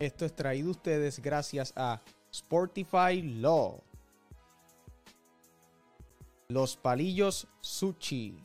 Esto 0.00 0.24
es 0.24 0.32
traído 0.36 0.70
ustedes 0.70 1.18
gracias 1.18 1.72
a 1.74 2.00
Sportify 2.32 3.20
Law. 3.20 3.82
Los 6.46 6.76
palillos 6.76 7.48
Sushi. 7.60 8.40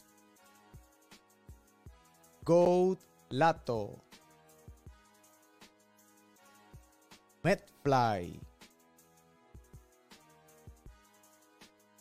Gold 2.43 2.97
Lato. 3.29 4.01
Medfly. 7.43 8.39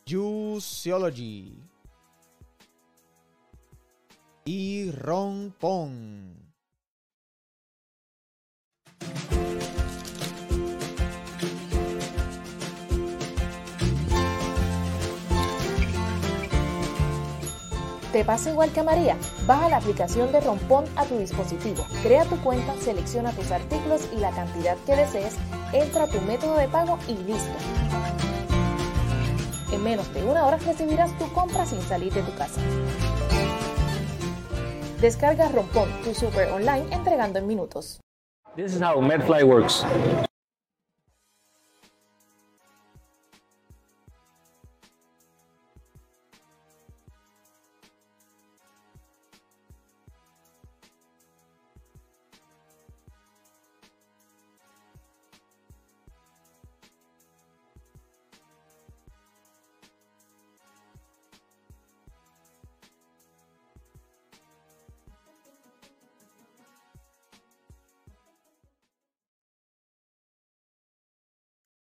Juiceology. 0.09 1.62
Y 4.46 4.91
Ron 4.93 5.55
Pong. 5.61 6.52
¿Te 18.12 18.27
pasa 18.27 18.51
igual 18.51 18.71
que 18.71 18.80
a 18.80 18.83
María? 18.83 19.16
Baja 19.47 19.71
la 19.71 19.79
aplicación 19.79 20.30
de 20.33 20.41
Rompón 20.43 20.84
a 20.97 21.07
tu 21.07 21.16
dispositivo, 21.16 21.83
crea 22.03 22.27
tu 22.27 22.37
cuenta, 22.43 22.75
selecciona 22.79 23.33
tus 23.33 23.51
artículos 23.51 24.07
y 24.12 24.16
la 24.16 24.30
cantidad 24.33 24.77
que 24.84 24.97
desees, 24.97 25.39
entra 25.73 26.05
a 26.05 26.07
tu 26.09 26.20
método 26.20 26.59
de 26.59 26.69
pago 26.69 26.98
y 27.09 27.15
listo. 27.15 27.56
En 29.73 29.83
menos 29.83 30.12
de 30.12 30.25
una 30.25 30.45
hora 30.45 30.59
recibirás 30.59 31.17
tu 31.17 31.33
compra 31.33 31.65
sin 31.65 31.80
salir 31.80 32.12
de 32.12 32.20
tu 32.20 32.34
casa. 32.34 32.61
Descarga 35.01 35.48
Rompón, 35.48 35.89
tu 36.05 36.12
super 36.12 36.51
online 36.51 36.84
entregando 36.91 37.39
en 37.39 37.47
minutos. 37.47 37.98
This 38.56 38.75
is 38.75 38.83
how 38.83 39.01
Medfly 39.01 39.42
works. 39.42 39.87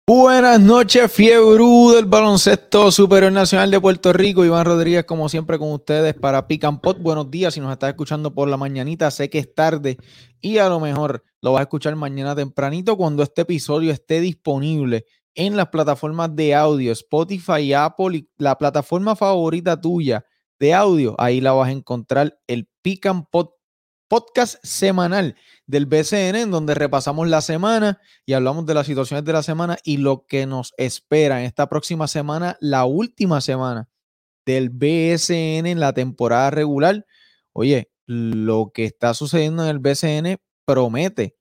Buenas 0.08 0.60
noches, 0.60 1.10
fiebre 1.10 1.64
del 1.96 2.04
baloncesto 2.04 2.92
superior 2.92 3.32
nacional 3.32 3.72
de 3.72 3.80
Puerto 3.80 4.12
Rico. 4.12 4.44
Iván 4.44 4.64
Rodríguez, 4.64 5.04
como 5.04 5.28
siempre, 5.28 5.58
con 5.58 5.72
ustedes 5.72 6.14
para 6.14 6.46
Pick 6.46 6.62
and 6.62 6.80
Pot. 6.80 7.00
Buenos 7.00 7.28
días, 7.28 7.54
si 7.54 7.58
nos 7.58 7.72
estás 7.72 7.90
escuchando 7.90 8.32
por 8.32 8.46
la 8.46 8.56
mañanita, 8.56 9.10
sé 9.10 9.28
que 9.28 9.40
es 9.40 9.52
tarde 9.52 9.96
y 10.40 10.58
a 10.58 10.68
lo 10.68 10.78
mejor 10.78 11.24
lo 11.42 11.54
vas 11.54 11.58
a 11.58 11.62
escuchar 11.64 11.96
mañana 11.96 12.36
tempranito 12.36 12.96
cuando 12.96 13.24
este 13.24 13.42
episodio 13.42 13.90
esté 13.90 14.20
disponible 14.20 15.06
en 15.34 15.56
las 15.56 15.70
plataformas 15.70 16.36
de 16.36 16.54
audio, 16.54 16.92
Spotify, 16.92 17.72
Apple 17.72 18.18
y 18.18 18.28
la 18.38 18.56
plataforma 18.56 19.16
favorita 19.16 19.80
tuya 19.80 20.24
de 20.60 20.72
audio. 20.72 21.16
Ahí 21.18 21.40
la 21.40 21.50
vas 21.50 21.66
a 21.66 21.72
encontrar 21.72 22.38
el 22.46 22.68
Pick 22.80 23.06
and 23.06 23.24
Pot 23.28 23.50
podcast 24.08 24.56
semanal 24.62 25.36
del 25.66 25.86
BCN 25.86 26.36
en 26.36 26.50
donde 26.50 26.74
repasamos 26.74 27.28
la 27.28 27.40
semana 27.40 28.00
y 28.24 28.34
hablamos 28.34 28.66
de 28.66 28.74
las 28.74 28.86
situaciones 28.86 29.24
de 29.24 29.32
la 29.32 29.42
semana 29.42 29.78
y 29.84 29.96
lo 29.96 30.26
que 30.26 30.46
nos 30.46 30.74
espera 30.76 31.40
en 31.40 31.46
esta 31.46 31.68
próxima 31.68 32.08
semana, 32.08 32.56
la 32.60 32.84
última 32.84 33.40
semana 33.40 33.88
del 34.44 34.70
BSN 34.70 35.66
en 35.66 35.80
la 35.80 35.92
temporada 35.92 36.50
regular. 36.50 37.04
Oye, 37.52 37.90
lo 38.06 38.70
que 38.72 38.84
está 38.84 39.12
sucediendo 39.14 39.64
en 39.64 39.70
el 39.70 39.78
BCN 39.80 40.38
promete, 40.64 41.36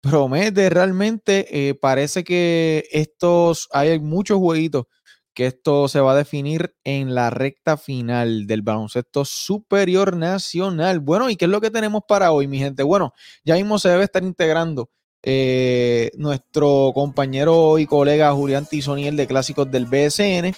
promete 0.00 0.70
realmente. 0.70 1.68
Eh, 1.68 1.74
parece 1.74 2.22
que 2.22 2.88
estos, 2.92 3.68
hay 3.72 3.98
muchos 3.98 4.38
jueguitos 4.38 4.86
que 5.36 5.46
esto 5.46 5.86
se 5.86 6.00
va 6.00 6.12
a 6.12 6.16
definir 6.16 6.74
en 6.82 7.14
la 7.14 7.28
recta 7.28 7.76
final 7.76 8.46
del 8.46 8.62
baloncesto 8.62 9.26
superior 9.26 10.16
nacional. 10.16 10.98
Bueno, 10.98 11.28
¿y 11.28 11.36
qué 11.36 11.44
es 11.44 11.50
lo 11.50 11.60
que 11.60 11.70
tenemos 11.70 12.04
para 12.08 12.32
hoy, 12.32 12.48
mi 12.48 12.58
gente? 12.58 12.82
Bueno, 12.82 13.12
ya 13.44 13.54
mismo 13.54 13.78
se 13.78 13.90
debe 13.90 14.04
estar 14.04 14.24
integrando 14.24 14.88
eh, 15.22 16.10
nuestro 16.16 16.90
compañero 16.94 17.78
y 17.78 17.84
colega 17.84 18.32
Julián 18.32 18.64
Tizoniel 18.64 19.14
de 19.14 19.26
Clásicos 19.26 19.70
del 19.70 19.84
BSN. 19.84 20.56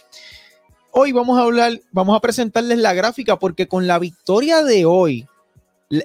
Hoy 0.92 1.10
vamos 1.10 1.38
a 1.38 1.42
hablar, 1.42 1.80
vamos 1.90 2.16
a 2.16 2.20
presentarles 2.20 2.78
la 2.78 2.94
gráfica 2.94 3.36
porque 3.36 3.66
con 3.66 3.88
la 3.88 3.98
victoria 3.98 4.62
de 4.62 4.84
hoy, 4.84 5.26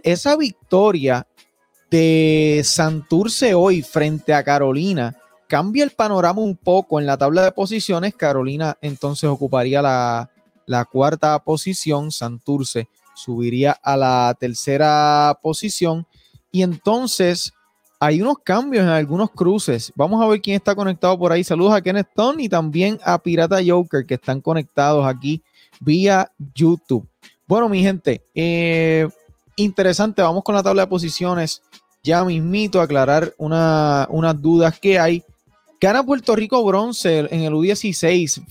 esa 0.02 0.36
victoria 0.36 1.28
de 1.92 2.64
Santurce 2.66 3.54
hoy 3.54 3.84
frente 3.84 4.34
a 4.34 4.44
Carolina, 4.44 5.16
cambia 5.48 5.84
el 5.84 5.92
panorama 5.92 6.42
un 6.42 6.56
poco 6.56 7.00
en 7.00 7.06
la 7.06 7.18
tabla 7.18 7.44
de 7.44 7.52
posiciones. 7.52 8.16
Carolina 8.16 8.78
entonces 8.82 9.30
ocuparía 9.30 9.82
la, 9.82 10.30
cuarta 10.92 11.40
posición, 11.40 12.12
Santurce 12.12 12.88
subiría 13.16 13.72
a 13.84 13.96
la 13.96 14.36
tercera 14.40 15.38
posición 15.42 16.08
y 16.52 16.64
entonces 16.64 17.54
hay 18.00 18.22
unos 18.22 18.40
cambios 18.44 18.84
en 18.84 18.90
algunos 18.90 19.32
cruces. 19.32 19.94
Vamos 19.96 20.22
a 20.22 20.28
ver 20.28 20.42
quién 20.42 20.58
está 20.58 20.76
conectado 20.76 21.18
por 21.18 21.32
ahí. 21.32 21.44
Saludos 21.44 21.74
a 21.74 21.82
Kenneth 21.82 22.10
Stone 22.10 22.44
y 22.44 22.50
también 22.50 23.00
a 23.06 23.18
Pirata 23.18 23.60
Joker 23.66 24.06
que 24.06 24.16
están 24.16 24.42
conectados 24.42 25.06
aquí 25.06 25.42
vía 25.80 26.30
YouTube. 26.54 27.08
Bueno, 27.48 27.70
mi 27.70 27.82
gente, 27.82 28.26
eh, 28.34 29.08
interesante. 29.56 30.22
Vamos 30.22 30.44
con 30.44 30.56
la 30.56 30.64
tabla 30.64 30.84
de 30.84 30.88
posiciones. 30.88 31.62
Ya 32.04 32.24
mismito 32.26 32.82
aclarar 32.82 33.34
unas 33.38 34.42
dudas 34.42 34.80
que 34.80 35.00
hay. 35.00 35.24
Gana 35.84 36.02
Puerto 36.02 36.34
Rico 36.34 36.64
bronce 36.64 37.28
en 37.30 37.42
el 37.42 37.52
U16. 37.52 38.46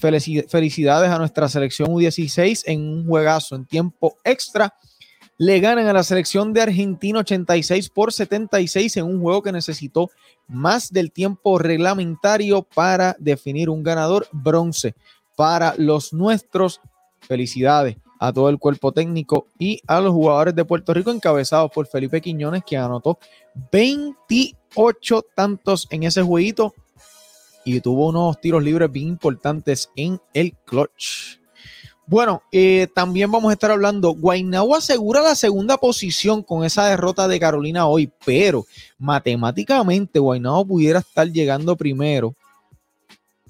Felicidades 0.49 1.11
a 1.11 1.17
nuestra 1.17 1.49
selección 1.49 1.89
U16 1.89 2.65
en 2.67 2.83
un 2.83 3.07
juegazo 3.07 3.57
en 3.57 3.65
tiempo 3.65 4.19
extra. 4.23 4.75
Le 5.39 5.59
ganan 5.59 5.87
a 5.87 5.95
la 5.95 6.03
selección 6.03 6.53
de 6.53 6.61
Argentina 6.61 7.21
86 7.21 7.89
por 7.89 8.13
76 8.13 8.99
en 8.99 9.07
un 9.07 9.23
juego 9.23 9.41
que 9.41 9.51
necesitó 9.51 10.11
más 10.47 10.93
del 10.93 11.11
tiempo 11.11 11.59
reglamentario 11.59 12.65
para 12.65 13.17
definir 13.19 13.71
un 13.71 13.83
ganador 13.83 14.29
bronce 14.31 14.95
para 15.35 15.75
los 15.79 16.13
nuestros. 16.13 16.83
Felicidades 17.21 17.97
a 18.19 18.31
todo 18.31 18.51
el 18.51 18.59
cuerpo 18.59 18.93
técnico 18.93 19.47
y 19.59 19.81
a 19.87 20.03
los 20.03 20.13
jugadores 20.13 20.55
de 20.55 20.67
Puerto 20.67 20.93
Rico 20.93 21.11
encabezados 21.11 21.71
por 21.71 21.87
Felipe 21.87 22.21
Quiñones 22.21 22.63
que 22.63 22.77
anotó 22.77 23.19
28 23.73 25.25
tantos 25.35 25.89
en 25.91 26.03
ese 26.03 26.21
jueguito 26.21 26.75
y 27.65 27.81
tuvo 27.81 28.09
unos 28.09 28.41
tiros 28.41 28.63
libres 28.63 28.91
bien 28.91 29.09
importantes 29.09 29.91
en 29.97 30.21
el 30.35 30.55
clutch. 30.65 31.39
Bueno, 32.07 32.43
eh, 32.51 32.89
también 32.95 33.31
vamos 33.31 33.51
a 33.51 33.53
estar 33.55 33.71
hablando. 33.71 34.13
Guaynabo 34.13 34.75
asegura 34.75 35.23
la 35.23 35.35
segunda 35.35 35.77
posición 35.79 36.43
con 36.43 36.65
esa 36.65 36.87
derrota 36.87 37.29
de 37.29 37.39
Carolina 37.39 37.87
hoy, 37.87 38.13
pero 38.27 38.67
matemáticamente 38.99 40.19
Guaynabo 40.19 40.67
pudiera 40.67 40.99
estar 40.99 41.27
llegando 41.31 41.77
primero. 41.77 42.35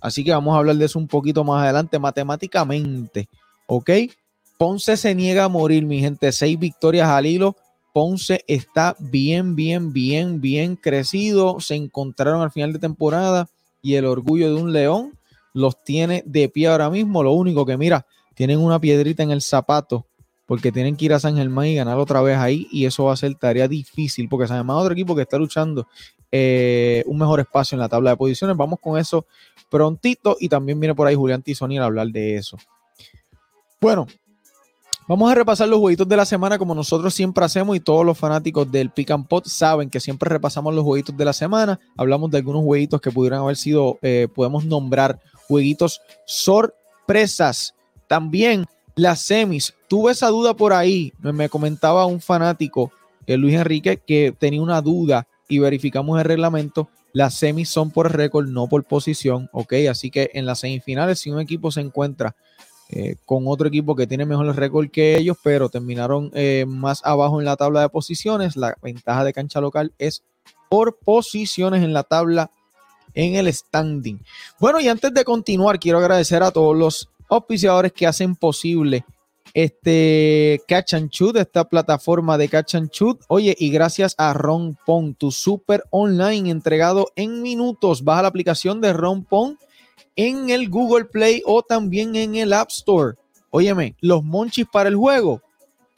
Así 0.01 0.23
que 0.23 0.33
vamos 0.33 0.55
a 0.55 0.59
hablar 0.59 0.77
de 0.77 0.85
eso 0.85 0.99
un 0.99 1.09
poquito 1.09 1.45
más 1.45 1.63
adelante. 1.65 1.99
Matemáticamente, 1.99 3.29
¿ok? 3.67 3.91
Ponce 4.59 4.97
se 4.97 5.15
niega 5.15 5.45
a 5.45 5.49
morir, 5.49 5.85
mi 5.85 6.01
gente. 6.01 6.31
Seis 6.31 6.59
victorias 6.59 7.09
al 7.09 7.27
hilo. 7.27 7.57
Ponce 7.93 8.45
está 8.47 8.95
bien, 8.99 9.57
bien, 9.57 9.93
bien, 9.93 10.41
bien 10.41 10.77
crecido. 10.77 11.59
Se 11.61 11.75
encontraron 11.75 12.43
al 12.43 12.53
final 12.53 12.73
de 12.73 12.79
temporada 12.79 13.49
y 13.83 13.97
el 13.97 14.07
orgullo 14.07 14.55
de 14.55 14.63
un 14.63 14.73
león 14.73 15.19
los 15.53 15.83
tiene 15.85 16.23
de 16.25 16.49
pie 16.49 16.69
ahora 16.69 16.89
mismo. 16.89 17.23
Lo 17.23 17.33
único 17.33 17.67
que, 17.67 17.77
mira, 17.77 18.07
tienen 18.35 18.61
una 18.61 18.81
piedrita 18.81 19.23
en 19.23 19.31
el 19.31 19.43
zapato 19.43 20.07
porque 20.47 20.73
tienen 20.73 20.97
que 20.97 21.07
ir 21.07 21.13
a 21.13 21.21
San 21.21 21.37
Germán 21.37 21.67
y 21.67 21.75
ganar 21.75 21.99
otra 21.99 22.21
vez 22.23 22.37
ahí 22.39 22.67
y 22.71 22.87
eso 22.87 23.05
va 23.05 23.13
a 23.13 23.17
ser 23.17 23.35
tarea 23.35 23.69
difícil 23.69 24.29
porque 24.29 24.47
San 24.47 24.59
Germán 24.59 24.77
otro 24.77 24.93
equipo 24.93 25.15
que 25.15 25.23
está 25.23 25.39
luchando 25.39 25.87
eh, 26.31 27.03
un 27.07 27.19
mejor 27.19 27.41
espacio 27.41 27.77
en 27.77 27.81
la 27.81 27.89
tabla 27.89 28.11
de 28.11 28.17
posiciones. 28.17 28.57
Vamos 28.57 28.79
con 28.81 28.99
eso 28.99 29.27
prontito 29.71 30.37
y 30.39 30.49
también 30.49 30.79
viene 30.81 30.95
por 30.95 31.07
ahí 31.07 31.15
Julián 31.15 31.43
Tizoni 31.43 31.79
a 31.79 31.85
hablar 31.85 32.09
de 32.09 32.37
eso. 32.37 32.57
Bueno, 33.81 34.07
Vamos 35.09 35.31
a 35.31 35.35
repasar 35.35 35.69
los 35.69 35.81
jueguitos 35.81 36.09
de 36.09 36.17
la 36.17 36.25
semana 36.25 36.59
como 36.59 36.75
nosotros 36.75 37.13
siempre 37.13 37.45
hacemos 37.45 37.77
y 37.77 37.81
todos 37.81 38.07
los 38.07 38.17
fanáticos 38.17 38.71
del 38.71 38.91
Pick 38.91 39.11
and 39.11 39.27
Pot 39.27 39.47
saben 39.47 39.91
que 39.91 39.99
siempre 39.99 40.29
repasamos 40.29 40.73
los 40.75 40.85
jueguitos 40.85 41.17
de 41.17 41.25
la 41.25 41.33
semana. 41.33 41.81
Hablamos 41.97 42.31
de 42.31 42.39
algunos 42.39 42.63
jueguitos 42.63 43.01
que 43.01 43.11
pudieran 43.11 43.41
haber 43.41 43.57
sido, 43.57 43.99
eh, 44.01 44.29
podemos 44.33 44.65
nombrar 44.65 45.21
jueguitos 45.49 46.01
sorpresas. 46.25 47.75
También 48.07 48.65
las 48.95 49.21
semis. 49.23 49.75
Tuve 49.89 50.13
esa 50.13 50.29
duda 50.29 50.55
por 50.55 50.73
ahí. 50.73 51.13
Me, 51.21 51.49
comentaba 51.49 52.07
un 52.07 52.21
fanático, 52.21 52.93
eh, 53.27 53.37
Luis 53.37 53.55
Enrique, 53.55 53.97
que 54.07 54.35
tenía 54.39 54.63
una 54.63 54.81
duda 54.81 55.27
y 55.49 55.59
verificamos 55.59 56.19
el 56.19 56.25
reglamento, 56.25 56.89
las 57.13 57.35
semis 57.35 57.69
son 57.69 57.91
por 57.91 58.11
récord, 58.17 58.49
no 58.49 58.69
por 58.69 58.85
posición, 58.85 59.51
¿ok? 59.53 59.75
Así 59.91 60.11
que 60.11 60.31
en 60.33 60.47
las 60.47 60.61
semifinales, 60.61 61.19
si 61.19 61.31
un 61.31 61.41
equipo 61.41 61.71
se 61.71 61.83
encuentra 61.83 62.35
eh, 62.95 63.17
con 63.25 63.45
otro 63.47 63.69
equipo 63.69 63.97
que 63.97 64.07
tiene 64.07 64.27
mejor 64.27 64.55
récord 64.55 64.91
que 64.91 65.17
ellos, 65.17 65.39
pero 65.43 65.71
terminaron 65.71 66.31
eh, 66.35 66.67
más 66.69 67.01
abajo 67.05 67.41
en 67.41 67.47
la 67.47 67.57
tabla 67.57 67.81
de 67.81 67.89
posiciones, 67.89 68.55
la 68.55 68.77
ventaja 68.83 69.25
de 69.25 69.33
cancha 69.33 69.63
local 69.63 69.93
es 69.99 70.23
por 70.69 70.99
posiciones 70.99 71.83
en 71.83 71.95
la 71.95 72.03
tabla 72.03 72.51
en 73.15 73.37
el 73.37 73.51
standing. 73.51 74.21
Bueno, 74.61 74.79
y 74.79 74.89
antes 74.89 75.13
de 75.15 75.25
continuar, 75.25 75.79
quiero 75.79 75.99
agradecer 75.99 76.43
a 76.43 76.51
todos 76.51 76.77
los 76.77 77.09
auspiciadores 77.31 77.93
que 77.93 78.07
hacen 78.07 78.37
posible 78.37 79.07
este 79.55 80.63
Catch 80.69 80.95
and 80.95 81.11
Shoot, 81.11 81.37
esta 81.37 81.65
plataforma 81.65 82.37
de 82.37 82.49
Catch 82.49 82.75
and 82.75 82.91
Shoot. 82.91 83.21
Oye, 83.29 83.57
y 83.59 83.71
gracias 83.71 84.15
a 84.19 84.35
Ron 84.35 84.77
Pong, 84.85 85.15
tu 85.17 85.31
super 85.31 85.85
online 85.91 86.51
entregado 86.51 87.09
en 87.17 87.41
minutos. 87.43 88.05
Baja 88.05 88.23
la 88.23 88.29
aplicación 88.29 88.81
de 88.81 88.93
Ron 88.93 89.25
Pong 89.25 89.57
en 90.17 90.51
el 90.51 90.69
Google 90.69 91.07
Play 91.07 91.43
o 91.47 91.63
también 91.63 92.17
en 92.17 92.37
el 92.37 92.53
App 92.53 92.71
Store. 92.71 93.17
Óyeme, 93.51 93.97
los 94.01 94.23
monchis 94.25 94.67
para 94.71 94.89
el 94.89 94.97
juego. 94.97 95.43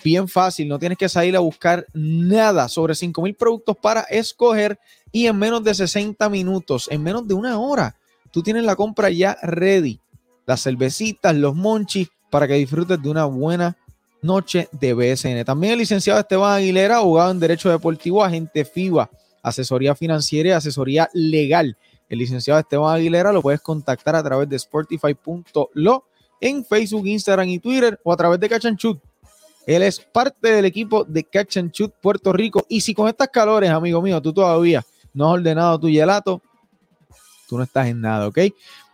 Bien 0.02 0.28
fácil, 0.28 0.68
no 0.68 0.78
tienes 0.78 0.98
que 0.98 1.08
salir 1.08 1.36
a 1.36 1.40
buscar 1.40 1.86
nada. 1.94 2.68
Sobre 2.68 2.94
5000 2.94 3.34
productos 3.34 3.76
para 3.80 4.02
escoger 4.02 4.78
y 5.12 5.26
en 5.26 5.38
menos 5.38 5.62
de 5.64 5.74
60 5.74 6.28
minutos, 6.28 6.88
en 6.90 7.02
menos 7.02 7.26
de 7.26 7.34
una 7.34 7.58
hora, 7.58 7.96
tú 8.30 8.42
tienes 8.42 8.64
la 8.64 8.76
compra 8.76 9.10
ya 9.10 9.38
ready. 9.42 10.00
Las 10.46 10.62
cervecitas, 10.62 11.34
los 11.34 11.54
monchis, 11.54 12.08
para 12.30 12.48
que 12.48 12.54
disfrutes 12.54 13.00
de 13.00 13.08
una 13.08 13.24
buena 13.24 13.76
noche 14.20 14.68
de 14.72 14.92
BSN. 14.92 15.44
También 15.44 15.74
el 15.74 15.78
licenciado 15.78 16.18
Esteban 16.18 16.58
Aguilera, 16.58 16.96
abogado 16.96 17.30
en 17.30 17.38
Derecho 17.38 17.70
Deportivo, 17.70 18.24
agente 18.24 18.64
FIBA, 18.64 19.08
asesoría 19.42 19.94
financiera 19.94 20.48
y 20.48 20.52
asesoría 20.52 21.08
legal. 21.14 21.76
El 22.08 22.18
licenciado 22.18 22.60
Esteban 22.60 22.94
Aguilera 22.94 23.32
lo 23.32 23.42
puedes 23.42 23.60
contactar 23.60 24.16
a 24.16 24.22
través 24.22 24.48
de 24.48 24.58
sportify.lo 24.58 26.04
en 26.40 26.64
Facebook, 26.64 27.06
Instagram 27.06 27.48
y 27.48 27.58
Twitter 27.58 27.98
o 28.02 28.12
a 28.12 28.16
través 28.16 28.38
de 28.40 28.48
Catch 28.48 28.66
and. 28.66 28.78
Él 29.66 29.82
es 29.82 29.98
parte 29.98 30.52
del 30.52 30.66
equipo 30.66 31.04
de 31.04 31.24
Catch 31.24 31.56
and 31.56 31.72
Puerto 32.00 32.32
Rico. 32.32 32.66
Y 32.68 32.80
si 32.82 32.94
con 32.94 33.08
estas 33.08 33.28
calores, 33.28 33.70
amigo 33.70 34.02
mío, 34.02 34.20
tú 34.20 34.32
todavía 34.32 34.84
no 35.14 35.26
has 35.26 35.38
ordenado 35.38 35.80
tu 35.80 35.88
gelato, 35.88 36.42
tú 37.48 37.56
no 37.56 37.64
estás 37.64 37.86
en 37.86 38.00
nada, 38.00 38.28
¿ok? 38.28 38.38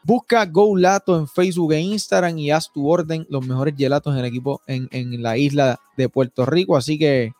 Busca 0.04 0.46
Go 0.46 0.76
Lato 0.76 1.18
en 1.18 1.26
Facebook 1.26 1.72
e 1.72 1.80
Instagram 1.80 2.38
y 2.38 2.50
haz 2.50 2.72
tu 2.72 2.88
orden. 2.88 3.26
Los 3.28 3.44
mejores 3.46 3.74
gelatos 3.76 4.14
en 4.14 4.20
el 4.20 4.26
equipo 4.26 4.62
en 4.66 5.22
la 5.22 5.36
isla 5.36 5.80
de 5.96 6.08
Puerto 6.08 6.46
Rico. 6.46 6.76
Así 6.76 6.98
que 6.98 7.32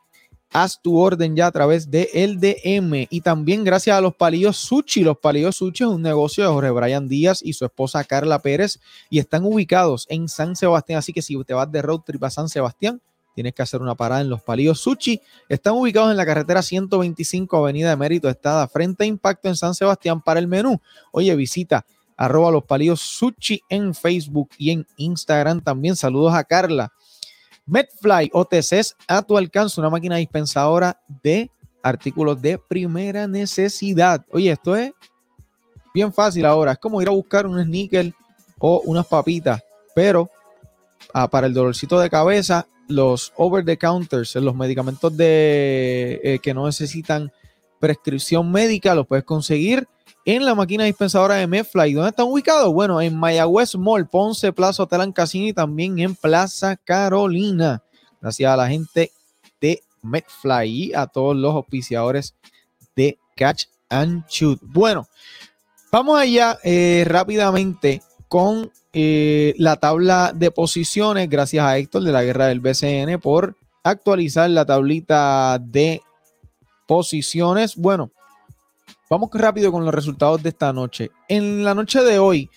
haz 0.53 0.81
tu 0.83 0.99
orden 0.99 1.37
ya 1.37 1.47
a 1.47 1.53
través 1.53 1.91
de 1.91 2.11
el 2.13 2.41
DM. 2.41 3.07
Y 3.11 3.21
también 3.21 3.65
gracias 3.65 3.97
a 3.97 4.01
los 4.01 4.15
palillos 4.15 4.57
Sushi. 4.57 5.03
Los 5.03 5.19
palillos 5.19 5.57
Sushi 5.57 5.85
es 5.85 5.91
un 5.91 6.03
negocio 6.03 6.45
de 6.45 6.51
Jorge 6.51 6.71
Brian 6.71 7.09
Díaz 7.09 7.41
y 7.43 7.53
su 7.53 7.65
esposa 7.65 8.05
Carla 8.05 8.41
Pérez. 8.41 8.81
Y 9.09 9.19
están 9.19 9.45
ubicados 9.45 10.07
en 10.09 10.29
San 10.29 10.57
Sebastián. 10.57 10.99
Así 10.99 11.13
que 11.13 11.23
si 11.23 11.43
te 11.45 11.55
vas 11.55 11.71
de 11.71 11.83
road 11.83 12.01
trip 12.01 12.23
a 12.25 12.31
San 12.31 12.49
Sebastián, 12.49 13.01
tienes 13.35 13.55
que 13.55 13.63
hacer 13.63 13.81
una 13.81 13.95
parada 13.95 14.21
en 14.21 14.29
los 14.29 14.43
palillos 14.43 14.81
Sushi. 14.81 15.21
Están 15.49 15.75
ubicados 15.75 16.11
en 16.11 16.17
la 16.17 16.27
carretera 16.27 16.63
125 16.63 17.57
Avenida 17.57 17.91
de 17.91 17.97
Mérito 17.97 18.29
Estada, 18.29 18.67
frente 18.69 19.05
a 19.05 19.07
Impacto 19.07 19.49
en 19.49 19.57
San 19.57 19.75
Sebastián 19.75 20.21
para 20.21 20.41
el 20.41 20.49
menú. 20.49 20.81
Oye, 21.13 21.35
visita 21.37 21.87
arroba 22.21 22.51
los 22.51 22.65
palillos 22.65 23.01
Sushi 23.01 23.63
en 23.71 23.95
Facebook 23.95 24.51
y 24.59 24.73
en 24.73 24.87
Instagram 24.99 25.63
también. 25.63 25.97
Saludos 25.97 26.35
a 26.35 26.45
Carla. 26.45 26.93
Medfly 27.67 28.31
OTCs 28.33 28.97
a 29.07 29.23
tu 29.23 29.37
alcance, 29.37 29.81
una 29.81 29.91
máquina 29.91 30.17
dispensadora 30.17 31.01
de 31.23 31.51
artículos 31.83 32.41
de 32.41 32.59
primera 32.59 33.27
necesidad. 33.27 34.25
Oye, 34.33 34.51
esto 34.51 34.77
es 34.77 34.93
bien 35.95 36.13
fácil 36.13 36.45
ahora. 36.45 36.73
Es 36.73 36.79
como 36.79 37.01
ir 37.01 37.09
a 37.09 37.13
buscar 37.13 37.47
un 37.47 37.63
sneaker 37.63 38.13
o 38.59 38.83
unas 38.85 39.07
papitas, 39.07 39.63
pero 39.95 40.29
ah, 41.15 41.29
para 41.29 41.47
el 41.47 41.55
dolorcito 41.55 41.99
de 41.99 42.11
cabeza, 42.11 42.67
los 42.89 43.33
over 43.37 43.65
the 43.65 43.77
counters, 43.77 44.35
los 44.37 44.55
medicamentos 44.55 45.17
de, 45.17 46.21
eh, 46.23 46.39
que 46.43 46.53
no 46.53 46.67
necesitan 46.67 47.33
prescripción 47.81 48.53
médica, 48.53 48.95
los 48.95 49.07
puedes 49.07 49.25
conseguir 49.25 49.89
en 50.25 50.45
la 50.45 50.55
máquina 50.55 50.85
dispensadora 50.85 51.37
de 51.37 51.47
Medfly. 51.47 51.95
¿Dónde 51.95 52.11
están 52.11 52.27
ubicados? 52.27 52.73
Bueno, 52.73 53.01
en 53.01 53.17
Mayagüez 53.17 53.75
Mall, 53.75 54.09
Ponce, 54.09 54.53
Plaza 54.53 54.85
Hotel 54.85 55.13
Casino 55.13 55.49
y 55.49 55.53
también 55.53 55.99
en 55.99 56.15
Plaza 56.15 56.77
Carolina. 56.77 57.83
Gracias 58.21 58.53
a 58.53 58.57
la 58.57 58.69
gente 58.69 59.11
de 59.61 59.83
Medfly 60.03 60.69
y 60.69 60.95
a 60.95 61.07
todos 61.07 61.35
los 61.35 61.55
auspiciadores 61.55 62.35
de 62.95 63.19
Catch 63.35 63.65
and 63.89 64.25
Shoot. 64.29 64.61
Bueno, 64.63 65.09
vamos 65.91 66.21
allá 66.21 66.59
eh, 66.63 67.05
rápidamente 67.07 68.03
con 68.29 68.71
eh, 68.93 69.55
la 69.57 69.77
tabla 69.77 70.33
de 70.35 70.51
posiciones. 70.51 71.31
Gracias 71.31 71.65
a 71.65 71.79
Héctor 71.79 72.03
de 72.03 72.13
la 72.13 72.23
Guerra 72.23 72.47
del 72.47 72.61
BCN 72.61 73.19
por 73.21 73.57
actualizar 73.83 74.51
la 74.51 74.67
tablita 74.67 75.59
de 75.59 76.03
posiciones. 76.91 77.77
Bueno, 77.77 78.11
Vamos 79.09 79.31
rápido 79.33 79.73
con 79.73 79.85
los 79.85 79.95
resultados 79.95 80.41
de 80.41 80.51
esta 80.51 80.73
noche. 80.73 81.11
En 81.29 81.65
la 81.65 81.75
noche 81.75 82.01
de 82.01 82.21
hoy, 82.21 82.49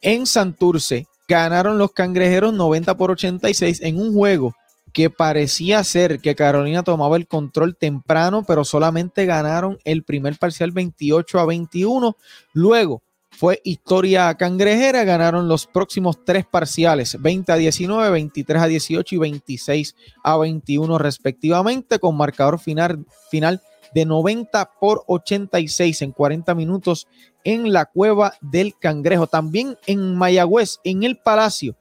en 0.00 0.26
Santurce, 0.26 1.06
ganaron 1.28 1.78
los 1.78 1.92
cangrejeros 1.92 2.52
90 2.52 2.96
por 2.96 3.12
86 3.12 3.80
en 3.82 4.00
un 4.00 4.12
juego 4.12 4.52
que 4.92 5.10
parecía 5.10 5.82
ser 5.84 6.18
que 6.18 6.34
Carolina 6.34 6.82
tomaba 6.82 7.16
el 7.16 7.28
control 7.28 7.76
temprano, 7.76 8.44
pero 8.44 8.64
solamente 8.64 9.26
ganaron 9.26 9.78
el 9.84 10.02
primer 10.02 10.36
parcial 10.38 10.72
28 10.72 11.38
a 11.38 11.46
21. 11.46 12.16
Luego 12.52 13.02
fue 13.36 13.60
historia 13.64 14.32
cangrejera, 14.34 15.04
ganaron 15.04 15.48
los 15.48 15.66
próximos 15.66 16.24
tres 16.24 16.46
parciales, 16.46 17.20
20 17.20 17.52
a 17.52 17.56
19, 17.56 18.10
23 18.10 18.62
a 18.62 18.66
18 18.66 19.14
y 19.14 19.18
26 19.18 19.96
a 20.22 20.36
21 20.36 20.98
respectivamente, 20.98 21.98
con 21.98 22.16
marcador 22.16 22.60
final, 22.60 23.04
final 23.30 23.60
de 23.92 24.04
90 24.04 24.70
por 24.80 25.04
86 25.08 26.02
en 26.02 26.12
40 26.12 26.54
minutos 26.54 27.08
en 27.42 27.72
la 27.72 27.86
cueva 27.86 28.34
del 28.40 28.78
cangrejo. 28.78 29.26
También 29.26 29.76
en 29.86 30.16
Mayagüez, 30.16 30.78
en 30.84 31.02
el 31.02 31.18
Palacio. 31.18 31.76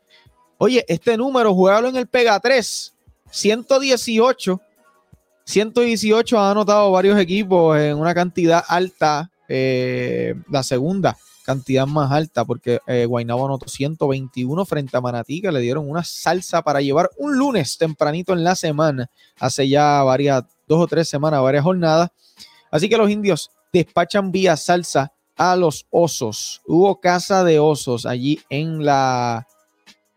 Oye, 0.58 0.84
este 0.88 1.18
número, 1.18 1.54
juégalo 1.54 1.88
en 1.88 1.98
el 1.98 2.08
Pega 2.08 2.40
3, 2.40 2.96
118. 3.30 4.60
118 5.46 6.40
ha 6.40 6.52
anotado 6.52 6.92
varios 6.92 7.20
equipos 7.20 7.78
en 7.78 7.98
una 7.98 8.14
cantidad 8.14 8.64
alta, 8.68 9.30
eh, 9.48 10.36
la 10.50 10.64
segunda 10.64 11.18
cantidad 11.44 11.86
más 11.86 12.12
alta, 12.12 12.46
porque 12.46 12.80
eh, 12.88 13.06
Guaynabo 13.06 13.46
anotó 13.46 13.68
121 13.68 14.66
frente 14.66 14.98
a 14.98 15.02
Manatí, 15.02 15.42
que 15.42 15.52
le 15.52 15.60
dieron 15.60 15.90
una 15.90 16.04
salsa 16.04 16.62
para 16.62 16.82
llevar 16.82 17.10
un 17.18 17.38
lunes 17.38 17.78
tempranito 17.78 18.34
en 18.34 18.44
la 18.44 18.56
semana, 18.56 19.10
hace 19.40 19.68
ya 19.68 20.02
varias 20.04 20.44
dos 20.68 20.82
o 20.82 20.88
tres 20.88 21.08
semanas, 21.08 21.42
varias 21.42 21.64
jornadas. 21.64 22.10
Así 22.72 22.90
que 22.90 22.98
los 22.98 23.10
indios 23.10 23.52
despachan 23.72 24.32
vía 24.32 24.58
salsa 24.58 25.12
a 25.36 25.56
los 25.56 25.86
osos. 25.90 26.62
Hubo 26.66 27.00
casa 27.00 27.44
de 27.44 27.60
osos 27.60 28.06
allí 28.06 28.40
en 28.50 28.86
la 28.86 29.48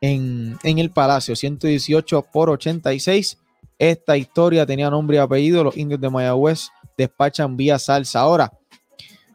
en, 0.01 0.57
en, 0.63 0.79
el 0.79 0.91
Palacio, 0.91 1.35
118 1.35 2.23
por 2.33 2.51
86. 2.51 3.39
Esta 3.79 4.17
historia 4.17 4.67
tenía 4.67 4.91
nombre 4.91 5.17
y 5.17 5.21
apellido. 5.21 5.65
Los 5.65 5.77
indios 5.77 6.01
de 6.01 6.11
Mayagüez 6.11 6.69
despachan 6.97 7.57
vía 7.57 7.79
salsa. 7.79 8.21
Ahora, 8.21 8.53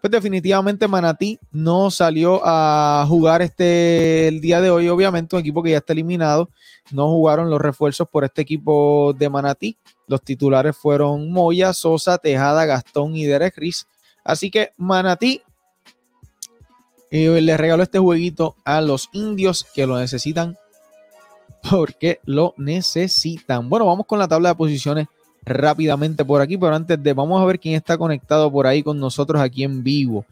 pues 0.02 0.12
definitivamente 0.12 0.88
Manatí 0.88 1.40
no 1.52 1.92
salió 1.92 2.42
a 2.44 3.06
jugar 3.08 3.44
este 3.44 4.28
el 4.28 4.42
día 4.42 4.60
de 4.60 4.72
hoy, 4.72 4.90
obviamente, 4.90 5.36
un 5.36 5.42
equipo 5.42 5.62
que 5.62 5.72
ya 5.72 5.78
está 5.78 5.94
eliminado. 5.94 6.50
No 6.92 7.08
jugaron 7.10 7.52
los 7.52 7.62
refuerzos 7.62 8.08
por 8.10 8.24
este 8.24 8.42
equipo 8.42 9.14
de 9.14 9.30
Manatí. 9.30 9.78
Los 10.08 10.24
titulares 10.24 10.76
fueron 10.76 11.32
Moya, 11.32 11.72
Sosa, 11.74 12.18
Tejada, 12.18 12.66
Gastón 12.66 13.16
y 13.16 13.26
Derek 13.26 13.56
Riz. 13.58 13.86
Así 14.24 14.50
que 14.50 14.74
Manatí 14.76 15.44
eh, 17.12 17.40
le 17.40 17.56
regaló 17.56 17.84
este 17.84 18.00
jueguito 18.00 18.56
a 18.66 18.82
los 18.82 19.10
indios 19.14 19.68
que 19.76 19.86
lo 19.86 20.00
necesitan 20.00 20.58
porque 21.70 22.20
lo 22.26 22.56
necesitan. 22.58 23.70
Bueno, 23.70 23.86
vamos 23.86 24.08
con 24.08 24.18
la 24.18 24.28
tabla 24.28 24.50
de 24.50 24.56
posiciones 24.56 25.08
rápidamente 25.44 26.24
por 26.24 26.42
aquí, 26.42 26.58
pero 26.58 26.76
antes 26.76 27.02
de, 27.02 27.14
vamos 27.14 27.42
a 27.42 27.46
ver 27.46 27.60
quién 27.60 27.76
está 27.76 27.98
conectado 27.98 28.52
por 28.52 28.68
ahí 28.68 28.84
con 28.84 29.00
nosotros 29.00 29.42
aquí 29.42 29.64
en 29.64 29.84
vivo. 29.84 30.26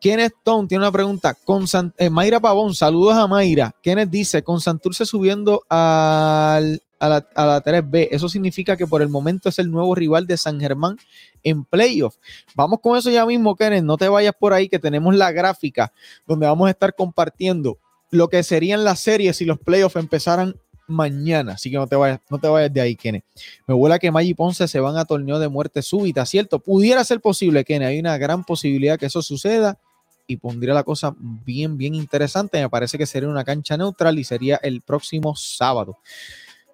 Kenneth 0.00 0.34
Stone 0.38 0.68
tiene 0.68 0.84
una 0.84 0.92
pregunta. 0.92 1.34
Con 1.34 1.64
eh, 1.98 2.10
Mayra 2.10 2.40
Pavón, 2.40 2.74
saludos 2.74 3.16
a 3.16 3.26
Mayra. 3.26 3.74
Kenneth 3.82 4.10
dice, 4.10 4.42
con 4.42 4.60
Santurce 4.60 5.06
subiendo 5.06 5.62
al, 5.68 6.82
a, 6.98 7.08
la, 7.08 7.26
a 7.34 7.46
la 7.46 7.64
3B, 7.64 8.08
eso 8.10 8.28
significa 8.28 8.76
que 8.76 8.86
por 8.86 9.02
el 9.02 9.08
momento 9.08 9.48
es 9.48 9.58
el 9.58 9.70
nuevo 9.70 9.94
rival 9.94 10.26
de 10.26 10.36
San 10.36 10.60
Germán 10.60 10.98
en 11.42 11.64
playoff. 11.64 12.16
Vamos 12.54 12.80
con 12.80 12.96
eso 12.96 13.10
ya 13.10 13.24
mismo, 13.24 13.56
Kenneth. 13.56 13.84
No 13.84 13.96
te 13.96 14.08
vayas 14.08 14.34
por 14.38 14.52
ahí, 14.52 14.68
que 14.68 14.78
tenemos 14.78 15.14
la 15.14 15.32
gráfica 15.32 15.92
donde 16.26 16.46
vamos 16.46 16.68
a 16.68 16.70
estar 16.70 16.94
compartiendo 16.94 17.78
lo 18.10 18.28
que 18.28 18.42
serían 18.42 18.84
las 18.84 19.00
series 19.00 19.36
si 19.36 19.44
los 19.44 19.58
playoffs 19.58 19.96
empezaran 19.96 20.56
mañana. 20.86 21.52
Así 21.52 21.70
que 21.70 21.76
no 21.76 21.86
te 21.86 21.96
vayas, 21.96 22.20
no 22.30 22.38
te 22.38 22.48
vayas 22.48 22.72
de 22.72 22.80
ahí, 22.80 22.96
Kene. 22.96 23.24
Me 23.66 23.74
vuela 23.74 23.98
que 23.98 24.10
Maggi 24.10 24.34
Ponce 24.34 24.68
se 24.68 24.80
van 24.80 24.96
a 24.96 25.04
torneo 25.04 25.38
de 25.38 25.48
muerte 25.48 25.82
súbita, 25.82 26.24
¿cierto? 26.26 26.58
Pudiera 26.58 27.04
ser 27.04 27.20
posible, 27.20 27.64
Kene. 27.64 27.86
Hay 27.86 27.98
una 27.98 28.18
gran 28.18 28.44
posibilidad 28.44 28.98
que 28.98 29.06
eso 29.06 29.22
suceda 29.22 29.78
y 30.26 30.36
pondría 30.36 30.74
la 30.74 30.82
cosa 30.82 31.14
bien, 31.18 31.76
bien 31.76 31.94
interesante. 31.94 32.60
Me 32.60 32.68
parece 32.68 32.98
que 32.98 33.06
sería 33.06 33.28
una 33.28 33.44
cancha 33.44 33.76
neutral 33.76 34.18
y 34.18 34.24
sería 34.24 34.56
el 34.62 34.82
próximo 34.82 35.36
sábado. 35.36 35.98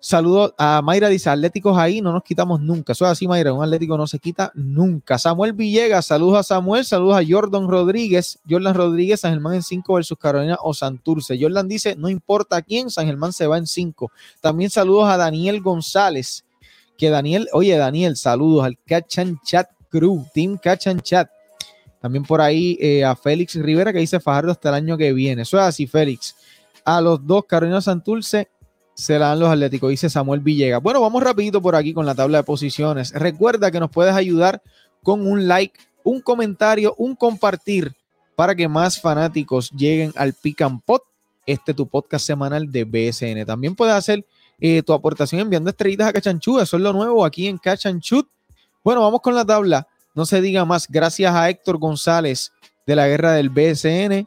Saludos 0.05 0.53
a 0.59 0.83
Mayra, 0.83 1.09
dice 1.09 1.31
Atléticos 1.31 1.79
ahí, 1.79 2.01
no 2.01 2.13
nos 2.13 2.25
quitamos 2.25 2.61
nunca. 2.61 2.93
Eso 2.93 3.05
es 3.05 3.13
así, 3.13 3.29
Mayra, 3.29 3.53
un 3.53 3.63
Atlético 3.63 3.97
no 3.97 4.09
se 4.09 4.19
quita 4.19 4.51
nunca. 4.53 5.17
Samuel 5.17 5.53
Villegas, 5.53 6.07
saludos 6.07 6.39
a 6.39 6.43
Samuel, 6.43 6.85
saludos 6.85 7.19
a 7.19 7.23
Jordan 7.25 7.69
Rodríguez, 7.69 8.41
Jordan 8.51 8.75
Rodríguez, 8.75 9.21
San 9.21 9.31
Germán 9.31 9.55
en 9.55 9.63
5 9.63 9.95
versus 9.95 10.19
Carolina 10.19 10.59
o 10.61 10.75
Santurce. 10.75 11.39
Jordan 11.41 11.69
dice, 11.69 11.95
no 11.95 12.09
importa 12.09 12.61
quién, 12.63 12.91
San 12.91 13.07
Germán 13.07 13.33
se 13.33 13.47
va 13.47 13.59
en 13.59 13.69
5. 13.69 14.11
También 14.41 14.71
saludos 14.71 15.09
a 15.09 15.17
Daniel 15.17 15.61
González, 15.61 16.45
que 16.99 17.09
Daniel, 17.09 17.49
oye 17.53 17.77
Daniel, 17.77 18.17
saludos 18.17 18.65
al 18.65 18.77
Catch 18.85 19.21
and 19.21 19.41
Chat 19.45 19.69
Crew, 19.89 20.27
Team 20.35 20.59
Catch 20.61 20.89
and 20.89 21.03
Chat. 21.03 21.31
También 22.01 22.25
por 22.25 22.41
ahí 22.41 22.77
eh, 22.81 23.05
a 23.05 23.15
Félix 23.15 23.55
Rivera 23.55 23.93
que 23.93 24.01
dice 24.01 24.19
Fajardo 24.19 24.51
hasta 24.51 24.71
el 24.71 24.75
año 24.75 24.99
que 24.99 25.13
viene. 25.13 25.43
Eso 25.43 25.59
es 25.59 25.63
así, 25.63 25.87
Félix. 25.87 26.35
A 26.85 27.01
los 27.01 27.25
dos, 27.25 27.45
Carolina 27.45 27.81
Santurce 27.81 28.49
se 28.95 29.19
la 29.19 29.29
dan 29.29 29.41
los 29.41 29.49
Atléticos, 29.49 29.91
dice 29.91 30.11
Samuel 30.11 30.41
Villegas. 30.41 30.83
Bueno, 30.83 31.01
vamos 31.01 31.23
rapidito 31.23 31.61
por 31.63 31.75
aquí 31.77 31.93
con 31.95 32.07
la 32.07 32.15
tabla 32.15 32.39
de 32.39 32.45
posiciones. 32.45 33.13
Recuerda 33.13 33.71
que 33.71 33.81
nos 33.81 33.91
puedes 33.91 34.15
ayudar 34.15 34.63
con 35.03 35.27
un 35.27 35.49
like, 35.49 35.79
un 36.05 36.21
comentario, 36.21 36.95
un 36.99 37.17
compartir 37.17 37.95
para 38.37 38.55
que 38.55 38.69
más 38.69 39.01
fanáticos 39.01 39.71
lleguen 39.71 40.13
al 40.17 40.35
Pick 40.35 40.63
and 40.63 40.83
Pot, 40.85 41.03
este 41.47 41.75
tu 41.75 41.87
podcast 41.87 42.27
semanal 42.27 42.71
de 42.71 42.85
BSN. 42.85 43.45
También 43.47 43.75
puedes 43.75 43.95
hacer 43.95 44.25
eh, 44.61 44.83
tu 44.83 44.93
aportación 44.93 45.41
enviando 45.41 45.71
estrellitas 45.71 46.09
a 46.09 46.13
Cachanchú, 46.13 46.61
eso 46.61 46.77
es 46.77 46.83
lo 46.83 46.93
nuevo 46.93 47.25
aquí 47.25 47.49
en 47.49 47.59
Cachanchut. 47.59 48.29
Bueno, 48.85 49.01
vamos 49.01 49.21
con 49.21 49.35
la 49.35 49.45
tabla. 49.45 49.87
No 50.15 50.27
se 50.27 50.41
diga 50.41 50.65
más. 50.65 50.87
Gracias 50.89 51.35
a 51.35 51.49
Héctor 51.49 51.79
González 51.79 52.53
de 52.87 52.97
la 52.97 53.09
guerra 53.09 53.33
del 53.33 53.49
BSN 53.49 54.27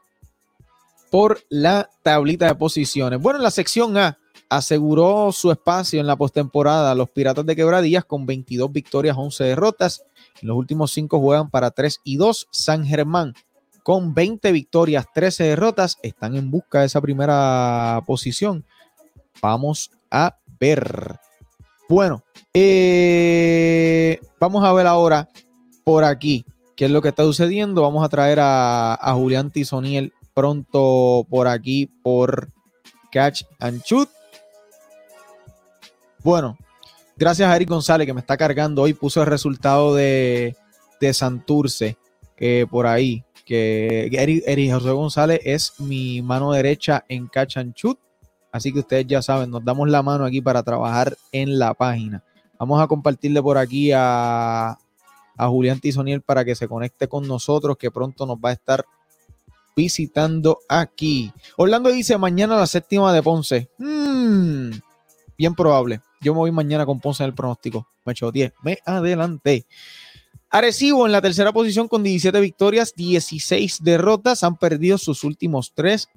por 1.11 1.41
la 1.49 1.89
tablita 2.03 2.47
de 2.47 2.55
posiciones. 2.55 3.21
Bueno, 3.21 3.37
en 3.39 3.43
la 3.43 3.51
sección 3.51 3.97
A, 3.97 4.17
aseguró 4.57 5.31
su 5.31 5.51
espacio 5.51 5.99
en 5.99 6.07
la 6.07 6.15
postemporada 6.15 6.95
los 6.95 7.09
Piratas 7.09 7.45
de 7.45 7.55
Quebradillas 7.55 8.05
con 8.05 8.25
22 8.25 8.71
victorias, 8.71 9.17
11 9.17 9.43
derrotas. 9.43 10.03
En 10.41 10.47
los 10.47 10.57
últimos 10.57 10.91
5 10.91 11.19
juegan 11.19 11.49
para 11.49 11.71
3 11.71 12.01
y 12.03 12.17
2. 12.17 12.47
San 12.51 12.85
Germán 12.85 13.33
con 13.83 14.15
20 14.15 14.51
victorias, 14.51 15.05
13 15.13 15.43
derrotas, 15.43 15.99
están 16.01 16.35
en 16.35 16.49
busca 16.49 16.79
de 16.79 16.87
esa 16.87 17.01
primera 17.01 18.01
posición. 18.07 18.65
Vamos 19.41 19.91
a 20.09 20.37
ver. 20.59 21.19
Bueno, 21.87 22.23
eh, 22.51 24.19
vamos 24.39 24.63
a 24.63 24.73
ver 24.73 24.87
ahora 24.87 25.29
por 25.83 26.03
aquí 26.03 26.45
qué 26.75 26.85
es 26.85 26.91
lo 26.91 27.03
que 27.03 27.09
está 27.09 27.21
sucediendo. 27.21 27.83
Vamos 27.83 28.03
a 28.03 28.09
traer 28.09 28.39
a, 28.39 28.95
a 28.95 29.13
Julián 29.13 29.51
Tizoniel 29.51 30.13
pronto 30.33 31.27
por 31.29 31.47
aquí 31.47 31.85
por 31.85 32.49
Catch 33.11 33.43
and 33.59 33.83
Shoot. 33.83 34.14
Bueno, 36.25 36.57
gracias 37.15 37.47
a 37.47 37.55
Eric 37.55 37.69
González 37.69 38.07
que 38.07 38.13
me 38.15 38.19
está 38.19 38.35
cargando 38.35 38.81
hoy, 38.81 38.95
puso 38.95 39.21
el 39.21 39.27
resultado 39.27 39.93
de, 39.93 40.55
de 40.99 41.13
Santurce 41.13 41.99
por 42.71 42.87
ahí, 42.87 43.23
que 43.45 44.09
Eric, 44.11 44.73
José 44.73 44.89
González 44.89 45.39
es 45.43 45.79
mi 45.79 46.23
mano 46.23 46.51
derecha 46.51 47.05
en 47.09 47.29
Shoot. 47.29 47.99
Así 48.51 48.73
que 48.73 48.79
ustedes 48.79 49.05
ya 49.05 49.21
saben, 49.21 49.51
nos 49.51 49.63
damos 49.63 49.87
la 49.87 50.01
mano 50.01 50.25
aquí 50.25 50.41
para 50.41 50.63
trabajar 50.63 51.15
en 51.31 51.59
la 51.59 51.75
página. 51.75 52.23
Vamos 52.57 52.81
a 52.81 52.87
compartirle 52.87 53.39
por 53.43 53.59
aquí 53.59 53.91
a, 53.91 54.79
a 55.37 55.47
Julián 55.47 55.79
Tizoniel 55.79 56.21
para 56.21 56.43
que 56.43 56.55
se 56.55 56.67
conecte 56.67 57.07
con 57.07 57.27
nosotros, 57.27 57.77
que 57.77 57.91
pronto 57.91 58.25
nos 58.25 58.37
va 58.37 58.49
a 58.49 58.53
estar 58.53 58.83
visitando 59.75 60.57
aquí. 60.69 61.31
Orlando 61.55 61.91
dice 61.91 62.17
mañana 62.17 62.55
la 62.55 62.65
séptima 62.65 63.13
de 63.13 63.21
Ponce. 63.21 63.69
Hmm, 63.77 64.71
bien 65.37 65.53
probable. 65.53 66.01
Yo 66.21 66.33
me 66.33 66.39
voy 66.39 66.51
mañana 66.51 66.85
con 66.85 66.99
Ponce 66.99 67.23
en 67.23 67.29
el 67.29 67.35
pronóstico. 67.35 67.87
Me 68.05 68.13
echó 68.13 68.31
10. 68.31 68.53
Me 68.63 68.79
adelanté. 68.85 69.65
Arecibo 70.49 71.05
en 71.05 71.11
la 71.11 71.21
tercera 71.21 71.51
posición 71.51 71.87
con 71.87 72.03
17 72.03 72.39
victorias, 72.39 72.93
16 72.95 73.83
derrotas. 73.83 74.43
Han 74.43 74.55
perdido 74.55 74.97
sus 74.97 75.23
últimos 75.23 75.73
tres. 75.73 76.07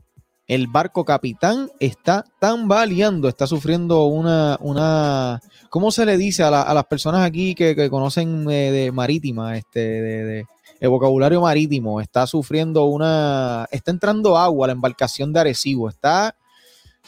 El 0.47 0.67
barco 0.67 1.05
capitán 1.05 1.71
está 1.78 2.25
tambaleando, 2.38 3.28
está 3.28 3.47
sufriendo 3.47 4.05
una, 4.07 4.57
una 4.61 5.40
¿cómo 5.69 5.90
se 5.90 6.07
le 6.07 6.17
dice 6.17 6.43
a, 6.43 6.50
las 6.50 6.85
personas 6.87 7.21
aquí 7.21 7.55
que, 7.55 7.90
conocen 7.90 8.50
eh, 8.50 8.71
de 8.71 8.90
marítima, 8.90 9.59
este, 9.59 10.47
el 10.81 10.88
vocabulario 10.88 11.43
marítimo? 11.43 12.00
Está 12.00 12.26
sufriendo 12.26 12.85
una, 12.85 13.67
está 13.71 13.90
entrando 13.90 14.38
agua 14.38 14.64
a 14.64 14.69
la 14.69 14.73
embarcación 14.73 15.35
de 15.35 15.40
Arecibo, 15.40 15.90
está 15.90 16.35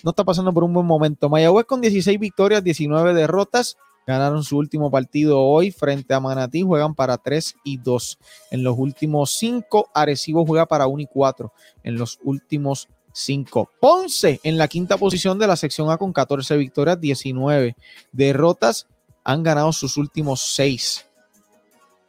no 0.02 0.11
está 0.11 0.25
pasando 0.25 0.52
por 0.52 0.64
un 0.64 0.73
buen 0.73 0.87
momento. 0.87 1.28
Mayagüez 1.28 1.66
con 1.66 1.80
16 1.80 2.19
victorias, 2.19 2.64
19 2.64 3.14
derrotas. 3.14 3.76
Ganaron 4.07 4.42
su 4.42 4.57
último 4.57 4.90
partido 4.90 5.40
hoy 5.40 5.71
frente 5.71 6.14
a 6.14 6.21
Manatí. 6.21 6.62
Juegan 6.62 6.95
para 6.95 7.19
3 7.19 7.57
y 7.64 7.76
2. 7.76 8.19
En 8.50 8.64
los 8.64 8.76
últimos 8.78 9.33
5, 9.33 9.90
Arecibo 9.95 10.45
juega 10.47 10.66
para 10.66 10.87
1 10.87 11.02
y 11.02 11.07
4. 11.07 11.52
En 11.85 11.97
los 11.97 12.19
últimos 12.23 12.88
5. 13.12 13.71
Ponce 13.80 14.40
en 14.42 14.59
la 14.59 14.69
quinta 14.69 14.97
posición 14.97 15.38
de 15.38 15.47
la 15.47 15.57
sección 15.57 15.90
A 15.90 15.99
con 15.99 16.12
14 16.12 16.57
victorias, 16.57 17.00
19 17.00 17.76
derrotas. 18.12 18.87
Han 19.25 19.42
ganado 19.42 19.73
sus 19.73 19.97
últimos 19.97 20.40
6. 20.54 21.07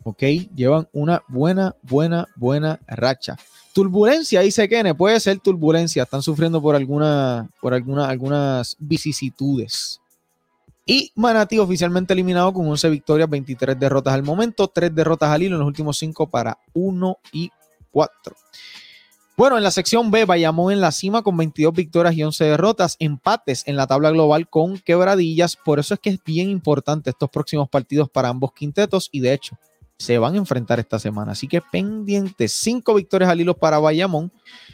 Ok, 0.03 0.23
llevan 0.55 0.87
una 0.93 1.21
buena, 1.27 1.75
buena, 1.83 2.27
buena 2.35 2.79
racha. 2.87 3.37
Turbulencia, 3.73 4.41
dice 4.41 4.67
Kene, 4.67 4.93
puede 4.95 5.19
ser 5.19 5.39
turbulencia. 5.39 6.03
Están 6.03 6.21
sufriendo 6.21 6.61
por, 6.61 6.75
alguna, 6.75 7.49
por 7.61 7.73
alguna, 7.73 8.09
algunas 8.09 8.75
vicisitudes. 8.79 10.01
Y 10.85 11.11
Manati 11.15 11.59
oficialmente 11.59 12.13
eliminado 12.13 12.51
con 12.53 12.67
11 12.67 12.89
victorias, 12.89 13.29
23 13.29 13.79
derrotas 13.79 14.13
al 14.13 14.23
momento, 14.23 14.67
3 14.67 14.93
derrotas 14.93 15.29
al 15.29 15.43
hilo 15.43 15.55
en 15.55 15.59
los 15.59 15.67
últimos 15.67 15.97
5 15.97 16.29
para 16.29 16.57
1 16.73 17.17
y 17.31 17.49
4. 17.91 18.35
Bueno, 19.37 19.57
en 19.57 19.63
la 19.63 19.71
sección 19.71 20.11
B, 20.11 20.25
Bayamón 20.25 20.73
en 20.73 20.81
la 20.81 20.91
cima 20.91 21.23
con 21.23 21.37
22 21.37 21.73
victorias 21.73 22.15
y 22.15 22.23
11 22.23 22.43
derrotas, 22.43 22.95
empates 22.99 23.63
en 23.67 23.75
la 23.75 23.87
tabla 23.87 24.11
global 24.11 24.49
con 24.49 24.77
quebradillas. 24.77 25.55
Por 25.55 25.79
eso 25.79 25.93
es 25.93 25.99
que 25.99 26.09
es 26.11 26.23
bien 26.23 26.49
importante 26.49 27.09
estos 27.09 27.29
próximos 27.29 27.69
partidos 27.69 28.09
para 28.09 28.29
ambos 28.29 28.53
quintetos 28.53 29.09
y 29.11 29.21
de 29.21 29.33
hecho, 29.33 29.57
se 30.01 30.17
van 30.17 30.33
a 30.33 30.37
enfrentar 30.37 30.79
esta 30.79 30.97
semana. 30.97 31.33
Así 31.33 31.47
que 31.47 31.61
pendientes, 31.61 32.51
cinco 32.53 32.95
victorias 32.95 33.29
al 33.29 33.39
hilo 33.39 33.53
para 33.55 33.77
Bayamón, 33.77 34.31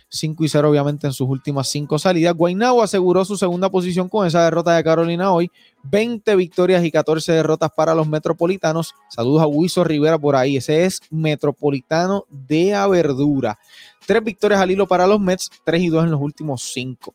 5 0.10 0.46
y 0.46 0.48
0 0.48 0.69
obviamente 0.69 1.05
en 1.05 1.12
sus 1.12 1.27
últimas 1.27 1.67
cinco 1.67 2.00
salidas. 2.00 2.34
Guaynabo 2.34 2.81
aseguró 2.81 3.25
su 3.25 3.36
segunda 3.36 3.69
posición 3.69 4.07
con 4.07 4.25
esa 4.25 4.46
derrota 4.46 4.74
de 4.74 4.84
Carolina 4.86 5.31
hoy, 5.34 5.51
20 5.84 6.34
victorias 6.38 6.84
y 6.86 6.91
14 6.91 7.34
derrotas 7.34 7.72
para 7.75 7.93
los 7.93 8.07
metropolitanos. 8.07 8.96
Saludos 9.10 9.41
a 9.41 9.48
Wiso 9.48 9.84
Rivera 9.84 10.17
por 10.17 10.38
ahí, 10.38 10.55
ese 10.55 10.86
es 10.86 11.01
metropolitano 11.12 12.24
de 12.29 12.74
Averdura. 12.74 13.60
Tres 14.05 14.24
victorias 14.24 14.62
al 14.62 14.72
hilo 14.72 14.88
para 14.88 15.05
los 15.07 15.19
Mets, 15.19 15.51
3 15.65 15.81
y 15.81 15.89
2 15.89 16.05
en 16.05 16.12
los 16.12 16.22
últimos 16.22 16.63
cinco. 16.72 17.13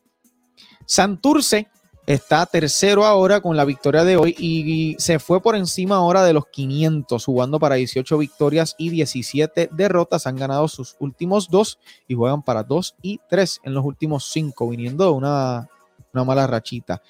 Santurce 0.85 1.67
Está 2.05 2.45
tercero 2.45 3.05
ahora 3.05 3.39
con 3.39 3.55
la 3.55 3.63
victoria 3.63 4.03
de 4.03 4.17
hoy 4.17 4.35
y 4.37 4.97
se 4.99 5.19
fue 5.19 5.41
por 5.41 5.55
encima 5.55 5.95
ahora 5.95 6.25
de 6.25 6.33
los 6.33 6.47
500, 6.47 7.23
jugando 7.23 7.59
para 7.59 7.75
18 7.75 8.17
victorias 8.17 8.75
y 8.77 8.89
17 8.89 9.69
derrotas. 9.71 10.27
Han 10.27 10.35
ganado 10.35 10.67
sus 10.67 10.97
últimos 10.99 11.49
dos 11.49 11.79
y 12.05 12.15
juegan 12.15 12.43
para 12.43 12.63
2 12.63 12.95
y 13.01 13.21
3 13.29 13.61
en 13.63 13.73
los 13.73 13.85
últimos 13.85 14.25
5, 14.33 14.69
viniendo 14.69 15.05
de 15.05 15.11
una, 15.11 15.69
mala 16.11 16.45
rachita. 16.45 17.01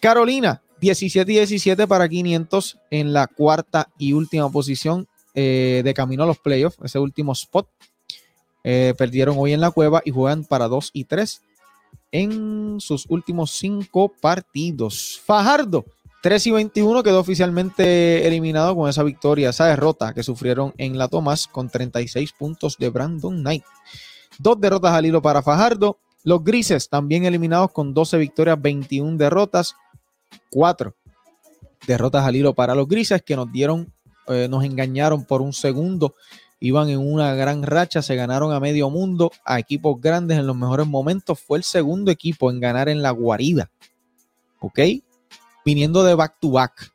Carolina, 0.00 0.60
17 0.80 1.30
y 1.30 1.36
17 1.36 1.86
para 1.86 2.08
500 2.08 2.78
en 2.90 3.12
la 3.12 3.28
cuarta 3.28 3.90
y 3.96 4.12
última 4.12 4.50
posición 4.50 5.06
eh, 5.34 5.82
de 5.84 5.94
camino 5.94 6.24
a 6.24 6.26
los 6.26 6.40
playoffs, 6.40 6.78
ese 6.82 6.98
último 6.98 7.30
spot. 7.30 7.68
Eh, 8.64 8.92
perdieron 8.98 9.36
hoy 9.38 9.52
en 9.52 9.60
la 9.60 9.70
cueva 9.70 10.02
y 10.04 10.10
juegan 10.10 10.44
para 10.44 10.66
2 10.66 10.90
y 10.94 11.04
3 11.04 11.42
en 12.12 12.80
sus 12.80 13.06
últimos 13.08 13.52
cinco 13.52 14.12
partidos. 14.20 15.20
Fajardo, 15.24 15.84
3 16.22 16.48
y 16.48 16.50
21 16.50 17.02
quedó 17.02 17.20
oficialmente 17.20 18.26
eliminado 18.26 18.76
con 18.76 18.88
esa 18.88 19.02
victoria, 19.02 19.50
esa 19.50 19.66
derrota 19.66 20.12
que 20.12 20.22
sufrieron 20.22 20.74
en 20.76 20.98
la 20.98 21.08
Tomás 21.08 21.46
con 21.46 21.70
36 21.70 22.32
puntos 22.32 22.76
de 22.78 22.90
Brandon 22.90 23.40
Knight. 23.40 23.64
Dos 24.38 24.60
derrotas 24.60 24.92
al 24.92 25.06
hilo 25.06 25.22
para 25.22 25.42
Fajardo. 25.42 25.98
Los 26.24 26.44
Grises 26.44 26.88
también 26.88 27.24
eliminados 27.24 27.72
con 27.72 27.94
12 27.94 28.18
victorias, 28.18 28.60
21 28.60 29.16
derrotas. 29.16 29.74
Cuatro 30.50 30.94
derrotas 31.86 32.24
al 32.24 32.36
hilo 32.36 32.54
para 32.54 32.74
los 32.74 32.86
Grises 32.86 33.22
que 33.22 33.36
nos 33.36 33.50
dieron, 33.50 33.92
eh, 34.28 34.46
nos 34.48 34.64
engañaron 34.64 35.24
por 35.24 35.40
un 35.40 35.52
segundo 35.52 36.14
iban 36.60 36.88
en 36.90 36.98
una 36.98 37.34
gran 37.34 37.62
racha, 37.62 38.02
se 38.02 38.14
ganaron 38.14 38.52
a 38.52 38.60
medio 38.60 38.90
mundo, 38.90 39.32
a 39.44 39.58
equipos 39.58 40.00
grandes 40.00 40.38
en 40.38 40.46
los 40.46 40.56
mejores 40.56 40.86
momentos. 40.86 41.40
Fue 41.40 41.58
el 41.58 41.64
segundo 41.64 42.10
equipo 42.10 42.50
en 42.50 42.60
ganar 42.60 42.88
en 42.88 43.02
la 43.02 43.10
guarida. 43.10 43.70
¿ok? 44.60 44.78
Viniendo 45.64 46.04
de 46.04 46.14
back 46.14 46.36
to 46.40 46.50
back. 46.50 46.92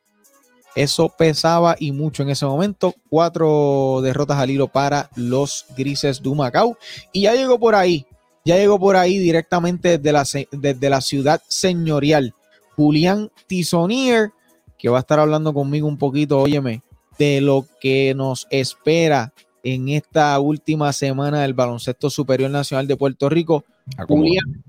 Eso 0.74 1.08
pesaba 1.08 1.76
y 1.78 1.92
mucho 1.92 2.22
en 2.22 2.30
ese 2.30 2.46
momento. 2.46 2.94
Cuatro 3.08 4.00
derrotas 4.02 4.38
al 4.38 4.50
hilo 4.50 4.68
para 4.68 5.10
los 5.16 5.66
grises 5.76 6.22
de 6.22 6.30
Macao. 6.34 6.76
Y 7.12 7.22
ya 7.22 7.34
llegó 7.34 7.58
por 7.58 7.74
ahí, 7.74 8.06
ya 8.44 8.56
llegó 8.56 8.78
por 8.78 8.96
ahí 8.96 9.18
directamente 9.18 9.98
desde 9.98 10.12
la, 10.12 10.26
desde 10.52 10.90
la 10.90 11.00
ciudad 11.00 11.42
señorial. 11.48 12.34
Julián 12.76 13.30
Tisonier, 13.46 14.32
que 14.78 14.90
va 14.90 14.98
a 14.98 15.00
estar 15.00 15.18
hablando 15.18 15.54
conmigo 15.54 15.88
un 15.88 15.96
poquito, 15.96 16.40
óyeme, 16.40 16.82
de 17.18 17.40
lo 17.40 17.66
que 17.80 18.14
nos 18.14 18.46
espera 18.50 19.32
en 19.62 19.88
esta 19.88 20.38
última 20.38 20.92
semana 20.92 21.42
del 21.42 21.54
Baloncesto 21.54 22.10
Superior 22.10 22.50
Nacional 22.50 22.86
de 22.86 22.96
Puerto 22.96 23.28
Rico. 23.28 23.64
Julián, 24.08 24.62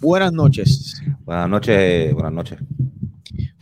buenas 0.00 0.32
noches. 0.32 1.02
Buenas 1.24 1.48
noches, 1.48 2.12
buenas 2.14 2.32
noches. 2.32 2.58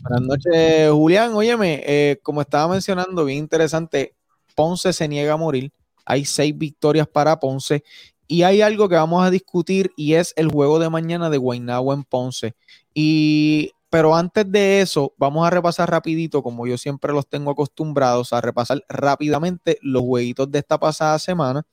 Buenas 0.03 0.23
noches, 0.23 0.91
Julián. 0.91 1.35
Óyeme, 1.35 1.83
eh, 1.87 2.19
como 2.23 2.41
estaba 2.41 2.73
mencionando, 2.73 3.25
bien 3.25 3.39
interesante, 3.39 4.15
Ponce 4.55 4.93
se 4.93 5.09
niega 5.09 5.35
a 5.35 5.37
morir. 5.37 5.73
Hay 6.05 6.25
seis 6.25 6.57
victorias 6.57 7.07
para 7.07 7.39
Ponce. 7.39 7.85
Y 8.27 8.43
hay 8.43 8.63
algo 8.63 8.89
que 8.89 8.95
vamos 8.95 9.25
a 9.25 9.31
discutir 9.31 9.93
y 9.97 10.15
es 10.15 10.33
el 10.37 10.49
juego 10.49 10.79
de 10.79 10.89
mañana 10.89 11.31
de 11.31 11.39
Guaynabo 11.39 11.93
en 11.93 12.05
Ponce. 12.05 12.55
Y 12.95 13.73
pero 13.91 14.15
antes 14.15 14.51
de 14.51 14.81
eso, 14.81 15.13
vamos 15.19 15.45
a 15.45 15.51
repasar 15.51 15.91
rapidito, 15.91 16.43
como 16.43 16.67
yo 16.67 16.79
siempre 16.79 17.13
los 17.13 17.29
tengo 17.29 17.51
acostumbrados, 17.51 18.33
a 18.33 18.41
repasar 18.41 18.85
rápidamente 18.89 19.79
los 19.83 20.03
jueguitos 20.03 20.51
de 20.51 20.61
esta 20.61 20.79
pasada 20.79 21.19
semana 21.19 21.67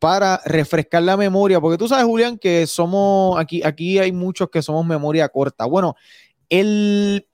para 0.00 0.40
refrescar 0.44 1.04
la 1.04 1.16
memoria, 1.16 1.60
porque 1.60 1.78
tú 1.78 1.88
sabes, 1.88 2.04
Julián, 2.04 2.36
que 2.36 2.66
somos, 2.66 3.38
aquí, 3.38 3.62
aquí 3.64 3.98
hay 3.98 4.12
muchos 4.12 4.50
que 4.50 4.60
somos 4.60 4.84
memoria 4.84 5.28
corta. 5.28 5.64
Bueno, 5.64 5.94
el 6.50 7.26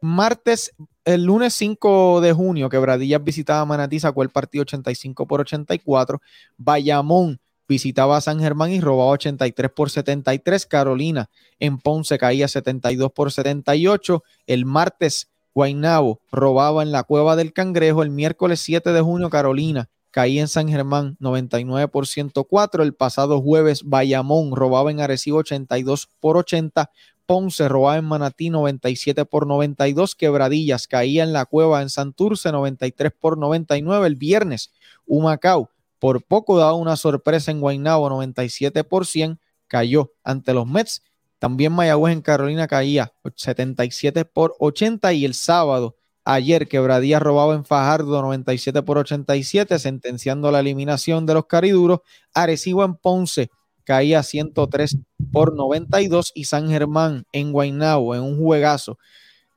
martes, 0.00 0.74
el 1.04 1.24
lunes 1.24 1.54
5 1.54 2.20
de 2.20 2.32
junio, 2.32 2.68
que 2.68 2.78
Bradillas 2.78 3.22
visitaba 3.22 3.64
Manatí, 3.64 4.00
sacó 4.00 4.22
el 4.22 4.30
partido 4.30 4.62
85 4.62 5.26
por 5.26 5.40
84. 5.40 6.20
Bayamón 6.58 7.40
visitaba 7.70 8.16
a 8.16 8.20
San 8.20 8.40
Germán 8.40 8.72
y 8.72 8.80
robaba 8.80 9.12
83 9.12 9.70
por 9.70 9.90
73. 9.90 10.66
Carolina 10.66 11.30
en 11.60 11.78
Ponce 11.78 12.18
caía 12.18 12.48
72 12.48 13.12
por 13.12 13.30
78. 13.30 14.24
El 14.48 14.66
martes, 14.66 15.30
Guainabo 15.54 16.20
robaba 16.32 16.82
en 16.82 16.90
la 16.90 17.04
Cueva 17.04 17.36
del 17.36 17.52
Cangrejo. 17.52 18.02
El 18.02 18.10
miércoles 18.10 18.60
7 18.60 18.92
de 18.92 19.00
junio, 19.00 19.30
Carolina 19.30 19.88
caía 20.10 20.40
en 20.40 20.48
San 20.48 20.68
Germán 20.68 21.16
99 21.20 21.86
por 21.86 22.08
104. 22.08 22.82
El 22.82 22.92
pasado 22.92 23.40
jueves, 23.40 23.84
Bayamón 23.84 24.56
robaba 24.56 24.90
en 24.90 24.98
Arecibo 24.98 25.38
82 25.38 26.08
por 26.18 26.38
80. 26.38 26.90
Ponce 27.24 27.68
robaba 27.68 27.98
en 27.98 28.04
Manatí 28.04 28.50
97 28.50 29.24
por 29.26 29.46
92. 29.46 30.16
Quebradillas 30.16 30.88
caía 30.88 31.22
en 31.22 31.32
la 31.32 31.46
Cueva 31.46 31.82
en 31.82 31.88
Santurce 31.88 32.50
93 32.50 33.12
por 33.12 33.38
99. 33.38 34.08
El 34.08 34.16
viernes, 34.16 34.72
Humacao 35.06 35.70
por 36.00 36.24
poco 36.24 36.58
daba 36.58 36.72
una 36.72 36.96
sorpresa 36.96 37.52
en 37.52 37.60
Guaynabo, 37.60 38.08
97 38.08 38.82
por 38.82 39.06
100, 39.06 39.38
cayó 39.68 40.12
ante 40.24 40.52
los 40.52 40.66
Mets. 40.66 41.02
También 41.38 41.72
Mayagüez 41.72 42.14
en 42.14 42.22
Carolina 42.22 42.66
caía 42.66 43.12
77 43.36 44.24
por 44.24 44.54
80 44.58 45.12
y 45.12 45.24
el 45.24 45.34
sábado, 45.34 45.96
ayer 46.24 46.68
Quebradía 46.68 47.18
robaba 47.18 47.54
en 47.54 47.64
Fajardo 47.64 48.20
97 48.20 48.82
por 48.82 48.98
87, 48.98 49.78
sentenciando 49.78 50.50
la 50.50 50.60
eliminación 50.60 51.24
de 51.26 51.34
los 51.34 51.46
cariduros. 51.46 52.00
Arecibo 52.34 52.82
en 52.84 52.96
Ponce 52.96 53.50
caía 53.84 54.22
103 54.22 54.96
por 55.32 55.54
92 55.54 56.32
y 56.34 56.44
San 56.44 56.68
Germán 56.68 57.24
en 57.32 57.52
Guaynabo 57.52 58.14
en 58.14 58.22
un 58.22 58.38
juegazo 58.38 58.98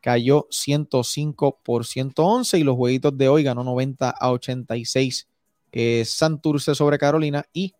cayó 0.01 0.47
105 0.51 1.61
por 1.63 1.85
111 1.85 2.59
y 2.59 2.63
los 2.63 2.75
jueguitos 2.75 3.17
de 3.17 3.29
hoy 3.29 3.43
ganó 3.43 3.63
90 3.63 4.09
a 4.09 4.31
86 4.31 5.27
eh, 5.73 6.05
Santurce 6.05 6.75
sobre 6.75 6.99
Carolina 6.99 7.43
y 7.51 7.73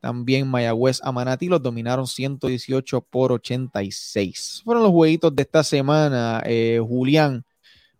también 0.00 0.46
Mayagüez 0.46 1.00
a 1.02 1.10
Manatí 1.10 1.48
los 1.48 1.62
dominaron 1.62 2.06
118 2.06 3.00
por 3.00 3.32
86. 3.32 4.60
Fueron 4.64 4.84
los 4.84 4.92
jueguitos 4.92 5.34
de 5.34 5.42
esta 5.42 5.64
semana, 5.64 6.42
eh, 6.46 6.78
Julián. 6.86 7.44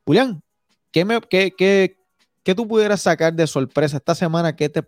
Julián, 0.07 0.43
¿qué, 0.93 1.05
me, 1.05 1.19
qué, 1.23 1.97
tú 2.55 2.69
pudieras 2.69 3.03
sacar 3.03 3.35
de 3.35 3.47
sorpresa 3.47 3.97
esta 3.97 4.15
semana? 4.15 4.55
¿Qué, 4.55 4.69
te, 4.69 4.83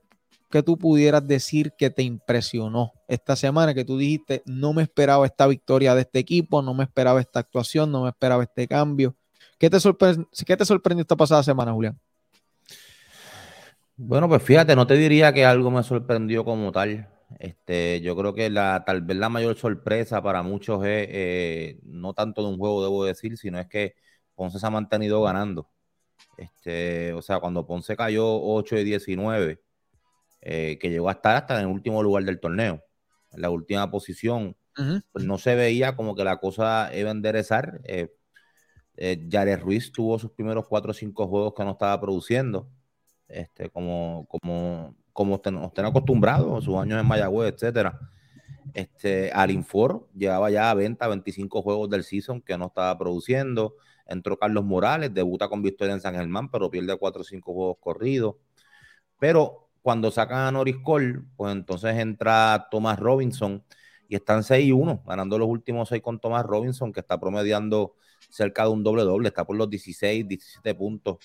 ¿Qué 0.48 0.62
tú 0.62 0.78
pudieras 0.78 1.26
decir 1.26 1.72
que 1.76 1.90
te 1.90 2.02
impresionó 2.02 2.92
esta 3.09 3.35
semana? 3.35 3.74
Que 3.74 3.85
tú 3.85 3.98
dijiste, 3.98 4.42
no 4.44 4.74
me 4.74 4.82
esperaba 4.82 5.26
esta 5.26 5.46
victoria 5.46 5.94
de 5.94 6.02
este 6.02 6.20
equipo, 6.20 6.62
no 6.62 6.72
me 6.72 6.85
esperaba 6.85 7.20
esta 7.20 7.40
actuación, 7.40 7.90
no 7.90 8.02
me 8.02 8.11
esperaba 8.11 8.44
este 8.44 8.68
cambio. 8.68 9.16
¿Qué 9.59 9.70
te, 9.70 9.78
qué 10.44 10.56
te 10.56 10.64
sorprendió 10.64 11.00
esta 11.00 11.16
pasada 11.16 11.42
semana, 11.42 11.72
Julián? 11.72 11.98
Bueno, 13.98 14.28
pues 14.28 14.42
fíjate, 14.42 14.76
no 14.76 14.87
te 14.87 14.94
diría 14.94 15.32
que 15.32 15.46
algo 15.46 15.70
me 15.70 15.82
sorprendió 15.82 16.44
como 16.44 16.70
tal. 16.70 17.09
Este, 17.38 18.00
yo 18.02 18.14
creo 18.14 18.35
que 18.35 18.50
la, 18.50 18.85
tal 18.85 19.00
vez 19.00 19.16
la 19.16 19.30
mayor 19.30 19.56
sorpresa 19.56 20.22
para 20.22 20.42
muchos 20.42 20.85
es, 20.85 21.09
eh, 21.11 21.80
no 21.82 22.12
tanto 22.12 22.42
de 22.42 22.48
un 22.48 22.59
juego, 22.59 22.82
debo 22.82 23.04
decir, 23.06 23.38
sino 23.38 23.59
es 23.59 23.66
que 23.68 23.94
Ponce 24.35 24.59
se 24.59 24.66
ha 24.66 24.70
mantenido 24.70 25.22
ganando. 25.22 25.70
Este, 26.37 27.12
o 27.14 27.22
sea, 27.22 27.40
cuando 27.40 27.66
Ponce 27.66 27.96
cayó 27.96 28.26
8 28.42 28.76
de 28.76 28.85
19, 28.85 29.62
eh, 30.42 30.78
que 30.80 30.90
llegó 30.90 31.09
a 31.09 31.12
estar 31.12 31.37
hasta 31.37 31.56
en 31.56 31.62
el 31.62 31.74
último 31.74 32.02
lugar 32.02 32.24
del 32.24 32.40
torneo, 32.40 32.82
en 33.32 33.40
la 33.42 33.50
última 33.50 33.90
posición, 33.90 34.56
pues 35.12 35.24
no 35.24 35.38
se 35.38 35.54
veía 35.54 35.96
como 35.96 36.14
que 36.14 36.24
la 36.24 36.38
cosa 36.38 36.90
iba 36.94 37.09
a 37.11 37.12
enderezar. 37.12 37.80
Eh, 37.85 38.14
eh 38.96 39.56
Ruiz 39.56 39.92
tuvo 39.92 40.18
sus 40.18 40.32
primeros 40.32 40.66
4 40.68 40.90
o 40.90 40.94
5 40.94 41.28
juegos 41.28 41.54
que 41.54 41.64
no 41.64 41.72
estaba 41.72 42.00
produciendo 42.00 42.68
este, 43.28 43.70
como, 43.70 44.26
como, 44.28 44.94
como 45.12 45.40
nos 45.50 45.66
estén 45.68 45.84
acostumbrados, 45.84 46.64
sus 46.64 46.76
años 46.76 47.00
en 47.00 47.06
Mayagüez, 47.06 47.54
etcétera. 47.54 47.98
Este, 48.74 49.30
Alinfor 49.32 50.08
llevaba 50.14 50.50
ya 50.50 50.70
a 50.70 50.74
venta 50.74 51.08
25 51.08 51.62
juegos 51.62 51.88
del 51.88 52.04
season 52.04 52.40
que 52.42 52.58
no 52.58 52.66
estaba 52.66 52.96
produciendo. 52.98 53.76
Entró 54.06 54.38
Carlos 54.38 54.64
Morales, 54.64 55.12
debuta 55.14 55.48
con 55.48 55.62
victoria 55.62 55.94
en 55.94 56.00
San 56.00 56.14
Germán, 56.14 56.50
pero 56.50 56.70
pierde 56.70 56.96
4 56.96 57.20
o 57.20 57.24
5 57.24 57.52
juegos 57.52 57.76
corridos. 57.80 58.36
Pero 59.18 59.70
cuando 59.82 60.10
sacan 60.10 60.38
a 60.38 60.52
Norris 60.52 60.76
Cole, 60.82 61.20
pues 61.36 61.52
entonces 61.52 61.96
entra 61.96 62.68
Thomas 62.70 62.98
Robinson 62.98 63.64
y 64.08 64.16
están 64.16 64.42
6 64.44 64.66
y 64.66 64.72
1, 64.72 65.02
ganando 65.06 65.38
los 65.38 65.48
últimos 65.48 65.88
6 65.88 66.02
con 66.02 66.20
Thomas 66.20 66.44
Robinson, 66.44 66.92
que 66.92 67.00
está 67.00 67.18
promediando 67.18 67.94
cerca 68.30 68.64
de 68.64 68.70
un 68.70 68.82
doble 68.82 69.02
doble, 69.02 69.28
está 69.28 69.44
por 69.44 69.56
los 69.56 69.70
16, 69.70 70.26
17 70.28 70.74
puntos 70.74 71.18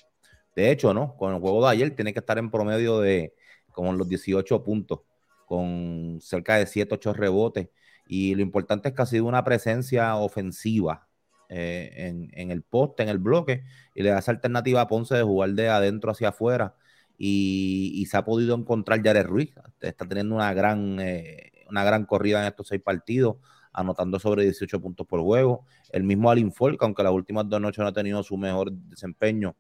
de 0.62 0.72
hecho, 0.72 0.94
¿no? 0.94 1.16
Con 1.18 1.34
el 1.34 1.42
juego 1.42 1.66
de 1.66 1.72
ayer 1.72 1.96
tiene 1.96 2.14
que 2.14 2.20
estar 2.20 2.38
en 2.38 2.52
promedio 2.52 3.00
de 3.00 3.34
como 3.72 3.94
los 3.94 4.08
18 4.08 4.64
puntos, 4.64 5.02
con 5.46 6.20
cerca 6.22 6.58
de 6.58 6.66
7, 6.68 6.96
8 6.96 7.14
rebotes. 7.14 7.70
Y 8.08 8.36
lo 8.36 8.42
importante 8.42 8.90
es 8.90 8.96
que 8.96 9.02
ha 9.02 9.06
sido 9.06 9.26
una 9.26 9.44
presencia 9.44 10.16
ofensiva 10.18 11.08
eh, 11.50 12.30
en, 12.34 12.52
el 12.52 12.64
poste, 12.64 13.04
en 13.04 13.10
el 13.10 13.18
bloque, 13.20 13.64
y 13.96 14.04
le 14.04 14.10
da 14.10 14.20
esa 14.20 14.32
alternativa 14.32 14.82
a 14.82 14.88
Ponce 14.88 15.16
de 15.16 15.24
jugar 15.24 15.52
de 15.52 15.70
adentro 15.70 16.12
hacia 16.12 16.30
afuera. 16.30 16.76
Y, 17.18 18.06
se 18.10 18.18
ha 18.18 18.26
podido 18.26 18.56
encontrar 18.56 19.02
Jared 19.04 19.26
Ruiz. 19.26 19.54
Está 19.80 20.08
teniendo 20.08 20.36
una 20.36 20.54
gran, 20.54 21.00
eh, 21.00 21.52
una 21.70 21.84
gran 21.84 22.06
corrida 22.06 22.42
en 22.42 22.48
estos 22.48 22.68
seis 22.68 22.82
partidos, 22.82 23.38
anotando 23.74 24.20
sobre 24.20 24.44
18 24.44 24.82
puntos 24.82 25.08
por 25.08 25.22
juego. 25.22 25.66
El 25.92 26.04
mismo 26.04 26.30
Alin 26.32 26.52
Folk, 26.52 26.82
aunque 26.84 27.04
las 27.04 27.14
últimas 27.14 27.48
dos 27.48 27.62
noches 27.62 27.80
no 27.80 27.88
ha 27.88 27.94
tenido 27.94 28.24
su 28.24 28.38
mejor 28.38 28.72
desempeño, 28.72 29.56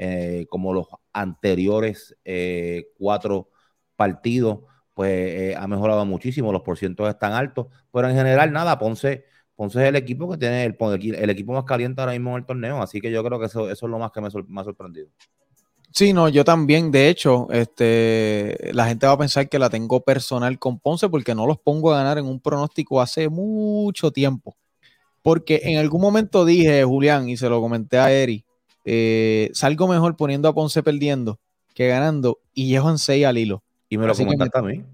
eh, 0.00 0.46
como 0.48 0.72
los 0.72 0.86
anteriores 1.12 2.16
eh, 2.24 2.92
cuatro 2.96 3.50
partidos, 3.96 4.60
pues 4.94 5.10
eh, 5.10 5.56
ha 5.58 5.66
mejorado 5.66 6.06
muchísimo, 6.06 6.52
los 6.52 6.62
porcientos 6.62 7.08
están 7.08 7.32
altos, 7.32 7.66
pero 7.92 8.08
en 8.08 8.14
general 8.14 8.52
nada, 8.52 8.78
Ponce, 8.78 9.24
Ponce 9.56 9.82
es 9.82 9.88
el 9.88 9.96
equipo 9.96 10.30
que 10.30 10.38
tiene 10.38 10.64
el, 10.64 11.30
equipo 11.30 11.52
más 11.52 11.64
caliente 11.64 12.00
ahora 12.00 12.12
mismo 12.12 12.30
en 12.30 12.36
el 12.36 12.46
torneo, 12.46 12.80
así 12.80 13.00
que 13.00 13.10
yo 13.10 13.24
creo 13.24 13.40
que 13.40 13.46
eso, 13.46 13.68
eso 13.68 13.86
es 13.86 13.90
lo 13.90 13.98
más 13.98 14.12
que 14.12 14.20
me, 14.20 14.28
ha 14.28 14.64
sorprendido. 14.64 15.08
Sí, 15.90 16.12
no, 16.12 16.28
yo 16.28 16.44
también, 16.44 16.92
de 16.92 17.08
hecho, 17.08 17.48
este, 17.50 18.70
la 18.72 18.86
gente 18.86 19.06
va 19.08 19.14
a 19.14 19.18
pensar 19.18 19.48
que 19.48 19.58
la 19.58 19.68
tengo 19.68 20.04
personal 20.04 20.60
con 20.60 20.78
Ponce 20.78 21.08
porque 21.08 21.34
no 21.34 21.44
los 21.44 21.58
pongo 21.58 21.92
a 21.92 21.96
ganar 21.96 22.18
en 22.18 22.26
un 22.26 22.38
pronóstico 22.38 23.00
hace 23.00 23.28
mucho 23.28 24.12
tiempo. 24.12 24.56
Porque 25.22 25.60
en 25.64 25.78
algún 25.78 26.00
momento 26.00 26.44
dije, 26.44 26.84
Julián, 26.84 27.28
y 27.28 27.36
se 27.36 27.48
lo 27.48 27.60
comenté 27.60 27.98
a 27.98 28.12
Eri, 28.12 28.44
eh, 28.84 29.50
salgo 29.52 29.88
mejor 29.88 30.16
poniendo 30.16 30.48
a 30.48 30.54
Ponce 30.54 30.82
perdiendo 30.82 31.38
que 31.74 31.88
ganando 31.88 32.40
y 32.54 32.68
llevo 32.68 32.90
en 32.90 32.98
6 32.98 33.24
al 33.26 33.38
hilo. 33.38 33.62
Y 33.88 33.98
me 33.98 34.06
lo 34.06 34.14
comentaste 34.14 34.58
a 34.58 34.62
mí. 34.62 34.84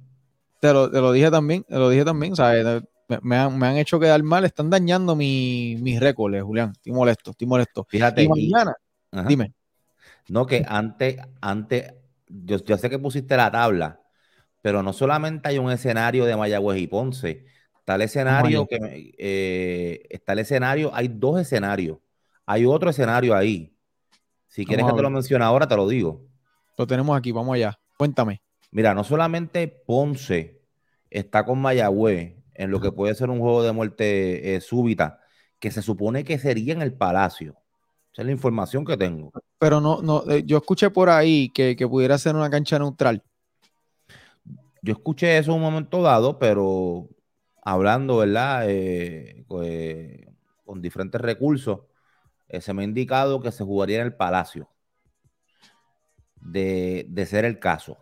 Te 0.61 0.73
lo, 0.73 1.12
dije 1.12 1.31
también, 1.31 1.62
te 1.64 1.77
lo 1.77 1.88
dije 1.88 2.05
también, 2.05 2.37
¿sabes? 2.37 2.83
Me, 3.23 3.37
han, 3.37 3.77
hecho 3.77 4.01
quedar 4.01 4.23
mal, 4.23 4.44
están 4.44 4.70
dañando 4.70 5.14
mis 5.14 5.81
mi 5.81 5.99
récords, 5.99 6.42
Julián. 6.42 6.73
Estoy 6.73 6.92
molesto, 6.92 7.33
estoy 7.33 7.47
molesto. 7.47 7.85
Fíjate. 7.88 8.23
Y 8.23 8.29
mañana, 8.29 8.75
dime. 9.27 9.53
No, 10.29 10.47
que 10.47 10.64
antes, 10.66 11.18
antes, 11.40 11.92
yo, 12.29 12.57
yo 12.64 12.79
sé 12.79 12.88
que 12.88 12.99
pusiste 12.99 13.37
la 13.37 13.51
tabla, 13.51 14.01
pero 14.62 14.83
no 14.83 14.94
solamente 14.94 15.51
hay 15.51 15.59
un 15.59 15.70
escenario 15.70 16.25
de 16.25 16.37
Mayagüez 16.37 16.81
y 16.81 16.87
Ponce, 16.87 17.44
Está 17.85 17.97
el 17.97 18.01
escenario 18.03 18.66
que 18.66 19.12
eh, 19.18 20.07
está 20.09 20.33
el 20.33 20.38
escenario, 20.38 20.90
hay 20.94 21.09
dos 21.09 21.38
escenarios. 21.38 21.99
Hay 22.47 22.64
otro 22.64 22.88
escenario 22.88 23.37
ahí. 23.37 23.74
Si 24.55 24.64
quieres 24.64 24.87
que 24.87 24.93
te 24.93 25.03
lo 25.03 25.11
mencione 25.11 25.45
ahora, 25.45 25.67
te 25.67 25.75
lo 25.75 25.88
digo. 25.88 26.29
Lo 26.79 26.87
tenemos 26.87 27.19
aquí, 27.19 27.33
vamos 27.33 27.57
allá. 27.57 27.77
Cuéntame. 27.99 28.40
Mira, 28.71 28.95
no 28.95 29.03
solamente 29.03 29.67
Ponce 29.67 30.62
está 31.11 31.45
con 31.45 31.61
Mayagüez 31.61 32.37
en 32.55 32.71
lo 32.71 32.81
que 32.81 32.93
puede 32.93 33.17
ser 33.17 33.31
un 33.31 33.40
juego 33.40 33.64
de 33.64 33.73
muerte 33.73 34.55
eh, 34.55 34.61
súbita, 34.61 35.19
que 35.59 35.73
se 35.73 35.83
supone 35.83 36.23
que 36.23 36.38
sería 36.38 36.73
en 36.73 36.83
el 36.83 36.95
Palacio. 36.95 37.57
Esa 38.12 38.23
es 38.23 38.27
la 38.27 38.31
información 38.31 38.85
que 38.85 38.97
tengo. 38.97 39.33
Pero 39.59 39.81
no, 39.81 40.01
no, 40.03 40.23
eh, 40.31 40.45
yo 40.47 40.59
escuché 40.59 40.88
por 40.88 41.11
ahí 41.11 41.49
que, 41.49 41.75
que 41.75 41.88
pudiera 41.88 42.17
ser 42.17 42.37
una 42.37 42.49
cancha 42.49 42.79
neutral. 42.79 43.25
Yo 44.83 44.93
escuché 44.93 45.37
eso 45.37 45.51
en 45.51 45.57
un 45.57 45.62
momento 45.62 46.01
dado, 46.01 46.38
pero 46.38 47.09
hablando, 47.61 48.19
¿verdad? 48.19 48.67
Eh, 48.69 49.45
pues, 49.49 50.29
con 50.64 50.81
diferentes 50.81 51.21
recursos, 51.21 51.81
eh, 52.48 52.61
se 52.61 52.74
me 52.74 52.83
ha 52.83 52.85
indicado 52.85 53.40
que 53.40 53.52
se 53.52 53.64
jugaría 53.64 54.00
en 54.00 54.07
el 54.07 54.14
Palacio, 54.14 54.68
de, 56.40 57.26
ser 57.28 57.44
el 57.44 57.59
caso. 57.59 57.98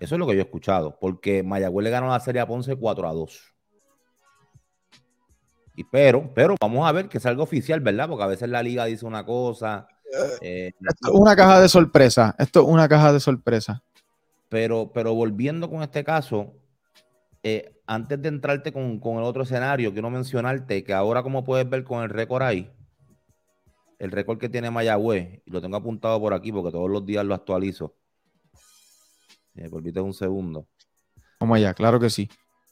Eso 0.00 0.14
es 0.14 0.18
lo 0.18 0.26
que 0.26 0.34
yo 0.34 0.40
he 0.40 0.44
escuchado, 0.44 0.98
porque 1.00 1.42
Mayagüez 1.42 1.84
le 1.84 1.90
ganó 1.90 2.08
la 2.08 2.20
serie 2.20 2.40
a 2.40 2.46
Ponce 2.46 2.76
4 2.76 3.08
a 3.08 3.12
2. 3.12 3.54
Y 5.76 5.84
pero, 5.84 6.32
pero 6.34 6.54
vamos 6.60 6.86
a 6.86 6.92
ver 6.92 7.08
que 7.08 7.18
es 7.18 7.26
algo 7.26 7.42
oficial, 7.42 7.80
¿verdad? 7.80 8.08
Porque 8.08 8.24
a 8.24 8.28
veces 8.28 8.48
la 8.48 8.62
liga 8.62 8.84
dice 8.84 9.06
una 9.06 9.24
cosa. 9.24 9.88
Eh, 10.40 10.72
esto 10.78 11.12
es 11.12 11.20
una 11.20 11.34
caja 11.34 11.60
de 11.60 11.68
sorpresa. 11.68 12.36
Esto 12.38 12.60
es 12.60 12.68
una 12.68 12.88
caja 12.88 13.12
de 13.12 13.18
sorpresa. 13.18 13.82
Pero, 14.48 14.92
pero 14.92 15.14
volviendo 15.14 15.68
con 15.68 15.82
este 15.82 16.04
caso, 16.04 16.54
eh, 17.42 17.73
antes 17.86 18.20
de 18.20 18.28
entrarte 18.28 18.72
con, 18.72 19.00
el 19.02 19.24
otro 19.24 19.42
escenario, 19.42 19.92
quiero 19.92 20.10
mencionarte 20.10 20.84
que 20.84 20.92
ahora, 20.92 21.22
como 21.22 21.44
puedes 21.44 21.68
ver 21.68 21.84
con 21.84 22.02
el 22.02 22.10
récord 22.10 22.42
ahí, 22.42 22.70
el 23.98 24.10
récord 24.10 24.38
que 24.38 24.48
tiene 24.48 24.70
Mayagüez, 24.70 25.42
y 25.44 25.50
lo 25.50 25.60
tengo 25.60 25.76
apuntado 25.76 26.20
por 26.20 26.34
aquí 26.34 26.52
porque 26.52 26.72
todos 26.72 26.90
los 26.90 27.04
días 27.04 27.24
lo 27.24 27.34
actualizo. 27.34 27.94
Si 29.52 29.60
me 29.60 29.70
permite 29.70 30.00
un 30.00 30.14
segundo. 30.14 30.66
Vamos 31.40 31.56
allá, 31.56 31.74
claro 31.74 32.00
que 32.00 32.10
sí. 32.10 32.28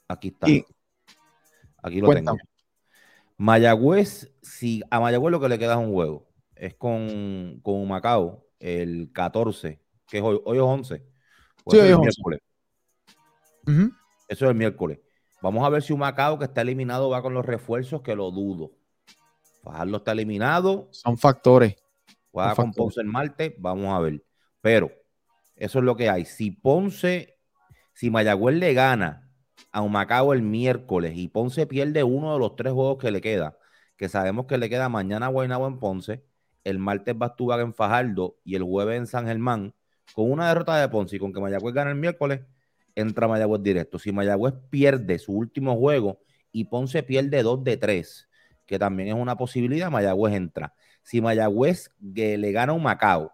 Aquí 0.09 0.29
está. 0.29 0.47
aquí 1.83 2.01
lo 2.01 2.13
tengo. 2.13 2.37
Mayagüez, 3.37 4.33
si 4.43 4.83
a 4.91 5.01
Mayagüez 5.01 5.33
lo 5.33 5.41
que 5.41 5.49
le 5.49 5.59
queda 5.59 5.75
es 5.75 5.79
un 5.79 5.93
juego. 5.93 6.29
Es 6.55 6.75
con, 6.75 7.61
con 7.63 7.87
Macao, 7.89 8.47
el 8.59 9.11
14, 9.13 9.81
que 10.07 10.19
es 10.19 10.25
hoy, 10.25 10.41
hoy 10.45 10.59
es 10.59 10.63
11. 10.63 10.97
sí, 10.97 11.05
hoy 11.79 11.89
es 11.89 12.19
11. 13.67 13.99
Eso 14.29 14.45
es 14.45 14.51
el 14.51 14.57
miércoles. 14.57 15.01
Vamos 15.43 15.65
a 15.65 15.69
ver 15.69 15.83
si 15.83 15.93
un 15.93 15.99
Macao 15.99 16.39
que 16.39 16.45
está 16.45 16.61
eliminado 16.61 17.11
va 17.11 17.21
con 17.23 17.35
los 17.35 17.45
refuerzos, 17.45 18.03
que 18.03 18.15
lo 18.15 18.31
dudo. 18.31 18.73
Fajardo 19.63 19.97
está 19.97 20.13
eliminado. 20.13 20.89
Son 20.93 21.19
factores. 21.19 21.77
Juega 22.31 22.55
con 22.55 22.73
Ponce 22.73 23.01
el 23.01 23.07
martes, 23.07 23.53
vamos 23.59 23.95
a 23.95 24.01
ver. 24.01 24.25
Pero 24.61 24.91
eso 25.57 25.79
es 25.81 25.85
lo 25.85 25.97
que 25.97 26.09
hay. 26.09 26.25
Si 26.25 26.51
Ponce, 26.51 27.39
si 27.93 28.11
Mayagüez 28.11 28.57
le 28.57 28.73
gana 28.73 29.31
a 29.71 29.83
un 29.83 29.93
Macao 29.93 30.33
el 30.33 30.43
miércoles 30.43 31.13
y 31.17 31.29
Ponce 31.29 31.67
pierde 31.67 32.05
uno 32.05 32.33
de 32.33 32.39
los 32.39 32.57
tres 32.57 32.73
juegos 32.73 32.99
que 32.99 33.11
le 33.11 33.21
queda, 33.21 33.59
que 33.97 34.09
sabemos 34.09 34.47
que 34.47 34.59
le 34.59 34.71
queda 34.71 34.89
mañana 34.89 35.27
a 35.27 35.29
Guaynabo 35.29 35.67
en 35.67 35.79
Ponce, 35.79 36.25
el 36.65 36.79
martes 36.79 37.15
va 37.15 37.35
en 37.61 37.75
Fajardo 37.75 38.37
y 38.45 38.55
el 38.55 38.63
jueves 38.63 38.97
en 38.97 39.07
San 39.07 39.27
Germán, 39.27 39.75
con 40.15 40.31
una 40.31 40.49
derrota 40.49 40.77
de 40.77 40.89
Ponce 40.89 41.17
y 41.17 41.19
con 41.19 41.33
que 41.33 41.41
Mayagüez 41.41 41.75
gane 41.75 41.91
el 41.91 41.97
miércoles, 41.97 42.43
entra 42.95 43.29
Mayagüez 43.29 43.63
directo. 43.63 43.99
Si 43.99 44.13
Mayagüez 44.13 44.55
pierde 44.71 45.19
su 45.19 45.33
último 45.33 45.77
juego 45.77 46.21
y 46.51 46.65
Ponce 46.65 47.03
pierde 47.03 47.43
dos 47.43 47.63
de 47.65 47.77
tres, 47.77 48.29
que 48.67 48.79
también 48.79 49.09
es 49.09 49.15
una 49.15 49.37
posibilidad, 49.37 49.91
Mayagüez 49.91 50.35
entra. 50.35 50.75
Si 51.03 51.21
Mayagüez 51.21 51.91
le 52.01 52.53
gana 52.53 52.73
un 52.73 52.83
Macao, 52.83 53.33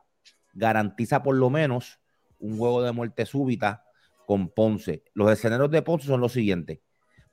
garantiza 0.55 1.23
por 1.23 1.37
lo 1.37 1.51
menos 1.51 2.01
un 2.39 2.59
juego 2.59 2.83
de 2.83 2.93
muerte 2.93 3.27
súbita 3.27 3.85
con 4.27 4.49
Ponce. 4.49 5.05
Los 5.15 5.31
escenarios 5.31 5.71
de 5.71 5.83
Ponce 5.83 6.07
son 6.07 6.21
los 6.21 6.33
siguientes. 6.33 6.81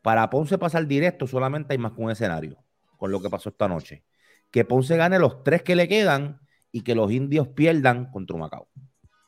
Para 0.01 0.29
Ponce 0.29 0.57
pasar 0.57 0.85
directo 0.87 1.27
solamente 1.27 1.73
hay 1.73 1.77
más 1.77 1.93
que 1.93 2.01
un 2.01 2.11
escenario, 2.11 2.57
con 2.97 3.11
lo 3.11 3.21
que 3.21 3.29
pasó 3.29 3.49
esta 3.49 3.67
noche. 3.67 4.03
Que 4.51 4.65
Ponce 4.65 4.95
gane 4.97 5.19
los 5.19 5.43
tres 5.43 5.63
que 5.63 5.75
le 5.75 5.87
quedan 5.87 6.39
y 6.71 6.81
que 6.81 6.95
los 6.95 7.11
indios 7.11 7.47
pierdan 7.49 8.11
contra 8.11 8.37
Macao. 8.37 8.67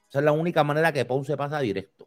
Esa 0.09 0.19
es 0.19 0.25
la 0.25 0.31
única 0.31 0.63
manera 0.63 0.93
que 0.93 1.03
Ponce 1.05 1.35
pasa 1.35 1.59
directo. 1.59 2.06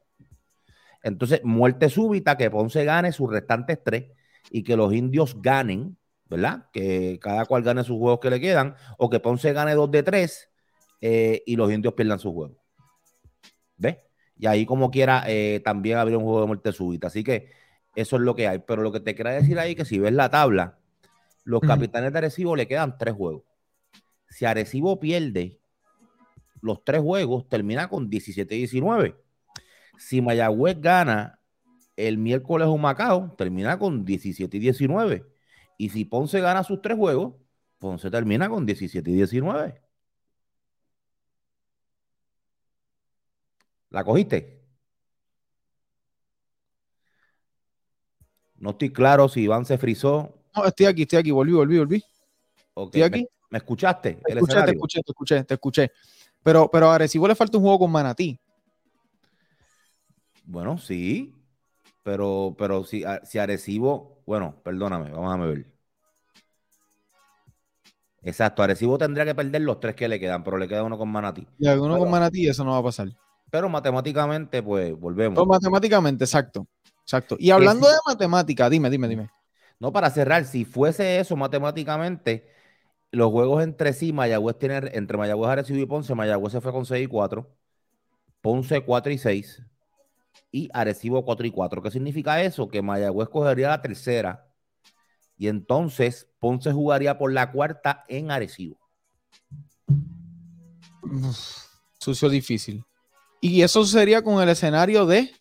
Entonces, 1.02 1.42
muerte 1.44 1.88
súbita, 1.88 2.36
que 2.36 2.50
Ponce 2.50 2.84
gane 2.84 3.12
sus 3.12 3.30
restantes 3.30 3.82
tres 3.82 4.10
y 4.50 4.62
que 4.62 4.76
los 4.76 4.92
indios 4.92 5.40
ganen, 5.40 5.96
¿verdad? 6.28 6.66
Que 6.72 7.18
cada 7.20 7.44
cual 7.46 7.62
gane 7.62 7.84
sus 7.84 7.98
juegos 7.98 8.20
que 8.20 8.30
le 8.30 8.40
quedan, 8.40 8.74
o 8.98 9.08
que 9.08 9.20
Ponce 9.20 9.52
gane 9.52 9.74
dos 9.74 9.90
de 9.90 10.02
tres 10.02 10.50
eh, 11.00 11.42
y 11.46 11.56
los 11.56 11.72
indios 11.72 11.94
pierdan 11.94 12.18
sus 12.18 12.32
juegos. 12.32 12.56
¿Ves? 13.76 13.96
Y 14.38 14.46
ahí, 14.46 14.66
como 14.66 14.90
quiera, 14.90 15.24
eh, 15.26 15.60
también 15.64 15.98
habría 15.98 16.18
un 16.18 16.24
juego 16.24 16.40
de 16.42 16.46
muerte 16.46 16.72
súbita. 16.72 17.08
Así 17.08 17.24
que 17.24 17.50
eso 17.94 18.16
es 18.16 18.22
lo 18.22 18.34
que 18.34 18.48
hay. 18.48 18.58
Pero 18.60 18.82
lo 18.82 18.92
que 18.92 19.00
te 19.00 19.14
quería 19.14 19.32
decir 19.32 19.58
ahí 19.58 19.74
que 19.74 19.84
si 19.84 19.98
ves 19.98 20.12
la 20.12 20.30
tabla, 20.30 20.78
los 21.44 21.60
capitanes 21.60 22.12
de 22.12 22.18
Arecibo 22.18 22.56
le 22.56 22.68
quedan 22.68 22.96
tres 22.96 23.14
juegos. 23.14 23.42
Si 24.28 24.44
Arecibo 24.44 25.00
pierde 25.00 25.58
los 26.60 26.84
tres 26.84 27.00
juegos, 27.00 27.48
termina 27.48 27.88
con 27.88 28.08
17 28.08 28.54
y 28.54 28.58
19. 28.58 29.16
Si 30.00 30.22
Mayagüez 30.22 30.80
gana 30.80 31.38
el 31.94 32.16
miércoles 32.16 32.66
un 32.68 32.80
Macao, 32.80 33.34
termina 33.36 33.78
con 33.78 34.02
17 34.02 34.56
y 34.56 34.60
19. 34.60 35.26
Y 35.76 35.90
si 35.90 36.06
Ponce 36.06 36.40
gana 36.40 36.64
sus 36.64 36.80
tres 36.80 36.96
juegos, 36.96 37.34
Ponce 37.78 38.10
termina 38.10 38.48
con 38.48 38.64
17 38.64 39.10
y 39.10 39.14
19. 39.14 39.82
¿La 43.90 44.02
cogiste? 44.02 44.64
No 48.56 48.70
estoy 48.70 48.90
claro 48.90 49.28
si 49.28 49.42
Iván 49.42 49.66
se 49.66 49.76
frizó. 49.76 50.34
No, 50.56 50.64
estoy 50.64 50.86
aquí, 50.86 51.02
estoy 51.02 51.18
aquí, 51.18 51.30
volví, 51.30 51.52
volví, 51.52 51.78
volví. 51.78 52.04
Estoy 52.74 53.02
aquí. 53.02 53.26
¿Me, 53.50 53.58
escuchaste? 53.58 54.14
Te 54.24 54.32
escuché, 54.32 54.62
te 54.62 54.70
escuché, 54.70 55.00
te 55.02 55.12
escuché, 55.12 55.44
te 55.44 55.54
escuché. 55.54 55.92
Pero, 56.42 56.70
pero 56.70 56.90
a 56.90 56.94
Arecibo 56.94 57.28
le 57.28 57.34
falta 57.34 57.58
un 57.58 57.64
juego 57.64 57.80
con 57.80 57.92
Manatí. 57.92 58.40
Bueno, 60.50 60.78
sí, 60.78 61.32
pero, 62.02 62.56
pero 62.58 62.82
si, 62.82 63.04
si 63.22 63.38
Arecibo, 63.38 64.20
bueno, 64.26 64.60
perdóname, 64.64 65.12
vamos 65.12 65.32
a 65.32 65.36
ver. 65.46 65.66
Exacto, 68.22 68.60
Arecibo 68.60 68.98
tendría 68.98 69.24
que 69.24 69.34
perder 69.36 69.62
los 69.62 69.78
tres 69.78 69.94
que 69.94 70.08
le 70.08 70.18
quedan, 70.18 70.42
pero 70.42 70.58
le 70.58 70.66
queda 70.66 70.82
uno 70.82 70.98
con 70.98 71.08
Manatí. 71.08 71.46
Y 71.56 71.68
alguno 71.68 71.96
con 71.98 72.10
Manatí, 72.10 72.48
eso 72.48 72.64
no 72.64 72.72
va 72.72 72.78
a 72.78 72.82
pasar. 72.82 73.08
Pero 73.48 73.68
matemáticamente, 73.68 74.60
pues 74.60 74.92
volvemos. 74.98 75.36
Pero 75.36 75.46
matemáticamente, 75.46 76.24
exacto. 76.24 76.66
Exacto. 77.02 77.36
Y 77.38 77.50
hablando 77.50 77.88
de 77.88 77.96
matemática, 78.04 78.68
dime, 78.68 78.90
dime, 78.90 79.06
dime. 79.06 79.30
No, 79.78 79.92
para 79.92 80.10
cerrar, 80.10 80.44
si 80.46 80.64
fuese 80.64 81.20
eso 81.20 81.36
matemáticamente, 81.36 82.48
los 83.12 83.30
juegos 83.30 83.62
entre 83.62 83.92
sí, 83.92 84.12
Mayagüez 84.12 84.58
tiene, 84.58 84.90
entre 84.94 85.16
Mayagüez, 85.16 85.48
Arecibo 85.48 85.78
y 85.78 85.86
Ponce, 85.86 86.12
Mayagüez 86.12 86.52
se 86.52 86.60
fue 86.60 86.72
con 86.72 86.84
6 86.84 87.04
y 87.04 87.06
4, 87.06 87.48
Ponce 88.40 88.80
4 88.80 89.12
y 89.12 89.18
6, 89.18 89.62
y 90.52 90.68
Arecibo 90.72 91.24
4 91.24 91.46
y 91.46 91.50
4. 91.50 91.82
¿Qué 91.82 91.90
significa 91.90 92.42
eso? 92.42 92.68
Que 92.68 92.82
Mayagüez 92.82 93.28
cogería 93.28 93.68
la 93.68 93.82
tercera 93.82 94.46
y 95.36 95.48
entonces 95.48 96.28
Ponce 96.38 96.72
jugaría 96.72 97.16
por 97.16 97.32
la 97.32 97.50
cuarta 97.50 98.04
en 98.08 98.30
Arecibo. 98.30 98.78
sucio 101.98 102.28
difícil. 102.28 102.84
¿Y 103.40 103.62
eso 103.62 103.84
sería 103.84 104.22
con 104.22 104.42
el 104.42 104.48
escenario 104.50 105.06
de? 105.06 105.32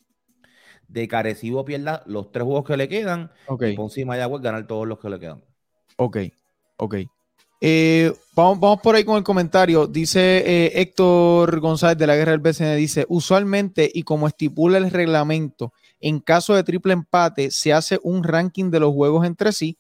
De 0.88 1.08
que 1.08 1.16
Arecibo 1.16 1.66
pierda 1.66 2.02
los 2.06 2.32
tres 2.32 2.46
juegos 2.46 2.64
que 2.64 2.78
le 2.78 2.88
quedan. 2.88 3.32
Y 3.60 3.76
Ponce 3.76 4.02
y 4.02 4.06
Mayagüez 4.06 4.42
ganar 4.42 4.66
todos 4.68 4.88
los 4.88 5.00
que 5.00 5.10
le 5.10 5.20
quedan. 5.20 5.44
Ok, 5.98 6.18
ok. 6.78 6.96
Eh, 7.62 8.14
vamos, 8.36 8.80
por 8.82 8.96
ahí 8.96 9.04
con 9.04 9.18
el 9.18 9.24
comentario. 9.24 9.88
Dice 9.88 10.20
eh, 10.46 10.82
Héctor 10.82 11.60
González 11.60 11.98
de 11.98 12.08
la 12.08 12.16
Guerra 12.16 12.32
del 12.32 12.40
BCN, 12.40 12.78
dice, 12.78 13.06
usualmente 13.10 13.90
y 13.94 14.04
como 14.04 14.28
estipula 14.28 14.78
el 14.78 14.90
reglamento, 14.92 15.74
en 16.00 16.20
caso 16.20 16.56
de 16.56 16.64
triple 16.64 16.94
empate 16.94 17.52
se 17.52 17.74
hace 17.74 18.00
un 18.04 18.24
ranking 18.24 18.72
de 18.72 18.80
los 18.80 18.94
juegos 18.94 19.26
entre 19.26 19.52
sí. 19.52 19.78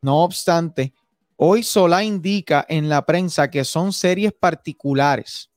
No 0.00 0.22
obstante, 0.22 0.92
hoy 1.36 1.64
Solá 1.64 2.04
indica 2.04 2.64
en 2.68 2.88
la 2.88 3.04
prensa 3.04 3.50
que 3.50 3.64
son 3.64 3.92
series 3.92 4.32
particulares. 4.32 5.50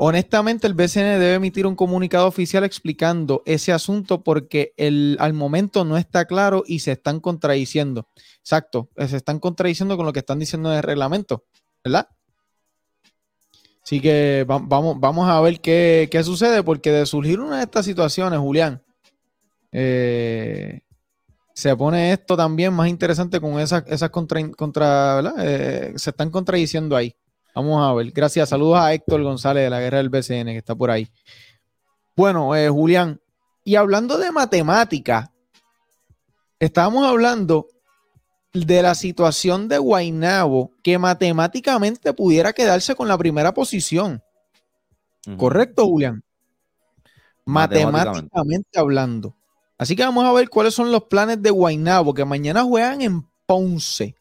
Honestamente, 0.00 0.68
el 0.68 0.74
BCN 0.74 1.18
debe 1.18 1.34
emitir 1.34 1.66
un 1.66 1.74
comunicado 1.74 2.28
oficial 2.28 2.62
explicando 2.62 3.42
ese 3.46 3.72
asunto 3.72 4.22
porque 4.22 4.72
al 5.18 5.32
momento 5.34 5.84
no 5.84 5.96
está 5.96 6.24
claro 6.24 6.62
y 6.64 6.78
se 6.78 6.92
están 6.92 7.18
contradiciendo. 7.18 8.08
Exacto, 8.38 8.90
se 8.96 9.16
están 9.16 9.40
contradiciendo 9.40 9.96
con 9.96 10.06
lo 10.06 10.12
que 10.12 10.20
están 10.20 10.38
diciendo 10.38 10.70
en 10.70 10.76
el 10.76 10.84
reglamento, 10.84 11.46
¿verdad? 11.82 12.08
Así 13.82 14.00
que 14.00 14.44
vamos, 14.46 15.28
a 15.28 15.40
ver 15.40 15.60
qué, 15.60 16.20
sucede, 16.22 16.62
porque 16.62 16.92
de 16.92 17.04
surgir 17.04 17.40
una 17.40 17.56
de 17.56 17.64
estas 17.64 17.84
situaciones, 17.84 18.38
Julián, 18.38 18.80
Eh, 19.72 20.80
se 21.54 21.76
pone 21.76 22.12
esto 22.12 22.36
también 22.36 22.72
más 22.72 22.88
interesante 22.88 23.40
con 23.40 23.58
esas, 23.58 23.82
esas 23.88 24.10
contra, 24.10 24.48
contra 24.52 25.34
eh, 25.40 25.92
se 25.96 26.10
están 26.10 26.30
contradiciendo 26.30 26.94
ahí. 26.94 27.16
Vamos 27.54 27.82
a 27.82 27.92
ver. 27.94 28.10
Gracias. 28.12 28.48
Saludos 28.48 28.78
a 28.78 28.92
Héctor 28.92 29.22
González 29.22 29.64
de 29.64 29.70
la 29.70 29.80
Guerra 29.80 29.98
del 29.98 30.08
BCN 30.08 30.46
que 30.46 30.58
está 30.58 30.74
por 30.74 30.90
ahí. 30.90 31.08
Bueno, 32.16 32.54
eh, 32.54 32.68
Julián, 32.68 33.20
y 33.64 33.76
hablando 33.76 34.18
de 34.18 34.32
matemática, 34.32 35.32
estábamos 36.58 37.06
hablando 37.06 37.68
de 38.52 38.82
la 38.82 38.94
situación 38.94 39.68
de 39.68 39.78
Guainabo 39.78 40.72
que 40.82 40.98
matemáticamente 40.98 42.12
pudiera 42.12 42.52
quedarse 42.52 42.94
con 42.94 43.08
la 43.08 43.18
primera 43.18 43.52
posición. 43.54 44.22
¿Correcto, 45.36 45.84
Julián? 45.84 46.24
matemáticamente 47.48 48.78
hablando. 48.78 49.34
Así 49.78 49.96
que 49.96 50.02
vamos 50.02 50.24
a 50.24 50.32
ver 50.32 50.50
cuáles 50.50 50.74
son 50.74 50.92
los 50.92 51.04
planes 51.04 51.42
de 51.42 51.50
Guaynabo, 51.50 52.12
que 52.12 52.24
mañana 52.24 52.62
juegan 52.62 53.00
en 53.00 53.26
Ponce. 53.46 54.16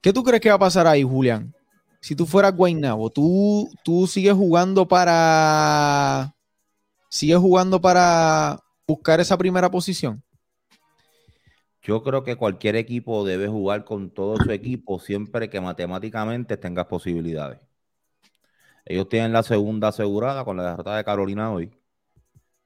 ¿Qué 0.00 0.12
tú 0.12 0.22
crees 0.22 0.40
que 0.40 0.48
va 0.48 0.56
a 0.56 0.60
pasar 0.60 0.86
ahí, 0.86 1.02
Julián? 1.02 1.54
Si 2.00 2.14
tú 2.14 2.26
fueras 2.26 2.54
Guaynabo, 2.54 3.10
¿tú, 3.10 3.70
tú 3.84 4.06
sigues 4.06 4.34
jugando 4.34 4.86
para. 4.86 6.34
¿Sigues 7.08 7.38
jugando 7.38 7.80
para 7.80 8.60
buscar 8.86 9.20
esa 9.20 9.36
primera 9.36 9.70
posición? 9.70 10.22
Yo 11.82 12.02
creo 12.02 12.22
que 12.22 12.36
cualquier 12.36 12.76
equipo 12.76 13.24
debe 13.24 13.48
jugar 13.48 13.84
con 13.84 14.10
todo 14.10 14.36
su 14.36 14.50
equipo 14.52 15.00
siempre 15.00 15.48
que 15.48 15.60
matemáticamente 15.60 16.56
tengas 16.56 16.86
posibilidades. 16.86 17.60
Ellos 18.84 19.08
tienen 19.08 19.32
la 19.32 19.42
segunda 19.42 19.88
asegurada 19.88 20.44
con 20.44 20.56
la 20.56 20.70
derrota 20.70 20.96
de 20.96 21.04
Carolina 21.04 21.50
hoy 21.50 21.72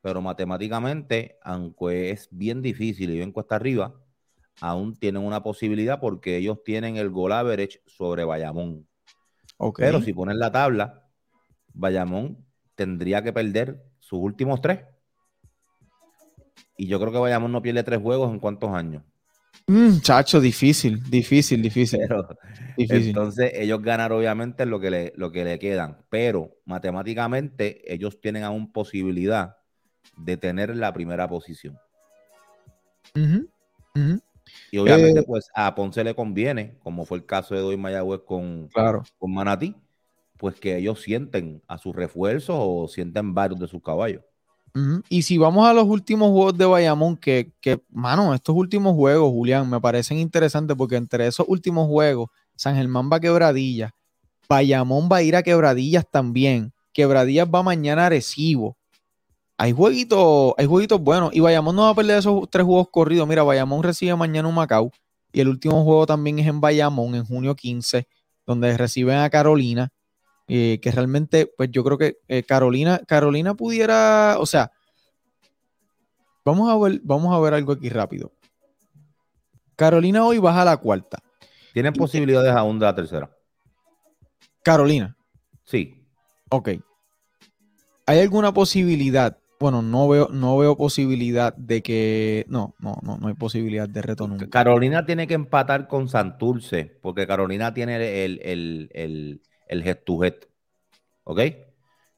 pero 0.03 0.21
matemáticamente, 0.21 1.39
aunque 1.43 2.11
es 2.11 2.29
bien 2.31 2.61
difícil 2.61 3.11
y 3.11 3.15
bien 3.15 3.33
cuesta 3.33 3.55
arriba, 3.57 3.95
aún 4.61 4.97
tienen 4.97 5.23
una 5.23 5.43
posibilidad 5.43 6.01
porque 6.01 6.37
ellos 6.37 6.63
tienen 6.65 6.97
el 6.97 7.11
goal 7.11 7.33
average 7.33 7.81
sobre 7.87 8.25
Bayamón. 8.25 8.87
Pero 9.77 10.03
si 10.03 10.13
ponen 10.13 10.39
la 10.39 10.51
tabla, 10.51 11.09
Bayamón 11.73 12.45
tendría 12.75 13.23
que 13.23 13.33
perder 13.33 13.83
sus 13.99 14.19
últimos 14.19 14.61
tres. 14.61 14.81
Y 16.77 16.87
yo 16.87 16.99
creo 16.99 17.13
que 17.13 17.19
Bayamón 17.19 17.53
no 17.53 17.63
pierde 17.63 17.83
tres 17.83 18.01
juegos 18.01 18.33
en 18.33 18.41
cuántos 18.41 18.71
años. 18.71 19.03
Mm, 19.67 20.01
chacho, 20.01 20.41
difícil, 20.41 21.03
difícil, 21.09 21.63
difícil. 21.63 22.01
Entonces 22.77 23.53
ellos 23.55 23.81
ganan 23.83 24.11
obviamente 24.11 24.67
lo 24.67 24.81
que, 24.81 24.91
le, 24.91 25.13
lo 25.17 25.31
que 25.31 25.45
le 25.45 25.59
quedan, 25.59 25.99
pero 26.09 26.57
matemáticamente 26.65 27.93
ellos 27.93 28.21
tienen 28.21 28.43
aún 28.43 28.73
posibilidad 28.73 29.57
de 30.17 30.37
tener 30.37 30.75
la 30.75 30.93
primera 30.93 31.29
posición. 31.29 31.79
Y 34.73 34.79
obviamente, 34.79 35.21
eh, 35.21 35.25
pues 35.25 35.51
a 35.55 35.75
Ponce 35.75 36.03
le 36.03 36.15
conviene, 36.15 36.79
como 36.83 37.05
fue 37.05 37.19
el 37.19 37.27
caso 37.27 37.55
de 37.55 37.61
Doy 37.61 37.77
Mayagüez 37.77 38.23
con, 38.25 38.71
con 39.19 39.33
Manatí, 39.33 39.77
pues 40.39 40.59
que 40.59 40.79
ellos 40.79 41.03
sienten 41.03 41.63
a 41.69 41.77
sus 41.77 41.95
refuerzos 41.95 42.57
o 42.59 42.89
sienten 42.89 43.35
varios 43.35 43.61
de 43.61 43.69
sus 43.69 43.83
caballos. 43.83 44.23
Y 45.11 45.23
si 45.23 45.37
vamos 45.37 45.69
a 45.69 45.75
los 45.75 45.85
últimos 45.85 46.31
juegos 46.31 46.57
de 46.57 46.65
Bayamón, 46.65 47.19
que, 47.19 47.53
que, 47.61 47.83
mano, 47.91 48.33
estos 48.33 48.57
últimos 48.57 48.95
juegos, 48.95 49.31
Julián, 49.31 49.69
me 49.69 49.79
parecen 49.79 50.17
interesantes 50.17 50.75
porque 50.75 50.97
entre 50.97 51.27
esos 51.27 51.47
últimos 51.47 51.87
juegos, 51.87 52.31
San 52.57 52.75
Germán 52.75 53.11
va 53.13 53.19
a 53.19 53.21
quebradillas, 53.21 53.93
Bayamón 54.49 55.11
va 55.13 55.19
a 55.19 55.23
ir 55.23 55.37
a 55.37 55.43
quebradillas 55.43 56.07
también, 56.11 56.73
quebradillas 56.95 57.47
va 57.47 57.63
mañana 57.63 58.05
a 58.05 58.07
Arecibo, 58.07 58.79
hay 59.59 59.73
jueguitos, 59.73 60.55
hay 60.59 60.67
jueguitos 60.67 61.01
buenos. 61.01 61.35
Y 61.35 61.41
Bayamón 61.41 61.77
no 61.77 61.83
va 61.83 61.91
a 61.91 61.95
perder 61.95 62.19
esos 62.19 62.49
tres 62.51 62.65
juegos 62.65 62.89
corridos. 62.91 63.29
Mira, 63.29 63.43
Bayamón 63.43 63.83
recibe 63.83 64.15
mañana 64.17 64.49
un 64.49 64.55
Macao. 64.55 64.91
Y 65.33 65.41
el 65.41 65.49
último 65.49 65.85
juego 65.85 66.07
también 66.07 66.39
es 66.39 66.47
en 66.47 66.61
Bayamón, 66.61 67.15
en 67.15 67.25
junio 67.25 67.55
15, 67.55 68.07
donde 68.47 68.77
reciben 68.77 69.19
a 69.19 69.31
Carolina. 69.31 69.93
Eh, 70.49 70.81
que 70.83 70.91
realmente, 70.91 71.47
pues 71.57 71.71
yo 71.71 71.85
creo 71.85 71.97
que 71.97 72.19
eh, 72.29 72.43
Carolina, 72.43 73.01
Carolina 73.07 73.55
pudiera, 73.55 74.37
o 74.39 74.45
sea, 74.45 74.71
vamos 76.45 76.69
a 76.69 76.77
ver, 76.77 77.01
vamos 77.05 77.35
a 77.35 77.39
ver 77.39 77.55
algo 77.55 77.73
aquí 77.73 77.89
rápido. 77.89 78.33
Carolina 79.77 80.27
hoy 80.27 80.39
baja 80.39 80.63
a 80.63 80.67
la 80.67 80.77
cuarta. 80.77 81.23
¿Tienen 81.73 81.95
posibilidades 81.95 82.53
aún 82.55 82.79
de 82.79 82.85
la 82.85 82.95
tercera? 82.95 83.31
Carolina. 84.63 85.17
Sí. 85.65 86.05
Ok. 86.51 86.71
¿Hay 88.07 88.19
alguna 88.21 88.53
posibilidad 88.53 89.39
bueno, 89.63 89.81
no 89.81 90.07
veo, 90.09 90.29
no 90.31 90.59
veo 90.59 90.77
posibilidad 90.77 91.55
de 91.57 91.83
que. 91.83 92.45
No, 92.49 92.75
no, 92.79 92.99
no, 93.03 93.17
no 93.17 93.29
hay 93.29 93.35
posibilidad 93.35 93.89
de 93.89 94.03
reto 94.03 94.29
nunca. 94.29 94.51
Carolina 94.51 95.07
tiene 95.07 95.27
que 95.27 95.35
empatar 95.35 95.89
con 95.89 96.09
Santurce, 96.09 96.99
porque 97.01 97.27
Carolina 97.27 97.73
tiene 97.73 98.25
el, 98.25 98.41
el, 98.43 98.91
el, 98.93 99.43
el 99.69 99.83
gestujet. 99.83 100.51
¿Ok? 101.25 101.41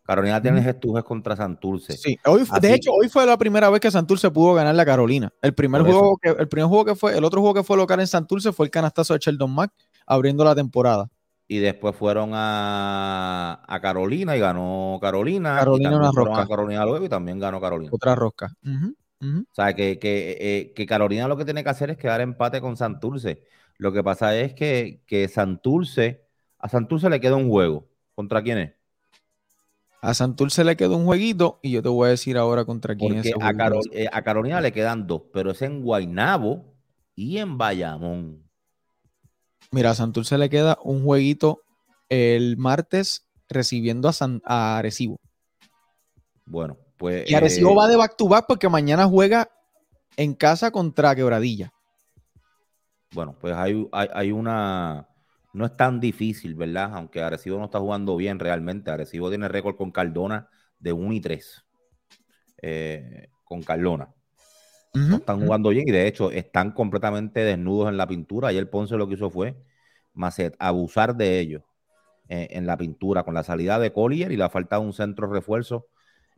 Carolina 0.02 0.42
tiene 0.42 0.58
el 0.58 0.64
gestujet 0.64 1.04
contra 1.04 1.36
Santurce. 1.36 1.96
Sí, 1.96 2.18
hoy, 2.26 2.42
de 2.60 2.74
hecho, 2.74 2.92
hoy 2.92 3.08
fue 3.08 3.24
la 3.24 3.38
primera 3.38 3.70
vez 3.70 3.80
que 3.80 3.90
Santurce 3.90 4.30
pudo 4.30 4.54
ganar 4.54 4.74
la 4.74 4.84
Carolina. 4.84 5.32
El 5.40 5.54
primer 5.54 5.82
juego 5.82 6.18
que, 6.20 6.30
el 6.30 6.48
primer 6.48 6.68
juego 6.68 6.84
que 6.84 6.94
fue, 6.94 7.16
el 7.16 7.24
otro 7.24 7.40
juego 7.40 7.54
que 7.54 7.62
fue 7.62 7.76
local 7.76 8.00
en 8.00 8.06
Santurce 8.06 8.52
fue 8.52 8.66
el 8.66 8.70
canastazo 8.70 9.14
de 9.14 9.20
Sheldon 9.20 9.54
Mack 9.54 9.72
abriendo 10.06 10.44
la 10.44 10.54
temporada 10.54 11.10
y 11.46 11.58
después 11.58 11.94
fueron 11.94 12.30
a, 12.32 13.78
Carolina 13.82 14.36
y 14.36 14.40
ganó 14.40 14.98
Carolina. 15.00 15.56
Carolina 15.58 15.90
y 15.90 15.94
una 15.94 16.10
rosca. 16.12 16.42
A 16.42 16.48
Carolina 16.48 16.84
luego 16.84 17.04
y 17.04 17.08
también 17.08 17.38
ganó 17.38 17.60
Carolina. 17.60 17.90
Otra 17.92 18.14
rosca. 18.14 18.54
O 19.20 19.54
sea, 19.54 19.74
que, 19.74 19.98
eh, 20.02 20.72
que, 20.74 20.86
Carolina 20.86 21.28
lo 21.28 21.36
que 21.36 21.44
tiene 21.44 21.64
que 21.64 21.70
hacer 21.70 21.90
es 21.90 21.96
quedar 21.96 22.20
empate 22.20 22.60
con 22.60 22.76
Santurce. 22.76 23.42
Lo 23.78 23.92
que 23.92 24.02
pasa 24.02 24.36
es 24.36 24.54
que, 24.54 25.02
que 25.06 25.28
Santurce, 25.28 26.26
a 26.58 26.68
Santurce 26.68 27.08
le 27.08 27.20
queda 27.20 27.36
un 27.36 27.48
juego. 27.48 27.88
¿Contra 28.14 28.42
quién 28.42 28.58
es? 28.58 28.72
A 30.00 30.12
Santurce 30.12 30.64
le 30.64 30.76
queda 30.76 30.96
un 30.96 31.06
jueguito 31.06 31.58
y 31.62 31.72
yo 31.72 31.82
te 31.82 31.88
voy 31.88 32.08
a 32.08 32.10
decir 32.10 32.36
ahora 32.36 32.64
contra 32.64 32.94
quién 32.94 33.16
es. 33.16 33.32
A, 33.40 33.52
eh, 33.92 34.06
a 34.12 34.22
Carolina 34.22 34.60
le 34.60 34.72
quedan 34.72 35.06
dos, 35.06 35.22
pero 35.32 35.52
es 35.52 35.62
en 35.62 35.82
Guaynabo 35.82 36.74
y 37.16 37.38
en 37.38 37.56
Bayamón. 37.56 38.43
Mira, 39.70 39.90
a 39.90 39.94
Santurce 39.94 40.38
le 40.38 40.48
queda 40.50 40.78
un 40.82 41.04
jueguito 41.04 41.62
el 42.08 42.56
martes 42.56 43.26
recibiendo 43.48 44.08
a, 44.08 44.12
San, 44.12 44.42
Arecibo. 44.44 45.18
Bueno, 46.44 46.78
pues. 46.96 47.28
Y 47.30 47.34
Arecibo 47.34 47.72
eh, 47.72 47.76
va 47.76 47.88
de 47.88 47.96
back 47.96 48.16
to 48.16 48.28
back 48.28 48.46
porque 48.46 48.68
mañana 48.68 49.06
juega 49.06 49.48
en 50.16 50.34
casa 50.34 50.70
contra 50.70 51.14
Quebradilla. 51.14 51.72
Bueno, 53.12 53.36
pues 53.40 53.54
hay, 53.54 53.88
hay, 53.92 54.32
una. 54.32 55.08
No 55.52 55.66
es 55.66 55.76
tan 55.76 56.00
difícil, 56.00 56.54
¿verdad? 56.54 56.90
Aunque 56.94 57.22
Arecibo 57.22 57.58
no 57.58 57.66
está 57.66 57.78
jugando 57.78 58.16
bien 58.16 58.38
realmente. 58.38 58.90
Arecibo 58.90 59.28
tiene 59.28 59.48
récord 59.48 59.76
con 59.76 59.92
Cardona 59.92 60.48
de 60.78 60.92
1 60.92 61.12
y 61.12 61.20
3. 61.20 61.64
Eh, 62.62 63.28
con 63.44 63.62
No 64.94 65.16
están 65.16 65.40
jugando 65.40 65.70
bien 65.70 65.88
y 65.88 65.90
de 65.90 66.06
hecho 66.06 66.30
están 66.30 66.70
completamente 66.70 67.40
desnudos 67.40 67.88
en 67.88 67.96
la 67.96 68.06
pintura. 68.06 68.48
Ayer 68.48 68.70
Ponce 68.70 68.96
lo 68.96 69.08
que 69.08 69.14
hizo 69.14 69.28
fue 69.28 69.56
Macet, 70.14 70.54
abusar 70.60 71.16
de 71.16 71.40
ellos 71.40 71.62
eh, 72.28 72.48
en 72.52 72.66
la 72.66 72.76
pintura 72.76 73.24
con 73.24 73.34
la 73.34 73.42
salida 73.42 73.78
de 73.78 73.92
Collier 73.92 74.32
y 74.32 74.36
la 74.36 74.48
falta 74.48 74.76
de 74.76 74.82
un 74.82 74.92
centro 74.92 75.26
refuerzo, 75.26 75.88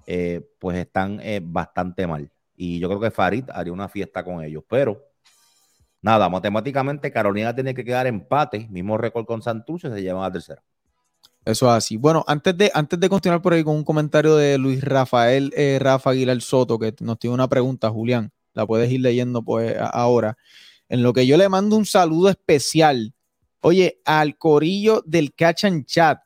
eh, 0.07 0.41
pues 0.59 0.79
están 0.79 1.21
eh, 1.21 1.41
bastante 1.43 2.07
mal. 2.07 2.31
Y 2.57 2.79
yo 2.79 2.89
creo 2.89 3.01
que 3.01 3.11
Farid 3.11 3.45
haría 3.53 3.73
una 3.73 3.89
fiesta 3.89 4.25
con 4.25 4.43
ellos, 4.43 4.65
pero 4.67 5.05
nada, 6.01 6.29
matemáticamente 6.29 7.13
Carolina 7.13 7.55
tiene 7.55 7.75
que 7.75 7.85
quedar 7.85 8.07
empate, 8.07 8.67
mismo 8.71 8.97
récord 8.97 9.27
con 9.27 9.43
Santurce, 9.43 9.91
se 9.91 10.03
llevan 10.03 10.25
a 10.25 10.33
tercera. 10.33 10.63
Eso 11.45 11.67
es 11.67 11.73
así. 11.73 11.97
Bueno, 11.97 12.25
antes 12.27 12.57
de, 12.57 12.73
antes 12.75 12.99
de 12.99 13.09
continuar 13.09 13.43
por 13.43 13.53
ahí 13.53 13.63
con 13.63 13.77
un 13.77 13.85
comentario 13.85 14.35
de 14.35 14.59
Luis 14.59 14.83
Rafael 14.83 15.53
Rafa 15.79 16.11
Aguilar 16.11 16.41
Soto, 16.41 16.79
que 16.79 16.93
nos 17.01 17.19
tiene 17.19 17.35
una 17.35 17.47
pregunta, 17.47 17.91
Julián 17.91 18.33
la 18.57 18.67
puedes 18.67 18.91
ir 18.91 19.01
leyendo 19.01 19.43
pues 19.43 19.77
ahora. 19.79 20.37
En 20.89 21.03
lo 21.03 21.13
que 21.13 21.27
yo 21.27 21.37
le 21.37 21.49
mando 21.49 21.77
un 21.77 21.87
saludo 21.87 22.31
especial, 22.31 23.13
oye, 23.61 24.01
al 24.05 24.39
corillo 24.39 25.03
del 25.07 25.35
Catch 25.35 25.65
and 25.65 25.87
Chat, 25.87 26.21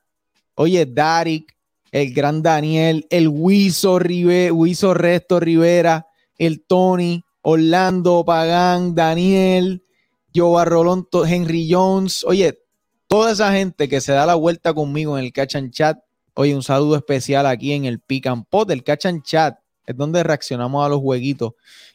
oye, 0.54 0.86
Darik, 0.86 1.56
el 1.90 2.14
gran 2.14 2.42
Daniel, 2.42 3.06
el 3.10 3.28
Wiso, 3.28 3.98
Rive, 3.98 4.52
Resto 4.94 5.40
Rivera, 5.40 6.06
el 6.38 6.62
Tony, 6.66 7.24
Orlando 7.42 8.24
Pagán, 8.24 8.94
Daniel, 8.94 9.84
Joe 10.34 10.64
Rolón, 10.64 11.08
Henry 11.26 11.68
Jones, 11.70 12.22
oye, 12.24 12.58
toda 13.08 13.32
esa 13.32 13.52
gente 13.52 13.88
que 13.88 14.00
se 14.00 14.12
da 14.12 14.24
la 14.24 14.36
vuelta 14.36 14.72
conmigo 14.72 15.18
en 15.18 15.24
el 15.24 15.32
Catch 15.32 15.56
and 15.56 15.72
Chat, 15.72 15.98
oye, 16.34 16.54
un 16.54 16.62
saludo 16.62 16.96
especial 16.96 17.46
aquí 17.46 17.72
en 17.72 17.86
el 17.86 17.98
Pick 18.00 18.26
and 18.26 18.44
Pot, 18.48 18.68
del 18.68 18.84
Catch 18.84 19.06
and 19.06 19.22
Chat, 19.24 19.58
es 19.90 19.96
donde 19.96 20.22
reaccionamos 20.22 20.84
a 20.84 20.88
los 20.88 21.00
jueguitos 21.00 21.52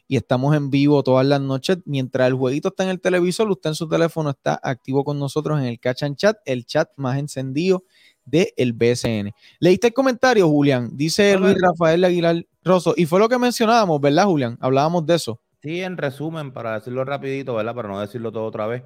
y 0.08 0.16
estamos 0.16 0.56
en 0.56 0.70
vivo 0.70 1.02
todas 1.02 1.26
las 1.26 1.40
noches. 1.40 1.78
Mientras 1.84 2.28
el 2.28 2.34
jueguito 2.34 2.68
está 2.68 2.84
en 2.84 2.90
el 2.90 3.00
televisor, 3.00 3.50
usted 3.50 3.70
en 3.70 3.74
su 3.74 3.88
teléfono 3.88 4.30
está 4.30 4.58
activo 4.62 5.04
con 5.04 5.18
nosotros 5.18 5.58
en 5.58 5.66
el 5.66 5.80
Catch 5.80 6.04
and 6.04 6.16
Chat, 6.16 6.36
el 6.44 6.64
chat 6.64 6.88
más 6.96 7.18
encendido 7.18 7.84
del 8.24 8.72
BSN. 8.72 9.32
¿Leíste 9.60 9.88
el 9.88 9.92
comentario, 9.92 10.48
Julián? 10.48 10.90
Dice 10.92 11.36
Luis 11.38 11.56
Rafael 11.60 12.04
Aguilar, 12.04 12.44
Rosso, 12.64 12.94
y 12.96 13.06
fue 13.06 13.20
lo 13.20 13.28
que 13.28 13.38
mencionábamos, 13.38 14.00
¿verdad, 14.00 14.24
Julián? 14.26 14.58
Hablábamos 14.60 15.06
de 15.06 15.14
eso. 15.14 15.40
Sí, 15.62 15.80
en 15.82 15.96
resumen, 15.96 16.52
para 16.52 16.74
decirlo 16.74 17.04
rapidito, 17.04 17.54
¿verdad? 17.54 17.74
Para 17.74 17.88
no 17.88 18.00
decirlo 18.00 18.32
todo 18.32 18.44
otra 18.44 18.66
vez. 18.66 18.82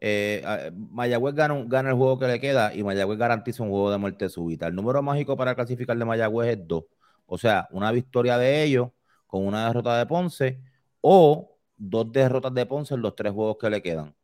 Eh, 0.00 0.70
Mayagüez 0.90 1.34
gana, 1.34 1.64
gana, 1.66 1.90
el 1.90 1.96
juego 1.96 2.18
que 2.18 2.26
le 2.26 2.40
queda 2.40 2.74
y 2.74 2.82
Mayagüez 2.82 3.18
garantiza 3.18 3.62
un 3.62 3.70
juego 3.70 3.90
de 3.90 3.98
muerte 3.98 4.28
súbita. 4.28 4.66
El 4.66 4.74
número 4.74 5.02
mágico 5.02 5.36
para 5.36 5.54
clasificar 5.54 5.96
de 5.96 6.04
Mayagüez 6.04 6.58
es 6.58 6.68
2. 6.68 6.84
O 7.26 7.38
sea, 7.38 7.68
una 7.70 7.90
victoria 7.92 8.38
de 8.38 8.62
ellos 8.64 8.90
con 9.26 9.46
una 9.46 9.66
derrota 9.66 9.98
de 9.98 10.06
Ponce 10.06 10.60
o 11.00 11.58
dos 11.76 12.12
derrotas 12.12 12.54
de 12.54 12.66
Ponce 12.66 12.94
en 12.94 13.02
los 13.02 13.16
tres 13.16 13.32
juegos 13.32 13.56
que 13.60 13.70
le 13.70 13.82
quedan. 13.82 14.14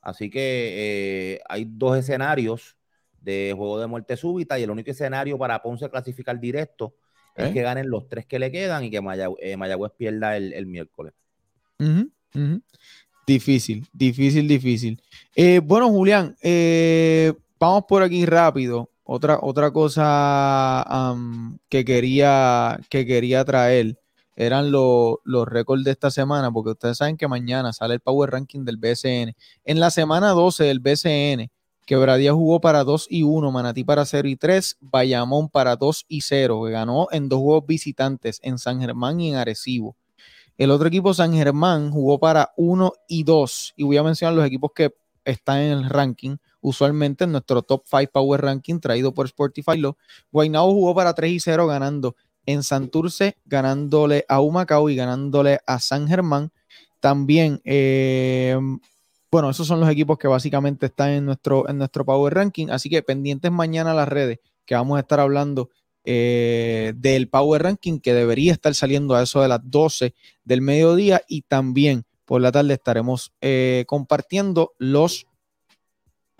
Así 0.00 0.30
que 0.30 1.34
eh, 1.34 1.40
hay 1.48 1.66
dos 1.68 1.98
escenarios 1.98 2.76
de 3.20 3.52
juego 3.54 3.78
de 3.80 3.86
muerte 3.86 4.16
súbita 4.16 4.58
y 4.58 4.62
el 4.62 4.70
único 4.70 4.90
escenario 4.90 5.36
para 5.36 5.60
Ponce 5.60 5.90
clasificar 5.90 6.38
directo 6.40 6.94
es 7.36 7.50
¿Eh? 7.50 7.52
que 7.52 7.62
ganen 7.62 7.90
los 7.90 8.08
tres 8.08 8.26
que 8.26 8.38
le 8.38 8.50
quedan 8.50 8.84
y 8.84 8.90
que 8.90 8.96
eh, 9.40 9.56
Mayagüez, 9.56 9.92
pierda 9.96 10.36
el, 10.36 10.66
miércoles. 10.66 11.12
Difícil, 13.26 13.86
difícil, 13.92 14.48
difícil. 14.48 15.02
bueno, 15.62 15.88
Julián, 15.90 16.36
vamos 17.58 17.84
por 17.88 18.02
aquí 18.02 18.24
rápido. 18.24 18.89
Otra, 19.12 19.40
otra 19.42 19.72
cosa 19.72 21.16
que, 21.68 21.84
quería, 21.84 22.78
que 22.88 23.04
quería 23.04 23.44
traer 23.44 23.98
eran 24.36 24.70
los 24.70 25.48
récords 25.48 25.82
de 25.82 25.90
esta 25.90 26.12
semana, 26.12 26.52
porque 26.52 26.70
ustedes 26.70 26.98
saben 26.98 27.16
que 27.16 27.26
mañana 27.26 27.72
sale 27.72 27.94
el 27.94 28.00
Power 28.00 28.30
Ranking 28.30 28.64
del 28.64 28.76
BCN. 28.76 29.34
En 29.64 29.80
la 29.80 29.90
semana 29.90 30.30
12 30.30 30.62
del 30.62 30.78
BCN, 30.78 31.50
Quebradía 31.86 32.32
jugó 32.32 32.60
para 32.60 32.84
2 32.84 33.08
y 33.10 33.24
1, 33.24 33.50
Manatí 33.50 33.82
para 33.82 34.04
0 34.04 34.28
y 34.28 34.36
3, 34.36 34.76
Bayamón 34.80 35.48
para 35.48 35.74
2 35.74 36.04
y 36.06 36.20
0, 36.20 36.62
que 36.66 36.70
ganó 36.70 37.08
en 37.10 37.28
dos 37.28 37.40
juegos 37.40 37.66
visitantes, 37.66 38.38
en 38.44 38.58
San 38.58 38.80
Germán 38.80 39.18
y 39.18 39.30
en 39.30 39.38
Arecibo. 39.38 39.96
El 40.56 40.70
otro 40.70 40.86
equipo, 40.86 41.14
San 41.14 41.32
Germán, 41.32 41.90
jugó 41.90 42.20
para 42.20 42.52
1 42.56 42.92
y 43.08 43.24
2, 43.24 43.74
y 43.76 43.82
voy 43.82 43.96
a 43.96 44.04
mencionar 44.04 44.36
los 44.36 44.46
equipos 44.46 44.70
que 44.72 44.94
están 45.24 45.58
en 45.58 45.72
el 45.72 45.90
ranking 45.90 46.36
usualmente 46.60 47.24
en 47.24 47.32
nuestro 47.32 47.62
top 47.62 47.84
5 47.84 48.10
Power 48.12 48.40
Ranking 48.42 48.80
traído 48.80 49.12
por 49.12 49.28
Sportify. 49.28 49.78
Lo, 49.78 49.96
Guaynabo 50.32 50.72
jugó 50.72 50.94
para 50.94 51.14
3 51.14 51.32
y 51.32 51.40
0 51.40 51.66
ganando 51.66 52.16
en 52.46 52.62
Santurce, 52.62 53.36
ganándole 53.44 54.24
a 54.28 54.40
Humacao 54.40 54.88
y 54.90 54.96
ganándole 54.96 55.60
a 55.66 55.78
San 55.78 56.08
Germán. 56.08 56.50
También, 57.00 57.60
eh, 57.64 58.58
bueno, 59.30 59.50
esos 59.50 59.66
son 59.66 59.80
los 59.80 59.88
equipos 59.88 60.18
que 60.18 60.28
básicamente 60.28 60.86
están 60.86 61.10
en 61.10 61.26
nuestro, 61.26 61.68
en 61.68 61.78
nuestro 61.78 62.04
Power 62.04 62.34
Ranking. 62.34 62.68
Así 62.70 62.90
que 62.90 63.02
pendientes 63.02 63.50
mañana 63.50 63.92
a 63.92 63.94
las 63.94 64.08
redes 64.08 64.40
que 64.66 64.74
vamos 64.74 64.96
a 64.96 65.00
estar 65.00 65.20
hablando 65.20 65.70
eh, 66.04 66.92
del 66.96 67.28
Power 67.28 67.62
Ranking 67.62 67.98
que 67.98 68.14
debería 68.14 68.52
estar 68.52 68.74
saliendo 68.74 69.14
a 69.14 69.22
eso 69.22 69.42
de 69.42 69.48
las 69.48 69.60
12 69.62 70.14
del 70.44 70.62
mediodía 70.62 71.22
y 71.28 71.42
también 71.42 72.04
por 72.24 72.40
la 72.40 72.52
tarde 72.52 72.74
estaremos 72.74 73.32
eh, 73.40 73.84
compartiendo 73.86 74.72
los 74.78 75.26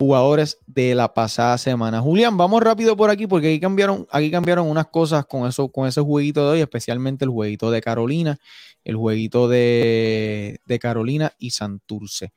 jugadores 0.01 0.57
de 0.65 0.95
la 0.95 1.13
pasada 1.13 1.59
semana. 1.59 2.01
Julián, 2.01 2.35
vamos 2.35 2.63
rápido 2.63 2.97
por 2.97 3.11
aquí 3.11 3.27
porque 3.27 3.49
aquí 3.49 3.59
cambiaron, 3.59 4.07
aquí 4.09 4.31
cambiaron 4.31 4.67
unas 4.67 4.87
cosas 4.87 5.27
con 5.27 5.47
eso, 5.47 5.67
con 5.67 5.87
ese 5.87 6.01
jueguito 6.01 6.43
de 6.43 6.53
hoy, 6.53 6.61
especialmente 6.61 7.23
el 7.23 7.29
jueguito 7.29 7.69
de 7.69 7.81
Carolina, 7.81 8.39
el 8.83 8.95
jueguito 8.95 9.47
de, 9.47 10.59
Carolina 10.81 11.33
y 11.37 11.51
Santurce. 11.51 12.33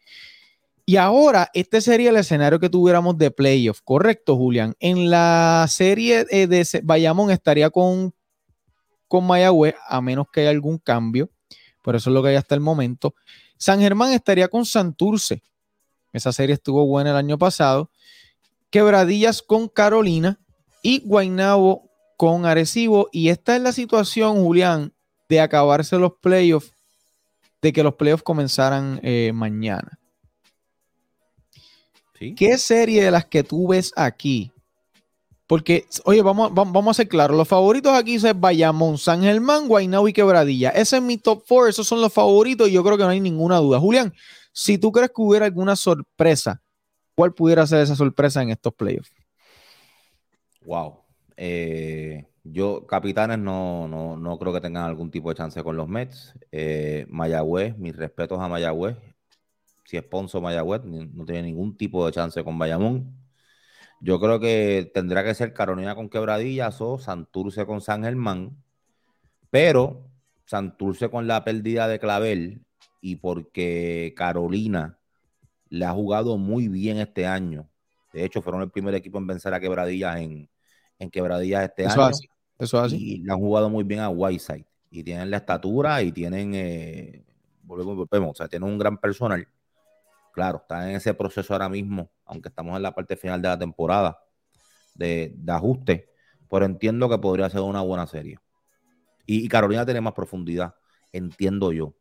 Y 0.85 0.96
ahora, 0.96 1.50
este 1.55 1.81
sería 1.81 2.11
el 2.11 2.16
escenario 2.16 2.61
que 2.61 2.68
tuviéramos 2.68 3.16
de 3.16 3.31
playoff, 3.31 3.81
¿correcto, 3.83 4.37
Julián? 4.37 4.74
En 4.79 5.09
la 5.09 5.64
serie 5.70 6.27
de 6.27 6.81
Bayamón 6.83 7.31
estaría 7.31 7.70
con, 7.70 8.12
con 9.09 9.27
Mayagüez, 9.27 9.74
a 9.88 10.03
menos 10.03 10.27
que 10.31 10.42
haya 10.42 10.50
algún 10.50 10.77
cambio. 10.77 11.31
Por 11.81 11.96
eso 11.96 12.11
es 12.11 12.14
lo 12.14 12.22
que 12.22 12.29
hay 12.29 12.37
hasta 12.37 12.55
el 12.55 12.61
momento. 12.61 13.14
San 13.57 13.81
Germán 13.81 14.12
estaría 14.12 14.48
con 14.48 14.66
Santurce. 14.66 15.42
Esa 16.14 16.33
serie 16.33 16.55
estuvo 16.55 16.87
buena 16.87 17.11
el 17.11 17.16
año 17.16 17.37
pasado. 17.37 17.90
Quebradillas 18.70 19.42
con 19.42 19.68
Carolina 19.68 20.38
y 20.81 21.00
Guaynabo 21.05 21.90
con 22.16 22.46
Arecibo. 22.46 23.09
Y 23.12 23.29
esta 23.29 23.57
es 23.57 23.62
la 23.62 23.72
situación, 23.72 24.42
Julián, 24.42 24.92
de 25.29 25.40
acabarse 25.40 25.98
los 25.98 26.12
playoffs, 26.20 26.72
de 27.61 27.72
que 27.72 27.83
los 27.83 27.94
playoffs 27.94 28.22
comenzaran 28.22 29.00
eh, 29.03 29.33
mañana. 29.35 29.98
¿Qué 32.37 32.57
serie 32.57 33.05
de 33.05 33.11
las 33.11 33.27
que 33.27 33.42
tú 33.42 33.68
ves 33.68 33.92
aquí? 33.96 34.53
Porque, 35.46 35.85
oye, 36.05 36.22
vamos, 36.22 36.55
vamos 36.55 36.87
a 36.88 36.94
ser 36.94 37.09
claros. 37.09 37.37
Los 37.37 37.48
favoritos 37.48 37.92
aquí 37.92 38.18
son 38.18 38.40
Bayamón, 38.40 38.96
San 38.96 39.22
Germán, 39.22 39.68
Guaynabo 39.68 40.09
y 40.09 40.12
Quebradilla. 40.12 40.70
Ese 40.70 40.96
es 40.96 41.03
mi 41.03 41.18
top 41.18 41.44
four. 41.44 41.68
Esos 41.68 41.87
son 41.87 42.00
los 42.00 42.12
favoritos 42.12 42.68
y 42.68 42.72
yo 42.72 42.83
creo 42.83 42.96
que 42.96 43.03
no 43.03 43.11
hay 43.11 43.20
ninguna 43.20 43.59
duda. 43.59 43.79
Julián, 43.79 44.14
si 44.54 44.78
tú 44.78 44.92
crees 44.92 45.10
que 45.10 45.20
hubiera 45.20 45.46
alguna 45.46 45.74
sorpresa, 45.74 46.62
¿cuál 47.16 47.34
pudiera 47.34 47.66
ser 47.66 47.82
esa 47.82 47.96
sorpresa 47.96 48.40
en 48.40 48.50
estos 48.50 48.72
playoffs? 48.72 49.12
Wow. 50.64 51.00
Eh, 51.36 52.24
yo, 52.44 52.86
capitanes, 52.86 53.38
no, 53.38 53.88
no, 53.88 54.38
creo 54.38 54.52
que 54.52 54.60
tengan 54.60 54.84
algún 54.84 55.10
tipo 55.10 55.28
de 55.28 55.34
chance 55.34 55.60
con 55.64 55.76
los 55.76 55.88
Mets. 55.88 56.34
Eh, 56.52 57.04
Mayagüez, 57.08 57.76
mis 57.76 57.96
respetos 57.96 58.38
a 58.40 58.48
Mayagüez. 58.48 58.96
Si 59.84 59.96
es 59.96 60.04
Ponzo 60.04 60.40
Mayagüez, 60.40 60.84
no 60.84 61.24
tiene 61.24 61.42
ningún 61.42 61.76
tipo 61.76 62.06
de 62.06 62.12
chance 62.12 62.42
con 62.44 62.56
Bayamón. 62.56 63.12
Yo 64.00 64.20
creo 64.20 64.38
que 64.38 64.88
tendrá 64.94 65.24
que 65.24 65.34
ser 65.34 65.52
Carolina 65.52 65.96
con 65.96 66.08
Quebradillas 66.08 66.80
o 66.80 66.98
Santurce 66.98 67.66
con 67.66 67.80
San 67.80 68.04
Germán. 68.04 68.56
Pero 69.50 70.08
Santurce 70.46 71.10
con 71.10 71.26
la 71.26 71.42
pérdida 71.42 71.88
de 71.88 71.98
Clavel 71.98 72.64
y 73.04 73.16
porque 73.16 74.14
Carolina 74.16 74.98
le 75.68 75.84
ha 75.84 75.90
jugado 75.90 76.38
muy 76.38 76.68
bien 76.68 76.96
este 76.96 77.26
año. 77.26 77.68
De 78.14 78.24
hecho, 78.24 78.40
fueron 78.40 78.62
el 78.62 78.70
primer 78.70 78.94
equipo 78.94 79.18
en 79.18 79.26
vencer 79.26 79.52
a 79.52 79.60
Quebradillas 79.60 80.16
en, 80.16 80.48
en 80.98 81.10
Quebradillas 81.10 81.64
este 81.64 81.86
año. 81.86 82.12
eso 82.58 82.80
así. 82.80 82.96
Y 82.96 83.18
le 83.18 83.30
han 83.30 83.38
jugado 83.38 83.68
muy 83.68 83.84
bien 83.84 84.00
a 84.00 84.08
Whiteside. 84.08 84.64
Y 84.90 85.04
tienen 85.04 85.30
la 85.30 85.36
estatura 85.36 86.00
y 86.00 86.12
tienen, 86.12 86.54
eh, 86.54 87.26
volvemos, 87.64 88.30
o 88.30 88.34
sea, 88.34 88.48
tienen 88.48 88.70
un 88.70 88.78
gran 88.78 88.96
personal. 88.96 89.46
Claro, 90.32 90.62
están 90.62 90.88
en 90.88 90.96
ese 90.96 91.12
proceso 91.12 91.52
ahora 91.52 91.68
mismo, 91.68 92.10
aunque 92.24 92.48
estamos 92.48 92.74
en 92.74 92.82
la 92.84 92.94
parte 92.94 93.16
final 93.18 93.42
de 93.42 93.48
la 93.48 93.58
temporada 93.58 94.18
de, 94.94 95.36
ajuste, 95.48 96.08
pero 96.48 96.64
entiendo 96.64 97.10
que 97.10 97.18
podría 97.18 97.50
ser 97.50 97.60
una 97.60 97.82
buena 97.82 98.06
serie. 98.06 98.38
y 99.26 99.46
Carolina 99.46 99.84
tiene 99.84 100.00
más 100.00 100.14
profundidad, 100.14 100.74
entiendo 101.12 101.70
yo 101.70 101.94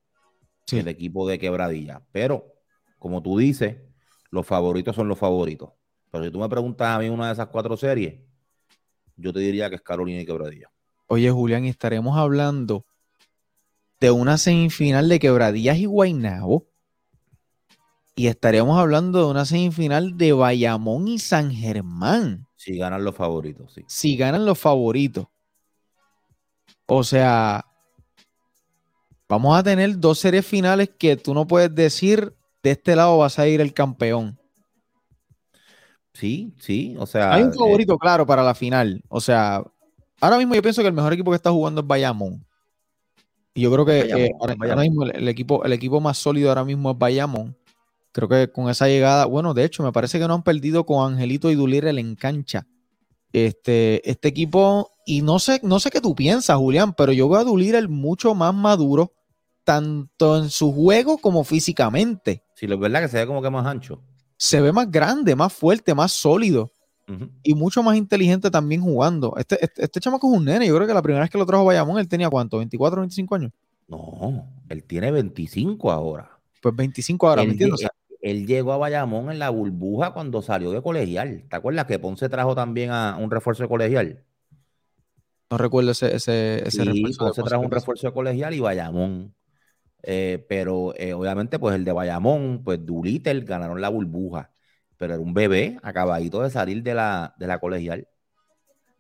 el 0.72 0.88
equipo 0.88 1.28
de 1.28 1.40
quebradilla. 1.40 2.02
Pero, 2.12 2.54
como 2.98 3.22
tú 3.22 3.38
dices, 3.38 3.78
los 4.30 4.46
favoritos 4.46 4.96
son 4.96 5.08
los 5.08 5.20
favoritos. 5.20 5.72
Pero 6.12 6.24
si 6.24 6.32
tú 6.32 6.40
me 6.40 6.50
preguntas 6.50 6.88
a 6.88 7.00
mí 7.00 7.10
una 7.10 7.28
de 7.28 7.34
esas 7.34 7.48
cuatro 7.48 7.76
series, 7.78 8.20
yo 9.16 9.34
te 9.34 9.40
diría 9.40 9.70
que 9.70 9.76
es 9.76 9.82
Carolina 9.82 10.22
y 10.22 10.26
Quebradilla. 10.26 10.72
Oye, 11.08 11.30
Julián, 11.30 11.66
estaremos 11.66 12.18
hablando 12.18 12.86
de 14.00 14.12
una 14.12 14.38
semifinal 14.38 15.10
de 15.10 15.20
Quebradillas 15.20 15.78
y 15.78 15.86
Guaynabo. 15.86 16.68
Y 18.16 18.28
estaremos 18.28 18.80
hablando 18.80 19.20
de 19.20 19.32
una 19.32 19.46
semifinal 19.46 20.18
de 20.18 20.34
Bayamón 20.34 21.08
y 21.08 21.18
San 21.20 21.52
Germán. 21.52 22.48
Si 22.56 22.78
ganan 22.78 23.04
los 23.04 23.16
favoritos, 23.16 23.74
sí. 23.74 23.84
Si 23.88 24.16
ganan 24.16 24.46
los 24.46 24.60
favoritos. 24.60 25.28
O 26.86 27.04
sea, 27.04 27.66
Vamos 29.34 29.58
a 29.58 29.64
tener 29.64 30.00
dos 30.00 30.20
series 30.20 30.46
finales 30.46 30.92
que 30.96 31.18
tú 31.18 31.34
no 31.34 31.48
puedes 31.48 31.74
decir 31.74 32.36
de 32.62 32.70
este 32.70 32.96
lado 32.96 33.18
vas 33.18 33.40
a 33.40 33.48
ir 33.48 33.62
el 33.62 33.74
campeón. 33.74 34.38
Sí, 36.14 36.54
sí, 36.60 36.96
o 37.00 37.08
sea. 37.08 37.34
Hay 37.34 37.42
un 37.42 37.52
favorito, 37.52 37.98
claro, 37.98 38.28
para 38.28 38.44
la 38.44 38.54
final. 38.54 39.02
O 39.10 39.20
sea, 39.20 39.64
ahora 40.22 40.38
mismo 40.38 40.54
yo 40.54 40.62
pienso 40.62 40.84
que 40.84 40.88
el 40.88 40.94
mejor 40.94 41.14
equipo 41.14 41.32
que 41.32 41.38
está 41.38 41.50
jugando 41.50 41.82
es 41.82 41.88
Bayamón. 41.88 42.46
Y 43.56 43.62
yo 43.62 43.72
creo 43.72 43.86
que 43.88 44.02
eh, 44.02 44.32
ahora, 44.40 44.76
mismo 44.76 45.04
el, 45.04 45.28
equipo, 45.28 45.66
el 45.66 45.74
equipo 45.74 46.00
más 46.00 46.20
sólido 46.20 46.50
ahora 46.50 46.64
mismo 46.64 46.92
es 46.92 46.98
Bayamón. 47.00 47.58
Creo 48.12 48.30
que 48.30 48.52
con 48.52 48.70
esa 48.70 48.88
llegada, 48.88 49.26
bueno, 49.26 49.56
de 49.56 49.64
hecho, 49.64 49.82
me 49.82 49.92
parece 49.92 50.20
que 50.20 50.28
no 50.28 50.36
han 50.36 50.44
perdido 50.44 50.86
con 50.86 51.12
Angelito 51.12 51.50
y 51.50 51.56
Dulir 51.56 51.86
el 51.86 51.98
encancha. 51.98 52.68
Este, 53.32 54.08
este 54.08 54.28
equipo, 54.28 54.92
y 55.08 55.24
no 55.24 55.40
sé, 55.40 55.60
no 55.64 55.80
sé 55.80 55.90
qué 55.90 56.02
tú 56.02 56.14
piensas, 56.14 56.56
Julián, 56.56 56.94
pero 56.94 57.12
yo 57.12 57.28
veo 57.28 57.40
a 57.40 57.44
Dulir 57.44 57.74
el 57.74 57.90
mucho 57.90 58.36
más 58.36 58.54
maduro 58.54 59.12
tanto 59.64 60.38
en 60.38 60.50
su 60.50 60.72
juego 60.72 61.18
como 61.18 61.44
físicamente. 61.44 62.44
Sí, 62.56 62.66
es 62.66 62.80
verdad 62.80 63.02
que 63.02 63.08
se 63.08 63.18
ve 63.18 63.28
como 63.28 63.42
que 63.42 63.50
más 63.50 63.66
ancho. 63.66 64.02
Se 64.38 64.62
ve 64.62 64.72
más 64.72 64.90
grande, 64.92 65.36
más 65.36 65.54
fuerte, 65.54 65.94
más 65.94 66.12
sólido. 66.12 66.72
Y 67.44 67.54
mucho 67.54 67.84
más 67.84 67.98
inteligente 67.98 68.50
también 68.50 68.82
jugando. 68.82 69.36
Este, 69.38 69.64
este, 69.64 69.84
este, 69.84 70.00
chamaco 70.00 70.32
es 70.32 70.38
un 70.38 70.46
nene. 70.46 70.68
Yo 70.68 70.76
creo 70.76 70.88
que 70.88 70.94
la 70.94 71.02
primera 71.02 71.22
vez 71.22 71.30
que 71.30 71.38
lo 71.38 71.46
trajo 71.46 71.66
Bayamón, 71.66 72.00
él 72.00 72.08
tenía 72.08 72.30
cuánto, 72.30 72.60
24, 72.60 73.02
25 73.02 73.36
años. 73.36 73.52
No, 73.90 74.48
él 74.70 74.84
tiene 74.86 75.12
25 75.12 75.92
ahora. 75.92 76.40
Pues 76.62 76.76
25 76.76 77.28
ahora, 77.28 77.42
él, 77.42 77.50
¿me 77.50 77.54
entiendes? 77.54 77.88
Él, 78.22 78.48
llegó 78.48 78.72
a 78.72 78.78
Bayamón 78.78 79.30
en 79.32 79.38
la 79.38 79.50
burbuja 79.50 80.14
cuando 80.14 80.42
salió 80.42 80.72
de 80.72 80.82
colegial. 80.82 81.44
¿Te 81.50 81.56
acuerdas 81.58 81.86
que 81.86 82.00
Ponce 82.00 82.30
trajo 82.30 82.56
también 82.56 82.90
a 82.92 83.18
un 83.20 83.30
refuerzo 83.30 83.64
de 83.64 83.70
colegial? 83.70 84.24
No 85.52 85.58
recuerdo 85.58 85.92
ese, 85.92 86.16
ese, 86.16 86.66
ese 86.66 86.84
sí, 86.84 87.04
refuerzo. 87.04 87.44
trajo 87.44 87.64
un 87.64 87.72
refuerzo 87.72 88.14
colegial 88.14 88.54
y 88.54 88.62
Bayamón. 88.62 89.36
Eh, 90.04 90.46
pero 90.50 90.94
eh, 90.98 91.14
obviamente, 91.14 91.58
pues 91.60 91.76
el 91.76 91.86
de 91.86 91.94
Bayamón, 91.94 92.62
pues 92.64 92.86
Dulittle 92.86 93.42
ganaron 93.42 93.82
la 93.82 93.90
burbuja. 93.90 94.52
Pero 94.98 95.16
era 95.16 95.24
un 95.24 95.34
bebé 95.34 95.78
acabadito 95.82 96.42
de 96.42 96.50
salir 96.50 96.84
de 96.84 96.94
la, 96.94 97.34
de 97.38 97.48
la 97.48 97.60
colegial. 97.60 98.08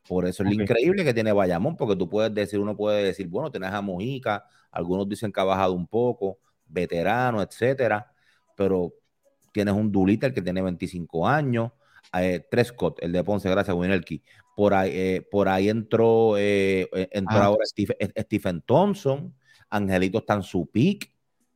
Por 0.07 0.25
eso 0.25 0.43
es 0.43 0.49
lo 0.55 0.61
increíble 0.61 1.03
que 1.05 1.13
tiene 1.13 1.31
Bayamón, 1.31 1.77
porque 1.77 1.95
tú 1.95 2.09
puedes 2.09 2.33
decir, 2.33 2.59
uno 2.59 2.75
puede 2.75 3.03
decir, 3.03 3.27
bueno, 3.27 3.51
tienes 3.51 3.71
a 3.71 3.81
Mojica, 3.81 4.45
algunos 4.71 5.07
dicen 5.07 5.31
que 5.31 5.39
ha 5.39 5.45
bajado 5.45 5.73
un 5.73 5.87
poco, 5.87 6.39
veterano, 6.67 7.41
etcétera, 7.41 8.11
pero 8.55 8.93
tienes 9.53 9.73
un 9.73 9.91
Dulittle 9.91 10.33
que 10.33 10.41
tiene 10.41 10.61
25 10.61 11.27
años, 11.27 11.71
eh, 12.19 12.45
Trescott, 12.51 13.01
el 13.01 13.11
de 13.13 13.23
Ponce, 13.23 13.49
gracias, 13.49 13.75
Winelki. 13.75 14.21
Por 14.55 14.73
ahí, 14.73 14.91
eh, 14.93 15.27
por 15.31 15.47
ahí 15.47 15.69
entró, 15.69 16.37
eh, 16.37 16.89
entró 17.11 17.37
ah, 17.37 17.45
ahora 17.45 17.65
Stephen, 17.65 18.61
Thompson, 18.61 19.33
Angelito 19.73 20.19
está 20.19 20.35
en 20.35 20.43
su 20.43 20.67
pick, 20.67 21.11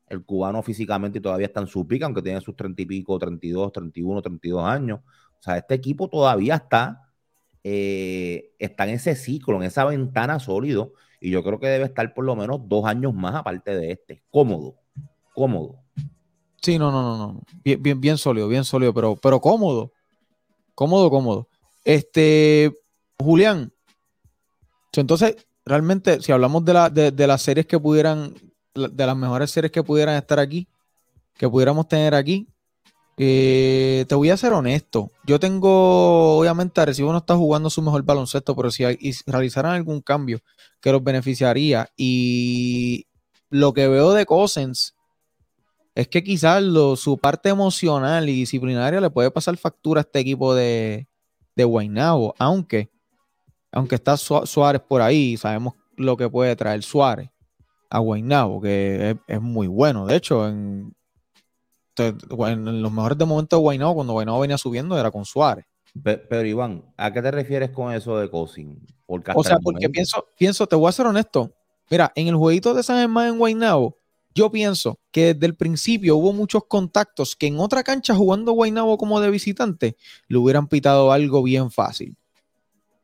el 0.07 0.23
cubano 0.25 0.63
físicamente 0.63 1.21
todavía 1.21 1.47
está 1.47 1.59
en 1.61 1.67
su 1.67 1.87
pick, 1.87 2.01
aunque 2.03 2.21
tiene 2.21 2.41
sus 2.41 2.55
30 2.55 2.81
y 2.81 2.85
pico, 2.85 3.19
32, 3.19 3.71
31, 3.71 4.21
32 4.21 4.63
años. 4.63 4.99
O 5.39 5.43
sea, 5.43 5.57
este 5.57 5.75
equipo 5.75 6.09
todavía 6.09 6.55
está, 6.55 7.11
está 7.63 8.83
en 8.87 8.89
ese 8.89 9.15
ciclo, 9.15 9.57
en 9.57 9.63
esa 9.63 9.85
ventana 9.85 10.39
sólido, 10.39 10.93
y 11.19 11.29
yo 11.29 11.43
creo 11.43 11.59
que 11.59 11.67
debe 11.67 11.85
estar 11.85 12.13
por 12.13 12.25
lo 12.25 12.35
menos 12.35 12.61
dos 12.67 12.85
años 12.85 13.13
más 13.13 13.35
aparte 13.35 13.75
de 13.75 13.91
este. 13.91 14.23
Cómodo, 14.31 14.75
cómodo. 15.33 15.79
Sí, 16.61 16.79
no, 16.79 16.91
no, 16.91 17.01
no, 17.01 17.17
no. 17.17 17.41
Bien, 17.63 17.81
bien, 17.81 18.01
bien 18.01 18.17
sólido, 18.17 18.47
bien 18.47 18.63
sólido, 18.63 18.93
pero, 18.93 19.15
pero 19.15 19.39
cómodo. 19.39 19.91
Cómodo, 20.73 21.09
cómodo. 21.09 21.47
Este, 21.83 22.73
Julián. 23.19 23.71
Entonces, 24.93 25.47
realmente, 25.67 26.21
si 26.21 26.31
hablamos 26.31 26.65
de, 26.65 26.73
la, 26.73 26.89
de, 26.89 27.27
las 27.27 27.41
series 27.41 27.65
que 27.65 27.79
pudieran, 27.79 28.33
de 28.73 29.05
las 29.05 29.15
mejores 29.17 29.51
series 29.51 29.71
que 29.71 29.83
pudieran 29.83 30.15
estar 30.15 30.39
aquí, 30.39 30.67
que 31.35 31.49
pudiéramos 31.49 31.87
tener 31.87 32.15
aquí, 32.15 32.47
eh, 33.17 34.05
te 34.07 34.15
voy 34.15 34.29
a 34.29 34.37
ser 34.37 34.53
honesto. 34.53 35.11
Yo 35.25 35.39
tengo, 35.39 36.37
obviamente, 36.37 36.79
Arecibo 36.79 37.11
no 37.11 37.19
está 37.19 37.35
jugando 37.35 37.69
su 37.69 37.81
mejor 37.81 38.03
baloncesto, 38.03 38.55
pero 38.55 38.71
si 38.71 38.83
realizaran 39.25 39.73
algún 39.73 40.01
cambio 40.01 40.39
que 40.81 40.91
los 40.91 41.03
beneficiaría 41.03 41.89
y 41.97 43.07
lo 43.49 43.73
que 43.73 43.87
veo 43.87 44.13
de 44.13 44.25
Cousins 44.25 44.93
es 45.95 46.07
que 46.07 46.23
quizás 46.23 46.63
su 46.97 47.17
parte 47.17 47.49
emocional 47.49 48.29
y 48.29 48.33
disciplinaria 48.33 49.01
le 49.01 49.09
puede 49.09 49.31
pasar 49.31 49.57
factura 49.57 50.01
a 50.01 50.03
este 50.03 50.19
equipo 50.19 50.53
de, 50.53 51.07
de 51.55 51.63
Guaynabo, 51.63 52.35
aunque, 52.37 52.91
aunque 53.71 53.95
está 53.95 54.17
Suárez 54.17 54.81
por 54.87 55.01
ahí, 55.01 55.37
sabemos 55.37 55.73
lo 55.95 56.17
que 56.17 56.29
puede 56.29 56.55
traer 56.55 56.83
Suárez 56.83 57.29
a 57.89 57.99
Guaynabo, 57.99 58.61
que 58.61 59.17
es, 59.27 59.41
muy 59.41 59.67
bueno. 59.67 60.05
De 60.05 60.15
hecho, 60.15 60.47
en, 60.47 60.93
los 61.97 62.91
mejores 62.91 63.17
de 63.17 63.25
momentos 63.25 63.57
de 63.57 63.61
Guaynabo, 63.61 63.95
cuando 63.95 64.13
Guaynabo 64.13 64.39
venía 64.39 64.57
subiendo, 64.57 64.97
era 64.99 65.11
con 65.11 65.25
Suárez. 65.25 65.65
Pero, 66.03 66.45
Iván, 66.45 66.83
¿a 66.95 67.11
qué 67.11 67.21
te 67.21 67.31
refieres 67.31 67.71
con 67.71 67.93
eso 67.93 68.17
de 68.17 68.29
Cousin? 68.29 68.79
o 69.07 69.43
sea, 69.43 69.57
porque 69.59 69.89
pienso, 69.89 70.25
pienso, 70.37 70.67
te 70.67 70.75
voy 70.75 70.89
a 70.89 70.91
ser 70.91 71.07
honesto. 71.07 71.51
Mira, 71.89 72.11
en 72.15 72.27
el 72.27 72.35
jueguito 72.35 72.73
de 72.73 72.83
San 72.83 72.97
Germán 72.97 73.29
en 73.29 73.39
Guaynabo, 73.39 73.97
yo 74.35 74.51
pienso 74.51 74.99
que 75.11 75.33
desde 75.33 75.47
el 75.47 75.55
principio 75.55 76.17
hubo 76.17 76.33
muchos 76.33 76.63
contactos 76.67 77.35
que 77.35 77.47
en 77.47 77.59
otra 77.59 77.83
cancha 77.83 78.13
jugando 78.13 78.51
Guaynabo 78.51 78.97
como 78.97 79.19
de 79.19 79.31
visitante 79.31 79.95
le 80.27 80.37
hubieran 80.37 80.67
pitado 80.67 81.11
algo 81.11 81.41
bien 81.41 81.71
fácil. 81.71 82.15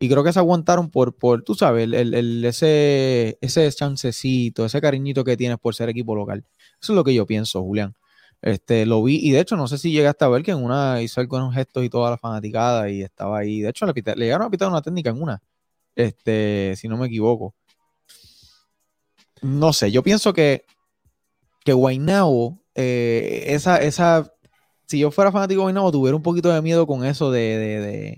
Y 0.03 0.09
creo 0.09 0.21
que 0.21 0.33
se 0.33 0.39
aguantaron 0.39 0.89
por, 0.89 1.15
por 1.15 1.43
tú 1.43 1.55
sabes, 1.55 1.85
el, 1.93 2.43
ese, 2.43 3.37
ese 3.39 3.71
chancecito, 3.71 4.65
ese 4.65 4.81
cariñito 4.81 5.23
que 5.23 5.37
tienes 5.37 5.57
por 5.59 5.75
ser 5.75 5.87
equipo 5.87 6.13
local. 6.13 6.43
Eso 6.81 6.91
es 6.91 6.95
lo 6.97 7.05
que 7.05 7.13
yo 7.13 7.25
pienso, 7.25 7.63
Julián. 7.63 7.95
Este, 8.41 8.85
lo 8.85 9.01
vi 9.01 9.15
y 9.25 9.31
de 9.31 9.39
hecho 9.39 9.55
no 9.55 9.65
sé 9.69 9.77
si 9.77 9.93
llegaste 9.93 10.25
a 10.25 10.27
ver 10.27 10.43
que 10.43 10.51
en 10.51 10.61
una 10.61 11.01
hizo 11.01 11.21
algunos 11.21 11.55
gestos 11.55 11.85
y 11.85 11.89
toda 11.89 12.09
la 12.09 12.17
fanaticada 12.17 12.89
y 12.89 13.01
estaba 13.01 13.39
ahí. 13.39 13.61
De 13.61 13.69
hecho 13.69 13.85
le, 13.85 13.93
le 13.93 14.25
llegaron 14.25 14.45
a 14.45 14.49
pitar 14.49 14.67
una 14.67 14.81
técnica 14.81 15.11
en 15.11 15.21
una, 15.21 15.41
este, 15.95 16.73
si 16.75 16.89
no 16.89 16.97
me 16.97 17.07
equivoco. 17.07 17.55
No 19.41 19.71
sé, 19.71 19.89
yo 19.89 20.03
pienso 20.03 20.33
que 20.33 20.65
que 21.63 21.71
eh, 22.75 23.43
esa, 23.47 23.77
esa, 23.77 24.33
si 24.85 24.99
yo 24.99 25.11
fuera 25.11 25.31
fanático 25.31 25.65
de 25.65 25.91
tuviera 25.93 26.17
un 26.17 26.23
poquito 26.23 26.49
de 26.49 26.61
miedo 26.61 26.85
con 26.85 27.05
eso 27.05 27.31
de, 27.31 28.17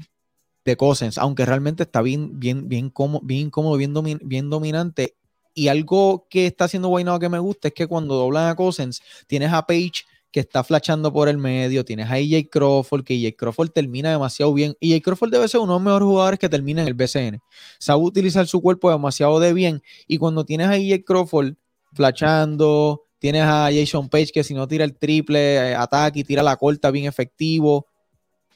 de 0.65 0.75
Cousins, 0.75 1.17
aunque 1.17 1.45
realmente 1.45 1.83
está 1.83 2.01
bien, 2.01 2.39
bien, 2.39 2.67
bien, 2.67 2.89
cómodo, 2.89 3.21
bien 3.23 3.49
cómodo, 3.49 3.77
bien, 3.77 4.49
dominante. 4.49 5.15
Y 5.53 5.69
algo 5.69 6.27
que 6.29 6.47
está 6.47 6.65
haciendo 6.65 6.89
Guaynabo 6.89 7.19
que 7.19 7.29
me 7.29 7.39
gusta 7.39 7.69
es 7.69 7.73
que 7.73 7.87
cuando 7.87 8.15
doblan 8.15 8.49
a 8.49 8.55
Cousins, 8.55 9.01
tienes 9.27 9.53
a 9.53 9.65
Page 9.65 10.03
que 10.31 10.41
está 10.41 10.65
flashando 10.65 11.13
por 11.13 11.29
el 11.29 11.37
medio, 11.37 11.85
tienes 11.85 12.11
a 12.11 12.19
EJ 12.19 12.49
Crawford, 12.49 13.05
que 13.05 13.13
EJ 13.13 13.37
Crawford 13.37 13.69
termina 13.69 14.11
demasiado 14.11 14.53
bien. 14.53 14.75
EJ 14.81 15.01
Crawford 15.01 15.31
debe 15.31 15.47
ser 15.47 15.61
uno 15.61 15.73
de 15.73 15.79
los 15.79 15.85
mejores 15.85 16.05
jugadores 16.05 16.39
que 16.39 16.49
termina 16.49 16.81
en 16.81 16.89
el 16.89 16.93
BCN. 16.93 17.39
Sabe 17.79 18.01
utilizar 18.01 18.45
su 18.45 18.61
cuerpo 18.61 18.91
demasiado 18.91 19.39
de 19.39 19.53
bien. 19.53 19.81
Y 20.07 20.17
cuando 20.17 20.43
tienes 20.43 20.67
a 20.67 20.75
EJ 20.75 21.05
Crawford 21.05 21.53
flashando, 21.93 23.05
Tienes 23.25 23.41
a 23.41 23.69
Jason 23.73 24.07
Page 24.07 24.27
que 24.31 24.43
si 24.43 24.53
no 24.53 24.67
tira 24.67 24.83
el 24.83 24.97
triple, 24.97 25.55
eh, 25.71 25.75
ataque 25.75 26.19
y 26.19 26.23
tira 26.23 26.43
la 26.43 26.57
corta 26.57 26.91
bien 26.91 27.05
efectivo. 27.05 27.87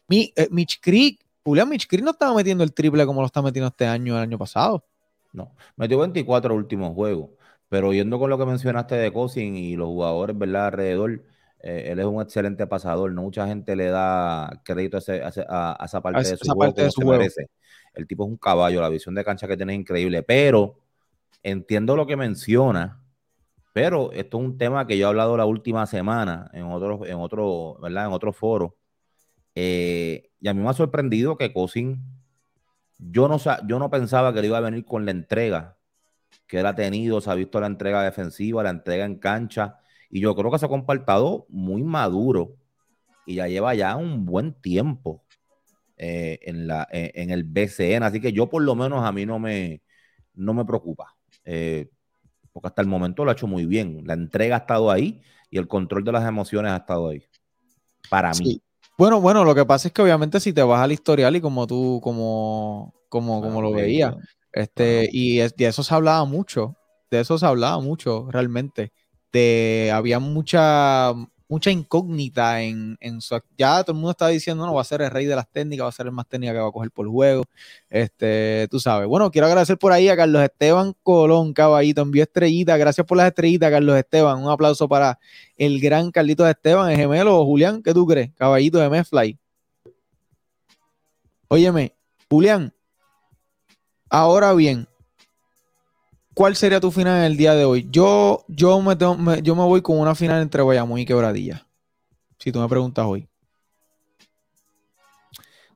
Eh, 0.10 0.48
Mitch 0.52 0.80
Creek, 0.80 1.26
Julián 1.44 1.70
Mitch 1.70 1.88
Creek 1.88 2.04
no 2.04 2.12
estaba 2.12 2.36
metiendo 2.36 2.64
el 2.64 2.74
triple 2.74 3.06
como 3.06 3.22
lo 3.22 3.28
está 3.28 3.42
metiendo 3.42 3.68
este 3.68 3.86
año, 3.86 4.16
el 4.16 4.24
año 4.24 4.38
pasado. 4.38 4.86
No, 5.32 5.56
metió 5.76 6.00
24 6.00 6.54
últimos 6.54 6.94
juegos. 6.94 7.30
Pero 7.70 7.94
yendo 7.94 8.18
con 8.18 8.30
lo 8.30 8.38
que 8.38 8.46
mencionaste 8.46 8.96
de 8.96 9.14
Cousin 9.14 9.56
y 9.56 9.76
los 9.76 9.88
jugadores, 9.88 10.38
¿verdad? 10.38 10.68
Alrededor, 10.68 11.24
eh, 11.62 11.90
él 11.92 12.00
es 12.00 12.06
un 12.06 12.22
excelente 12.22 12.66
pasador. 12.66 13.12
No 13.12 13.22
mucha 13.22 13.46
gente 13.48 13.76
le 13.76 13.88
da 13.88 14.62
crédito 14.66 14.98
a, 14.98 15.78
esa 15.86 16.02
parte 16.02 16.30
de 16.30 16.38
su 16.38 16.52
juego. 16.52 16.74
De 16.74 16.90
su 16.90 17.02
Merece. 17.02 17.50
El 17.94 18.08
tipo 18.08 18.24
es 18.24 18.30
un 18.30 18.38
caballo, 18.38 18.82
la 18.82 18.90
visión 18.90 19.14
de 19.14 19.24
cancha 19.24 19.48
que 19.48 19.56
tiene 19.56 19.74
es 19.74 19.80
increíble. 19.80 20.24
Pero 20.24 20.80
entiendo 21.44 21.96
lo 21.96 22.08
que 22.08 22.16
menciona 22.16 23.00
pero 23.74 24.12
esto 24.12 24.38
es 24.40 24.44
un 24.44 24.58
tema 24.58 24.88
que 24.88 24.98
yo 24.98 25.06
he 25.06 25.10
hablado 25.10 25.38
la 25.38 25.46
última 25.46 25.86
semana 25.86 26.50
en 26.54 26.66
otro, 26.66 27.06
en 27.06 27.16
otro, 27.16 27.78
¿verdad? 27.82 28.08
En 28.08 28.14
otro 28.14 28.34
foro. 28.34 28.76
Eh, 29.62 30.32
y 30.40 30.48
a 30.48 30.54
mí 30.54 30.62
me 30.62 30.70
ha 30.70 30.74
sorprendido 30.74 31.36
que 31.36 31.52
Cosin, 31.52 32.02
yo 32.98 33.28
no, 33.28 33.38
yo 33.68 33.78
no 33.78 33.90
pensaba 33.90 34.34
que 34.34 34.40
le 34.40 34.48
iba 34.48 34.58
a 34.58 34.62
venir 34.62 34.86
con 34.86 35.04
la 35.04 35.12
entrega 35.12 35.78
que 36.48 36.62
él 36.62 36.66
ha 36.66 36.76
tenido, 36.76 37.20
se 37.20 37.30
ha 37.30 37.36
visto 37.36 37.60
la 37.60 37.68
entrega 37.68 38.02
defensiva, 38.02 38.64
la 38.64 38.70
entrega 38.70 39.04
en 39.04 39.20
cancha, 39.20 39.80
y 40.10 40.22
yo 40.22 40.34
creo 40.34 40.50
que 40.50 40.60
se 40.60 40.66
ha 40.66 40.70
comportado 40.70 41.46
muy 41.50 41.84
maduro 41.84 42.56
y 43.26 43.36
ya 43.36 43.50
lleva 43.50 43.76
ya 43.76 43.98
un 43.98 44.26
buen 44.26 44.54
tiempo 44.54 45.26
eh, 45.98 46.40
en, 46.44 46.66
la, 46.66 46.88
en, 46.92 47.30
el 47.30 47.44
BCN, 47.44 48.04
así 48.04 48.22
que 48.22 48.32
yo 48.32 48.48
por 48.50 48.64
lo 48.64 48.76
menos 48.76 49.04
a 49.04 49.12
mí 49.12 49.26
no 49.26 49.40
me, 49.40 49.82
no 50.36 50.54
me 50.54 50.64
preocupa. 50.64 51.18
Eh, 51.44 51.90
porque 52.54 52.70
hasta 52.70 52.82
el 52.82 52.88
momento 52.88 53.26
lo 53.26 53.32
ha 53.32 53.34
hecho 53.34 53.48
muy 53.48 53.66
bien. 53.66 54.04
La 54.06 54.14
entrega 54.14 54.56
ha 54.56 54.60
estado 54.60 54.90
ahí 54.90 55.22
y 55.52 55.58
el 55.58 55.68
control 55.68 56.06
de 56.06 56.14
las 56.14 56.26
emociones 56.26 56.72
ha 56.72 56.78
estado 56.78 57.10
ahí. 57.10 57.24
Para 58.10 58.32
mí. 58.32 58.62
Bueno, 59.00 59.22
bueno, 59.22 59.46
lo 59.46 59.56
que 59.56 59.64
pasa 59.64 59.88
es 59.88 59.94
que 59.94 60.02
obviamente 60.02 60.42
si 60.42 60.52
te 60.52 60.62
vas 60.62 60.82
al 60.82 60.92
historial 60.92 61.34
y 61.34 61.40
como 61.40 61.66
tú, 61.66 62.02
como, 62.04 62.94
como, 63.08 63.42
como 63.42 63.62
lo 63.62 63.72
veías, 63.72 64.14
este, 64.52 65.08
y 65.14 65.38
de 65.38 65.66
eso 65.68 65.84
se 65.84 65.96
hablaba 65.96 66.26
mucho, 66.26 66.76
de 67.10 67.22
eso 67.22 67.38
se 67.38 67.46
hablaba 67.46 67.80
mucho 67.80 68.28
realmente. 68.30 68.92
De, 69.32 69.90
había 69.94 70.20
mucha, 70.20 71.14
mucha 71.50 71.72
incógnita 71.72 72.62
en, 72.62 72.98
su. 73.22 73.38
Ya 73.58 73.84
todo 73.84 73.94
el 73.94 73.96
mundo 73.96 74.12
está 74.12 74.28
diciendo, 74.28 74.66
no, 74.66 74.74
va 74.76 74.82
a 74.82 74.86
ser 74.86 75.02
el 75.02 75.10
rey 75.10 75.26
de 75.26 75.36
las 75.36 75.50
técnicas, 75.50 75.86
va 75.86 75.90
a 75.90 75.92
ser 75.92 76.06
el 76.06 76.12
más 76.12 76.28
técnica 76.28 76.54
que 76.54 76.60
va 76.60 76.68
a 76.70 76.72
coger 76.72 76.92
por 76.92 77.08
juego. 77.10 77.44
Este, 77.90 78.68
tú 78.70 78.80
sabes. 78.80 79.08
Bueno, 79.08 79.32
quiero 79.32 79.48
agradecer 79.48 79.78
por 79.78 79.92
ahí 79.92 80.08
a 80.10 80.16
Carlos 80.16 80.44
Esteban 80.44 80.94
Colón, 81.04 81.54
caballito, 81.54 82.02
envió 82.04 82.24
estrellita. 82.24 82.78
Gracias 82.78 83.06
por 83.06 83.18
las 83.18 83.28
estrellitas, 83.28 83.72
Carlos 83.72 83.98
Esteban. 83.98 84.44
Un 84.44 84.50
aplauso 84.50 84.88
para 84.88 85.20
el 85.58 85.82
gran 85.82 86.12
Carlitos 86.12 86.48
Esteban, 86.48 86.92
el 86.92 86.98
gemelo. 86.98 87.44
Julián, 87.44 87.82
¿qué 87.82 87.94
tú 87.94 88.06
crees? 88.06 88.32
Caballito 88.36 88.78
de 88.78 88.90
Mefly. 88.90 89.38
Óyeme, 91.48 91.96
Julián, 92.30 92.72
ahora 94.08 94.54
bien, 94.54 94.88
¿cuál 96.34 96.56
sería 96.56 96.80
tu 96.80 96.92
final 96.92 97.20
en 97.20 97.24
el 97.24 97.38
día 97.38 97.54
de 97.54 97.66
hoy? 97.66 97.88
Yo, 97.90 98.46
yo, 98.48 98.82
me, 98.82 99.42
yo 99.42 99.56
me 99.56 99.64
voy 99.64 99.82
con 99.82 100.00
una 100.00 100.16
final 100.16 100.42
entre 100.42 100.64
Bayamón 100.64 101.00
y 101.00 101.06
Quebradilla. 101.06 101.68
Si 102.38 102.52
tú 102.52 102.60
me 102.60 102.68
preguntas 102.68 103.06
hoy. 103.06 103.28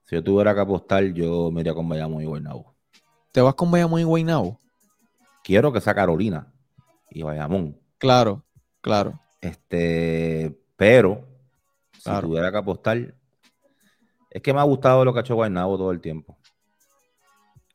Si 0.06 0.16
yo 0.16 0.24
tuviera 0.24 0.54
que 0.54 0.62
apostar, 0.62 1.04
yo 1.06 1.52
me 1.52 1.62
iría 1.62 1.74
con 1.74 1.88
Bayamón 1.88 2.22
y 2.22 2.26
Guaynabo. 2.26 2.74
¿Te 3.32 3.42
vas 3.42 3.56
con 3.56 3.72
Bayamón 3.72 4.00
y 4.00 4.04
Guaynabo? 4.04 4.60
Quiero 5.44 5.74
que 5.74 5.82
sea 5.82 5.94
Carolina 5.94 6.54
y 7.10 7.24
Bayamón. 7.24 7.78
Claro, 7.98 8.44
claro. 8.82 9.20
Este, 9.42 10.58
pero 10.78 11.28
si 11.98 12.10
tuviera 12.22 12.52
que 12.52 12.58
apostar, 12.58 13.14
es 14.30 14.42
que 14.42 14.54
me 14.54 14.60
ha 14.60 14.64
gustado 14.64 15.04
lo 15.04 15.14
que 15.14 15.20
ha 15.20 15.22
hecho 15.22 15.36
Guaynabo 15.36 15.78
todo 15.78 15.92
el 15.92 16.02
tiempo. 16.02 16.38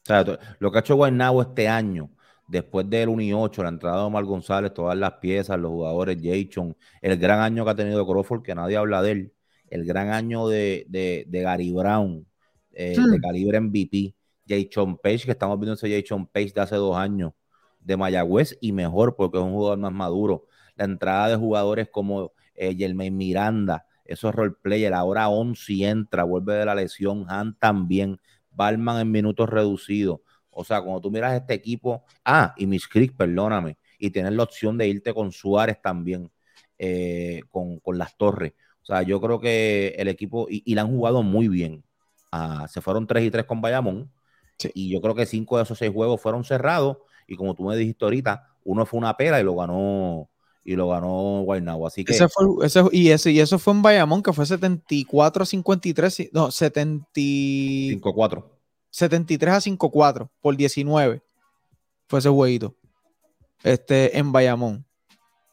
sea, 0.02 0.24
lo 0.58 0.70
que 0.70 0.78
ha 0.78 0.80
hecho 0.80 0.96
Guaynabo 0.96 1.42
este 1.42 1.68
año, 1.68 2.10
después 2.49 2.88
del 2.88 3.11
1 3.11 3.22
y 3.22 3.32
8, 3.32 3.62
la 3.62 3.68
entrada 3.68 3.99
de 3.99 4.05
Omar 4.05 4.24
González, 4.24 4.72
todas 4.74 4.96
las 4.96 5.12
piezas, 5.14 5.59
los 5.61 5.70
jugadores, 5.70 6.18
Jason, 6.20 6.74
el 7.03 7.18
gran 7.18 7.40
año 7.40 7.64
que 7.64 7.70
ha 7.70 7.74
tenido 7.74 8.07
Crawford, 8.07 8.42
que 8.42 8.55
nadie 8.55 8.76
habla 8.76 9.03
de 9.03 9.12
él, 9.12 9.32
el 9.68 9.84
gran 9.84 10.09
año 10.11 10.49
de, 10.49 10.86
de, 10.88 11.26
Gary 11.42 11.70
Brown, 11.70 12.26
eh, 12.72 12.96
de 12.96 13.18
hmm. 13.18 13.20
calibre 13.20 13.61
MVP, 13.61 14.14
Jason 14.49 14.96
Page, 14.96 15.26
que 15.26 15.32
estamos 15.32 15.61
viendo 15.61 15.74
ese 15.74 16.01
Jason 16.01 16.26
Page 16.26 16.53
de 16.55 16.61
hace 16.62 16.76
dos 16.76 16.96
años, 16.96 17.32
de 17.80 17.96
Mayagüez, 17.96 18.57
y 18.61 18.72
mejor 18.72 19.14
porque 19.14 19.38
es 19.38 19.44
un 19.44 19.53
jugador 19.53 19.78
más 19.78 19.92
maduro. 19.92 20.46
La 20.74 20.86
entrada 20.86 21.28
de 21.28 21.36
jugadores 21.36 21.88
como 21.90 22.32
eh, 22.55 23.11
Miranda, 23.11 23.84
esos 24.05 24.34
roleplayer, 24.34 24.94
ahora 24.94 25.28
11 25.28 25.86
entra, 25.86 26.24
vuelve 26.24 26.55
de 26.55 26.64
la 26.64 26.74
lesión, 26.74 27.26
Han 27.28 27.59
también, 27.59 28.18
Balman 28.51 29.01
en 29.01 29.11
minutos 29.11 29.49
reducidos. 29.49 30.20
O 30.59 30.64
sea, 30.64 30.82
cuando 30.82 31.00
tú 31.00 31.11
miras 31.11 31.34
este 31.34 31.54
equipo, 31.54 32.02
ah, 32.24 32.52
y 32.56 32.66
Miss 32.66 32.88
Creek, 32.88 33.14
perdóname, 33.16 33.76
y 33.96 34.11
tienes 34.11 34.32
la 34.32 34.42
opción 34.42 34.76
de 34.76 34.88
irte 34.88 35.14
con 35.14 35.30
Suárez 35.30 35.80
también, 35.80 36.32
eh, 36.78 37.42
con, 37.50 37.80
las 37.96 38.16
torres. 38.16 38.54
O 38.82 38.86
sea, 38.86 39.02
yo 39.02 39.20
creo 39.20 39.38
que 39.38 39.94
el 39.98 40.09
equipo, 40.09 40.48
y, 40.50 40.74
la 40.74 40.82
han 40.82 40.88
jugado 40.88 41.22
muy 41.22 41.46
bien. 41.46 41.84
Ah, 42.32 42.66
se 42.68 42.80
fueron 42.80 43.06
3 43.06 43.24
y 43.24 43.30
3 43.30 43.44
con 43.44 43.61
Bayamón, 43.61 44.11
y 44.74 44.90
yo 44.90 45.00
creo 45.00 45.14
que 45.14 45.26
5 45.26 45.59
de 45.59 45.62
esos 45.62 45.78
6 45.78 45.92
juegos 45.92 46.20
fueron 46.20 46.42
cerrados, 46.42 46.96
y 47.28 47.36
como 47.36 47.54
tú 47.54 47.62
me 47.62 47.76
dijiste 47.76 48.04
ahorita, 48.04 48.48
uno 48.64 48.84
fue 48.84 48.98
una 48.98 49.16
pera 49.16 49.40
y 49.40 49.44
lo 49.44 49.54
ganó 49.54 50.28
y 50.64 50.74
lo 50.74 50.88
ganó 50.88 51.42
Guaynabo. 51.44 51.86
Así 51.86 52.04
que. 52.04 52.14
Ese 52.14 52.28
fue, 52.28 52.66
ese, 52.66 52.82
y, 52.90 53.11
ese, 53.11 53.30
y 53.30 53.38
eso 53.38 53.61
fue 53.61 53.74
en 53.74 53.82
Bayamón, 53.82 54.24
que 54.24 54.32
fue 54.32 54.44
74 54.44 55.44
a 55.44 55.46
53. 55.46 56.30
No, 56.32 56.50
74. 56.50 58.57
73 58.91 59.55
a 59.55 59.61
54 59.61 60.30
por 60.41 60.57
19. 60.57 61.22
Fue 62.07 62.18
ese 62.18 62.28
jueguito. 62.28 62.74
Este, 63.62 64.16
en 64.18 64.32
Bayamón. 64.32 64.84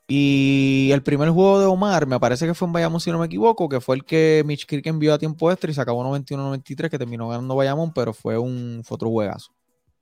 Y 0.08 0.92
el 0.92 1.02
primer 1.02 1.30
juego 1.30 1.60
de 1.60 1.66
Omar, 1.66 2.06
me 2.06 2.20
parece 2.20 2.46
que 2.46 2.54
fue 2.54 2.68
en 2.68 2.74
Bayamón, 2.74 3.02
si 3.02 3.12
no 3.12 3.18
me 3.18 3.26
equivoco, 3.26 3.68
que 3.68 3.82
fue 3.82 3.96
el 3.96 4.06
que 4.06 4.44
Mitch 4.46 4.68
Kirk 4.68 4.86
envió 4.86 5.14
a 5.16 5.18
tiempo 5.18 5.52
extra 5.52 5.72
y 5.72 5.74
se 5.74 5.82
acabó 5.82 6.04
91-93, 6.04 6.90
que 6.90 7.00
terminó 7.00 7.28
ganando 7.28 7.56
Bayamón, 7.56 7.92
pero 7.92 8.14
fue 8.14 8.38
un 8.38 8.82
fue 8.84 8.96
otro 8.96 9.10
juegazo. 9.10 9.52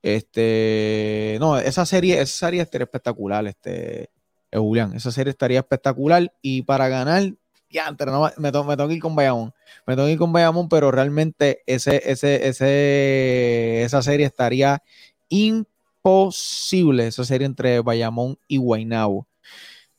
Este, 0.01 1.37
no, 1.39 1.57
esa 1.57 1.85
serie, 1.85 2.19
esa 2.19 2.47
serie 2.47 2.61
estaría 2.61 2.83
espectacular, 2.83 3.47
este, 3.47 4.09
eh, 4.51 4.57
Julián. 4.57 4.93
Esa 4.93 5.11
serie 5.11 5.31
estaría 5.31 5.59
espectacular 5.59 6.33
y 6.41 6.63
para 6.63 6.89
ganar, 6.89 7.33
ya, 7.73 7.91
no, 8.05 8.31
me, 8.37 8.51
tengo, 8.51 8.87
que 8.87 8.93
ir 8.93 9.01
con 9.01 9.15
Bayamón. 9.15 9.53
Me 9.85 9.95
tengo 9.95 10.07
que 10.07 10.13
ir 10.13 10.19
con 10.19 10.31
Bayamón, 10.31 10.69
pero 10.69 10.91
realmente 10.91 11.63
ese, 11.65 12.01
ese, 12.05 12.47
ese, 12.47 13.83
esa 13.83 14.01
serie 14.01 14.27
estaría 14.27 14.81
imposible, 15.29 17.07
esa 17.07 17.25
serie 17.25 17.47
entre 17.47 17.81
Bayamón 17.81 18.37
y 18.47 18.57
Guaynabo. 18.57 19.27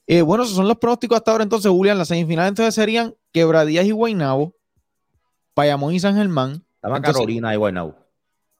Eh, 0.06 0.22
bueno, 0.22 0.44
esos 0.44 0.56
son 0.56 0.68
los 0.68 0.78
pronósticos 0.78 1.16
hasta 1.16 1.32
ahora. 1.32 1.44
Entonces, 1.44 1.70
Julián, 1.70 1.98
las 1.98 2.08
semifinales 2.08 2.50
entonces 2.50 2.74
serían 2.74 3.14
Quebradías 3.32 3.84
y 3.84 3.90
Guaynabo, 3.90 4.54
Bayamón 5.56 5.94
y 5.94 6.00
San 6.00 6.14
Germán. 6.14 6.64
Estaba 6.76 7.02
Carolina 7.02 7.52
y 7.52 7.56
Guaynabo. 7.56 7.96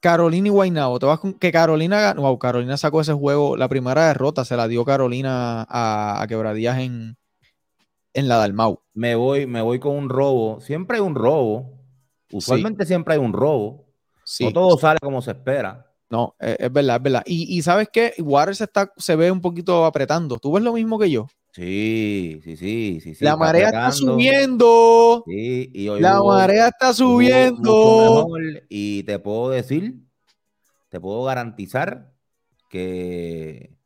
Carolina 0.00 0.48
y 0.48 0.50
Guaynabo. 0.50 0.98
Te 0.98 1.06
vas 1.06 1.20
con 1.20 1.34
que 1.34 1.52
Carolina, 1.52 2.14
wow, 2.14 2.38
Carolina 2.38 2.76
sacó 2.76 3.00
ese 3.00 3.12
juego, 3.12 3.56
la 3.56 3.68
primera 3.68 4.08
derrota 4.08 4.44
se 4.44 4.56
la 4.56 4.68
dio 4.68 4.84
Carolina 4.84 5.66
a, 5.68 6.24
Quebradías 6.28 6.78
en, 6.78 7.16
en 8.14 8.28
la 8.28 8.36
Dalmau. 8.36 8.80
Me 8.94 9.14
voy, 9.16 9.46
me 9.46 9.60
voy 9.60 9.78
con 9.78 9.96
un 9.96 10.08
robo. 10.08 10.60
Siempre 10.60 10.96
hay 10.96 11.02
un 11.02 11.14
robo. 11.14 11.78
Usualmente 12.32 12.86
siempre 12.86 13.14
hay 13.14 13.20
un 13.20 13.32
robo. 13.32 13.84
No 14.40 14.52
todo 14.52 14.78
sale 14.78 14.98
como 15.02 15.20
se 15.20 15.32
espera. 15.32 15.90
No, 16.08 16.34
es, 16.38 16.56
es 16.58 16.72
verdad, 16.72 16.96
es 16.96 17.02
verdad. 17.02 17.22
Y, 17.26 17.56
y 17.56 17.62
sabes 17.62 17.88
qué, 17.92 18.14
Waters 18.18 18.60
está, 18.60 18.92
se 18.96 19.16
ve 19.16 19.30
un 19.30 19.40
poquito 19.40 19.84
apretando. 19.84 20.38
¿Tú 20.38 20.52
ves 20.52 20.62
lo 20.62 20.72
mismo 20.72 20.98
que 20.98 21.10
yo? 21.10 21.26
Sí, 21.52 22.40
sí, 22.42 22.56
sí, 22.56 23.00
sí. 23.00 23.24
la 23.24 23.36
marea 23.36 23.66
está 23.66 23.92
subiendo. 23.92 25.22
Sí, 25.26 25.70
y 25.72 25.88
hoy 25.88 26.00
la 26.00 26.20
marea 26.20 26.68
está 26.68 26.92
subiendo. 26.92 28.26
y 28.68 29.04
te 29.04 29.20
puedo 29.20 29.50
decir, 29.50 30.00
te 30.88 30.98
puedo 30.98 31.22
garantizar 31.22 32.12
que, 32.68 33.76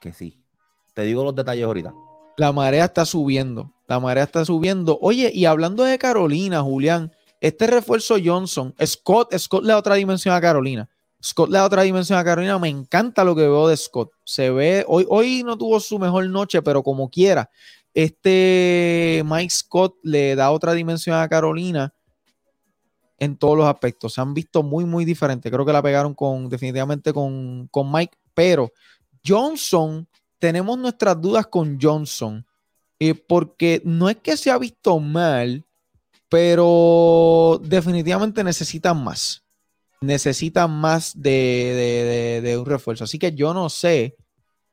que 0.00 0.12
sí. 0.12 0.44
Te 0.92 1.02
digo 1.02 1.24
los 1.24 1.34
detalles 1.34 1.64
ahorita. 1.64 1.94
La 2.42 2.50
marea 2.50 2.86
está 2.86 3.04
subiendo. 3.04 3.72
La 3.86 4.00
marea 4.00 4.24
está 4.24 4.44
subiendo. 4.44 4.98
Oye, 5.00 5.30
y 5.32 5.44
hablando 5.44 5.84
de 5.84 5.96
Carolina, 5.96 6.60
Julián, 6.60 7.12
este 7.40 7.68
refuerzo 7.68 8.16
Johnson, 8.22 8.74
Scott, 8.84 9.32
Scott 9.38 9.62
le 9.62 9.68
da 9.68 9.78
otra 9.78 9.94
dimensión 9.94 10.34
a 10.34 10.40
Carolina. 10.40 10.88
Scott 11.22 11.50
le 11.50 11.58
da 11.58 11.64
otra 11.64 11.82
dimensión 11.82 12.18
a 12.18 12.24
Carolina. 12.24 12.58
Me 12.58 12.68
encanta 12.68 13.22
lo 13.22 13.36
que 13.36 13.42
veo 13.42 13.68
de 13.68 13.76
Scott. 13.76 14.10
Se 14.24 14.50
ve, 14.50 14.84
hoy, 14.88 15.06
hoy 15.08 15.44
no 15.44 15.56
tuvo 15.56 15.78
su 15.78 16.00
mejor 16.00 16.28
noche, 16.30 16.62
pero 16.62 16.82
como 16.82 17.08
quiera, 17.08 17.48
este 17.94 19.22
Mike 19.24 19.50
Scott 19.50 19.94
le 20.02 20.34
da 20.34 20.50
otra 20.50 20.72
dimensión 20.72 21.14
a 21.14 21.28
Carolina 21.28 21.94
en 23.20 23.36
todos 23.36 23.56
los 23.56 23.66
aspectos. 23.66 24.14
Se 24.14 24.20
han 24.20 24.34
visto 24.34 24.64
muy, 24.64 24.84
muy 24.84 25.04
diferentes. 25.04 25.52
Creo 25.52 25.64
que 25.64 25.72
la 25.72 25.80
pegaron 25.80 26.12
con, 26.12 26.48
definitivamente 26.48 27.12
con, 27.12 27.68
con 27.68 27.92
Mike, 27.92 28.18
pero 28.34 28.72
Johnson, 29.24 30.08
tenemos 30.42 30.76
nuestras 30.76 31.20
dudas 31.20 31.46
con 31.46 31.78
Johnson, 31.80 32.44
eh, 32.98 33.14
porque 33.14 33.80
no 33.84 34.08
es 34.08 34.16
que 34.16 34.36
se 34.36 34.50
ha 34.50 34.58
visto 34.58 34.98
mal, 34.98 35.64
pero 36.28 37.60
definitivamente 37.62 38.42
necesitan 38.42 39.04
más 39.04 39.42
necesitan 40.00 40.68
más 40.68 41.12
de, 41.14 42.56
un 42.58 42.66
refuerzo. 42.66 43.04
Así 43.04 43.20
que 43.20 43.32
yo 43.36 43.54
no 43.54 43.68
sé, 43.68 44.16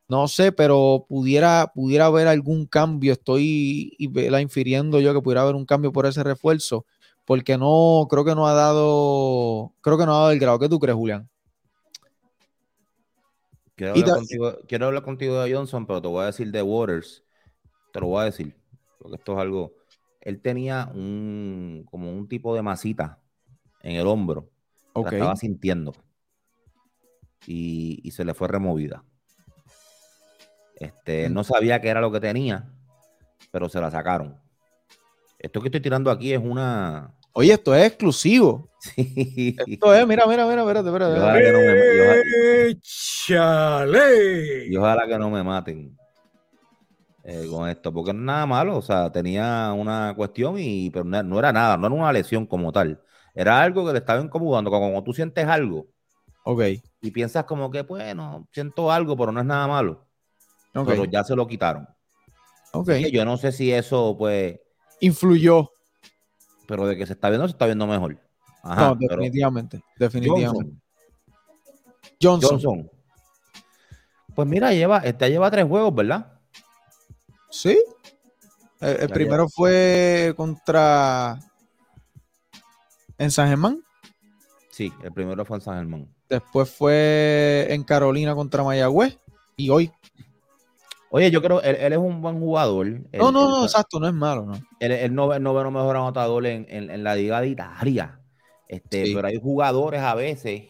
no 0.07 0.27
sé, 0.27 0.51
pero 0.51 1.05
pudiera, 1.07 1.71
pudiera 1.73 2.07
haber 2.07 2.27
algún 2.27 2.65
cambio. 2.65 3.13
Estoy 3.13 3.95
la 4.11 4.41
infiriendo 4.41 4.99
yo 4.99 5.13
que 5.13 5.21
pudiera 5.21 5.43
haber 5.43 5.53
un 5.53 5.65
cambio 5.65 5.91
por 5.91 6.07
ese 6.07 6.23
refuerzo, 6.23 6.85
porque 7.25 7.59
no, 7.59 8.07
creo 8.09 8.25
que 8.25 8.33
no 8.33 8.47
ha 8.47 8.53
dado, 8.53 9.71
creo 9.81 9.99
que 9.99 10.05
no 10.07 10.15
ha 10.15 10.19
dado 10.19 10.31
el 10.31 10.39
grado. 10.39 10.57
¿Qué 10.57 10.67
tú 10.67 10.79
crees, 10.79 10.97
Julián? 10.97 11.29
Quiero 13.79 13.93
hablar, 13.93 14.15
contigo, 14.17 14.57
quiero 14.67 14.85
hablar 14.87 15.03
contigo 15.03 15.41
de 15.41 15.53
Johnson, 15.53 15.87
pero 15.87 16.01
te 16.01 16.07
voy 16.07 16.23
a 16.23 16.27
decir 16.27 16.51
de 16.51 16.61
Waters. 16.61 17.23
Te 17.93 18.01
lo 18.01 18.07
voy 18.07 18.21
a 18.21 18.25
decir, 18.25 18.55
porque 18.99 19.15
esto 19.15 19.33
es 19.33 19.39
algo. 19.39 19.73
Él 20.21 20.41
tenía 20.41 20.91
un 20.93 21.85
como 21.89 22.11
un 22.11 22.27
tipo 22.27 22.53
de 22.53 22.61
masita 22.61 23.19
en 23.81 23.95
el 23.95 24.05
hombro 24.05 24.49
estaba 25.07 25.35
sintiendo. 25.35 25.93
Y, 27.47 28.11
se 28.11 28.25
le 28.25 28.33
fue 28.33 28.47
removida. 28.47 29.03
Este, 30.75 31.29
mm. 31.29 31.33
no 31.33 31.43
sabía 31.43 31.81
qué 31.81 31.89
era 31.89 32.01
lo 32.01 32.11
que 32.11 32.19
tenía, 32.19 32.71
pero 33.51 33.69
se 33.69 33.79
la 33.79 33.89
sacaron. 33.89 34.39
Esto 35.39 35.61
que 35.61 35.69
estoy 35.69 35.81
tirando 35.81 36.11
aquí 36.11 36.33
es 36.33 36.39
una. 36.39 37.15
Oye, 37.33 37.53
esto 37.53 37.75
es 37.75 37.87
exclusivo. 37.87 38.69
Esto 38.95 39.93
es, 39.93 40.07
mira, 40.07 40.25
mira, 40.25 40.45
mira, 40.47 40.61
espérate, 40.61 40.87
espérate. 40.87 41.17
Y 41.17 41.21
ojalá, 41.21 41.37
que 41.37 41.51
no 41.51 41.59
me, 43.89 44.65
y 44.67 44.77
ojalá 44.77 45.07
que 45.07 45.19
no 45.19 45.29
me 45.29 45.43
maten 45.43 45.97
eh, 47.23 47.45
con 47.49 47.69
esto, 47.69 47.93
porque 47.93 48.13
no 48.13 48.19
es 48.19 48.25
nada 48.25 48.45
malo. 48.45 48.77
O 48.77 48.81
sea, 48.81 49.11
tenía 49.11 49.73
una 49.73 50.13
cuestión, 50.15 50.55
y 50.57 50.89
pero 50.89 51.05
no 51.05 51.39
era 51.39 51.51
nada, 51.51 51.77
no 51.77 51.87
era 51.87 51.95
una 51.95 52.13
lesión 52.13 52.45
como 52.45 52.71
tal. 52.71 53.01
Era 53.35 53.61
algo 53.61 53.85
que 53.85 53.93
le 53.93 53.99
estaba 53.99 54.21
incomodando. 54.21 54.71
Como 54.71 55.03
tú 55.03 55.13
sientes 55.13 55.45
algo. 55.45 55.87
Ok. 56.43 56.63
Y 57.01 57.11
piensas 57.11 57.45
como 57.45 57.69
que, 57.69 57.83
bueno, 57.83 58.47
siento 58.51 58.91
algo, 58.91 59.15
pero 59.15 59.31
no 59.31 59.39
es 59.39 59.45
nada 59.45 59.67
malo. 59.67 60.07
Pero 60.73 61.05
ya 61.05 61.23
se 61.23 61.35
lo 61.35 61.47
quitaron. 61.47 61.87
Ok. 62.73 62.91
yo 63.11 63.25
no 63.25 63.37
sé 63.37 63.51
si 63.51 63.71
eso, 63.71 64.15
pues. 64.17 64.59
Influyó. 65.01 65.71
Pero 66.69 66.85
de 66.85 66.95
que 66.95 67.07
se 67.07 67.13
está 67.13 67.29
viendo, 67.29 67.47
se 67.47 67.53
está 67.53 67.65
viendo 67.65 67.87
mejor. 67.87 68.15
no, 68.63 68.95
definitivamente. 68.95 69.83
Definitivamente. 69.97 70.75
Johnson. 72.21 72.59
Johnson. 72.61 72.91
Pues 74.35 74.47
mira, 74.47 74.71
lleva, 74.71 74.99
este 74.99 75.29
lleva 75.31 75.49
tres 75.49 75.65
juegos, 75.65 75.95
¿verdad? 75.95 76.39
Sí. 77.49 77.81
el 78.79 79.09
primero 79.09 79.49
fue 79.49 80.35
contra 80.37 81.39
¿En 83.17 83.31
San 83.31 83.49
Germán? 83.49 83.83
Sí, 84.69 84.93
el 85.03 85.11
primero 85.11 85.43
fue 85.43 85.57
en 85.57 85.61
San 85.61 85.75
Germán. 85.77 86.07
Después 86.29 86.69
fue 86.69 87.65
en 87.69 87.83
Carolina 87.83 88.35
contra 88.35 88.63
Mayagüez 88.63 89.17
y 89.57 89.71
hoy. 89.71 89.91
Oye, 91.11 91.31
yo 91.31 91.41
creo 91.41 91.61
él, 91.61 91.75
él 91.79 91.93
es 91.93 91.99
un 91.99 92.21
buen 92.21 92.39
jugador. 92.39 92.87
no, 93.13 93.31
no, 93.31 93.49
no, 93.49 93.63
exacto, 93.63 93.99
no 93.99 94.07
es 94.07 94.13
malo, 94.13 94.45
¿no? 94.45 94.53
Él, 94.79 94.91
él 94.91 95.13
no, 95.13 95.39
no 95.39 95.53
ve 95.53 95.63
mejor 95.71 95.95
anotador 95.95 96.45
en, 96.45 96.65
en, 96.69 97.03
la 97.03 97.15
Liga 97.15 97.41
de 97.41 97.47
Italia. 97.47 98.19
Este, 98.67 99.11
Pero 99.15 99.27
hay 99.27 99.39
jugadores 99.39 100.01
a 100.01 100.13
veces 100.13 100.65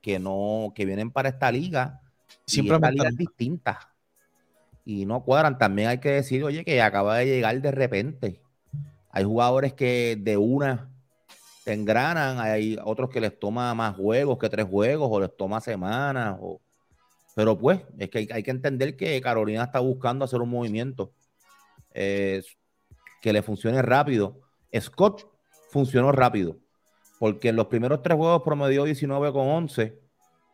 que 0.00 0.18
no, 0.18 0.72
que 0.74 0.86
vienen 0.86 1.10
para 1.10 1.28
esta 1.28 1.52
liga. 1.52 2.00
Siempre 2.46 2.74
y 2.74 2.76
esta 2.76 2.90
liga 2.90 3.10
Y 4.84 5.06
no 5.06 5.22
cuadran. 5.22 5.58
También 5.58 5.88
hay 5.88 5.98
que 5.98 6.10
decir, 6.10 6.42
oye, 6.44 6.64
que 6.64 6.80
acaba 6.80 7.18
de 7.18 7.26
llegar 7.26 7.60
de 7.60 7.70
repente. 7.70 8.40
Hay 9.10 9.24
jugadores 9.24 9.74
que 9.74 10.16
de 10.18 10.36
una 10.36 10.90
te 11.64 11.72
engranan, 11.72 12.38
hay 12.38 12.78
otros 12.84 13.08
que 13.08 13.20
les 13.20 13.38
toma 13.38 13.72
más 13.74 13.96
juegos 13.96 14.38
que 14.38 14.50
tres 14.50 14.66
juegos 14.66 15.08
o 15.10 15.20
les 15.20 15.34
toma 15.36 15.60
semanas. 15.60 16.36
O... 16.40 16.60
Pero 17.34 17.58
pues, 17.58 17.80
es 17.98 18.10
que 18.10 18.28
hay, 18.30 18.42
que 18.42 18.50
entender 18.50 18.96
que 18.96 19.20
Carolina 19.20 19.64
está 19.64 19.80
buscando 19.80 20.24
hacer 20.24 20.40
un 20.40 20.50
movimiento 20.50 21.12
eh, 21.92 22.42
que 23.20 23.32
le 23.32 23.42
funcione 23.42 23.82
rápido. 23.82 24.40
Scott 24.78 25.26
funcionó 25.70 26.12
rápido, 26.12 26.56
porque 27.18 27.48
en 27.48 27.56
los 27.56 27.66
primeros 27.66 28.02
tres 28.02 28.16
juegos 28.16 28.42
promedió 28.42 28.84
19 28.84 29.32
con 29.32 29.48
11, 29.48 29.98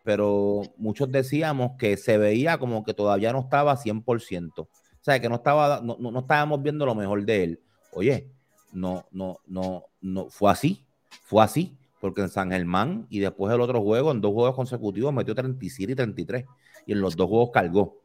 pero 0.05 0.63
muchos 0.77 1.11
decíamos 1.13 1.73
que 1.79 1.97
se 1.97 2.17
veía 2.17 2.59
como 2.59 2.85
que 2.85 2.95
todavía 2.95 3.33
no 3.33 3.41
estaba 3.41 3.77
100%. 3.77 4.61
O 4.63 4.69
sea, 5.03 5.21
que 5.21 5.29
no, 5.29 5.37
estaba, 5.37 5.81
no, 5.83 5.97
no 5.99 6.19
estábamos 6.21 6.63
viendo 6.63 6.87
lo 6.87 6.95
mejor 6.95 7.25
de 7.25 7.45
él. 7.45 7.61
Oye, 7.93 8.31
no, 8.73 9.07
no, 9.11 9.39
no, 9.47 9.87
no, 10.01 10.29
fue 10.31 10.51
así 10.51 10.87
fue 11.23 11.45
así, 11.45 11.77
porque 12.01 12.23
en 12.23 12.29
San 12.29 12.51
Germán 12.51 13.07
y 13.11 13.21
después 13.21 13.53
el 13.55 13.61
otro 13.61 13.83
juego, 13.83 14.11
en 14.11 14.21
dos 14.21 14.33
juegos 14.33 14.57
consecutivos, 14.57 15.13
metió 15.13 15.35
37 15.35 15.93
y 15.93 15.95
33. 15.95 16.45
Y 16.87 16.93
en 16.93 17.01
los 17.01 17.15
dos 17.15 17.29
juegos 17.29 17.51
cargó. 17.53 18.01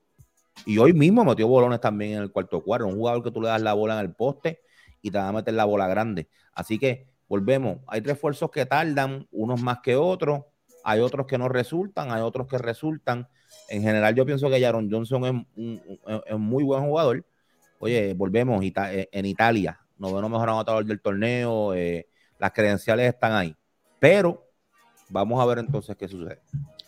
Y 0.65 0.77
hoy 0.77 0.93
mismo 0.93 1.23
metió 1.25 1.47
bolones 1.47 1.79
también 1.79 2.13
en 2.13 2.23
el 2.23 2.31
cuarto 2.31 2.61
cuarto. 2.61 2.87
Un 2.87 2.95
jugador 2.95 3.23
que 3.23 3.31
tú 3.31 3.41
le 3.41 3.47
das 3.47 3.61
la 3.61 3.73
bola 3.73 3.99
en 3.99 4.05
el 4.05 4.13
poste 4.13 4.61
y 5.01 5.11
te 5.11 5.17
va 5.17 5.29
a 5.29 5.31
meter 5.31 5.53
la 5.53 5.65
bola 5.65 5.87
grande. 5.87 6.27
Así 6.53 6.77
que 6.77 7.07
volvemos. 7.27 7.79
Hay 7.87 8.01
refuerzos 8.01 8.51
que 8.51 8.65
tardan, 8.65 9.27
unos 9.31 9.61
más 9.61 9.79
que 9.81 9.95
otros. 9.95 10.41
Hay 10.83 10.99
otros 10.99 11.25
que 11.25 11.37
no 11.37 11.49
resultan, 11.49 12.11
hay 12.11 12.21
otros 12.21 12.47
que 12.47 12.57
resultan. 12.57 13.27
En 13.69 13.81
general, 13.81 14.13
yo 14.13 14.25
pienso 14.25 14.49
que 14.49 14.61
Jaron 14.61 14.89
Johnson 14.91 15.25
es 15.25 15.31
un, 15.55 16.41
muy 16.41 16.63
buen 16.63 16.83
jugador. 16.83 17.25
Oye, 17.79 18.13
volvemos 18.13 18.63
eh, 18.63 19.09
en 19.11 19.25
Italia, 19.25 19.79
noveno 19.97 20.29
mejor 20.29 20.49
anotador 20.49 20.85
del 20.85 21.01
torneo. 21.01 21.73
Eh, 21.73 22.07
las 22.37 22.51
credenciales 22.51 23.13
están 23.13 23.33
ahí. 23.33 23.55
Pero 23.99 24.45
vamos 25.09 25.41
a 25.41 25.45
ver 25.45 25.59
entonces 25.59 25.95
qué 25.97 26.07
sucede. 26.07 26.39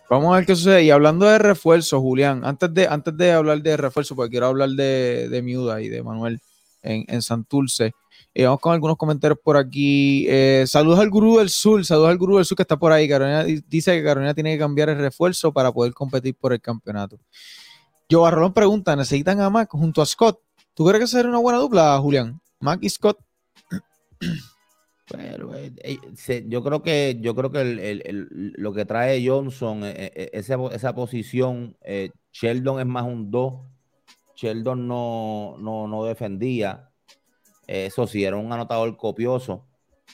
Vamos 0.09 0.33
a 0.33 0.37
ver 0.37 0.45
qué 0.45 0.55
sucede. 0.55 0.83
Y 0.83 0.91
hablando 0.91 1.25
de 1.25 1.37
refuerzo, 1.37 1.99
Julián, 2.01 2.45
antes 2.45 2.73
de, 2.73 2.87
antes 2.87 3.15
de 3.17 3.31
hablar 3.31 3.61
de 3.61 3.77
refuerzo, 3.77 4.15
porque 4.15 4.31
quiero 4.31 4.47
hablar 4.47 4.69
de, 4.69 5.27
de 5.29 5.41
Miuda 5.41 5.81
y 5.81 5.89
de 5.89 6.01
Manuel 6.03 6.39
en, 6.81 7.05
en 7.07 7.21
Santurce. 7.21 7.93
Eh, 8.33 8.45
vamos 8.45 8.59
con 8.59 8.71
algunos 8.71 8.97
comentarios 8.97 9.39
por 9.43 9.57
aquí. 9.57 10.25
Eh, 10.29 10.65
saludos 10.67 10.99
al 10.99 11.09
Gurú 11.09 11.39
del 11.39 11.49
Sur, 11.49 11.83
saludos 11.83 12.09
al 12.09 12.17
Gurú 12.19 12.35
del 12.35 12.45
Sur 12.45 12.55
que 12.55 12.61
está 12.61 12.77
por 12.77 12.91
ahí. 12.91 13.09
Carolina 13.09 13.43
dice 13.43 13.93
que 13.93 14.03
Carolina 14.03 14.33
tiene 14.33 14.53
que 14.53 14.59
cambiar 14.59 14.89
el 14.89 14.99
refuerzo 14.99 15.51
para 15.51 15.71
poder 15.71 15.93
competir 15.93 16.35
por 16.35 16.53
el 16.53 16.61
campeonato. 16.61 17.19
Yo 18.07 18.21
Barrolón 18.21 18.53
pregunta: 18.53 18.95
¿necesitan 18.95 19.41
a 19.41 19.49
Mac 19.49 19.69
junto 19.71 20.03
a 20.03 20.05
Scott? 20.05 20.39
¿Tú 20.75 20.85
crees 20.85 21.01
que 21.01 21.07
sería 21.07 21.29
una 21.29 21.39
buena 21.39 21.57
dupla, 21.57 21.97
Julián? 21.97 22.39
Mac 22.59 22.79
y 22.83 22.89
Scott. 22.89 23.17
Pero 25.09 25.55
eh, 25.55 25.71
eh, 25.83 26.45
yo 26.47 26.63
creo 26.63 26.83
que 26.83 27.17
yo 27.21 27.33
creo 27.33 27.49
que 27.49 28.03
lo 28.57 28.73
que 28.73 28.85
trae 28.85 29.25
Johnson, 29.25 29.81
eh, 29.83 30.29
esa, 30.33 30.93
posición, 30.93 31.77
Sheldon 32.33 32.79
es 32.79 32.85
más 32.85 33.05
un 33.05 33.31
2. 33.31 33.53
Sheldon 34.35 34.87
no, 34.87 35.55
no, 35.57 36.05
defendía. 36.05 36.89
Eso 37.67 38.05
sí, 38.05 38.23
era 38.23 38.37
un 38.37 38.51
anotador 38.51 38.95
copioso, 38.97 39.65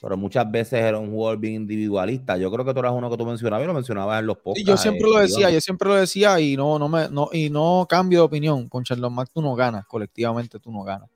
pero 0.02 0.16
muchas 0.16 0.50
veces 0.50 0.82
era 0.82 0.98
un 1.00 1.12
jugador 1.12 1.40
bien 1.40 1.56
individualista. 1.56 2.38
Yo 2.38 2.52
creo 2.52 2.64
que 2.64 2.74
tú 2.74 2.80
eras 2.80 2.94
uno 2.94 3.10
que 3.10 3.18
tú 3.18 3.26
mencionabas 3.26 3.64
y 3.64 3.68
lo 3.68 3.74
mencionabas 3.74 4.20
en 4.20 4.28
los 4.28 4.38
podcasts. 4.38 4.68
yo 4.68 4.78
siempre 4.78 5.10
lo 5.10 5.20
decía, 5.20 5.50
yo 5.50 5.62
siempre 5.62 5.90
lo 5.90 5.96
decía 5.96 6.40
y 6.40 6.56
no, 6.56 6.80
no 6.80 6.88
me, 6.88 7.10
no, 7.10 7.30
y 7.32 7.50
no 7.50 7.86
cambio 7.90 8.20
de 8.20 8.26
opinión. 8.26 8.70
Con 8.70 8.84
Sheldon 8.84 9.14
Mac 9.14 9.30
tú 9.34 9.42
no 9.42 9.56
ganas, 9.56 9.86
colectivamente 9.86 10.60
tú 10.60 10.72
no 10.72 10.84
ganas 10.84 11.10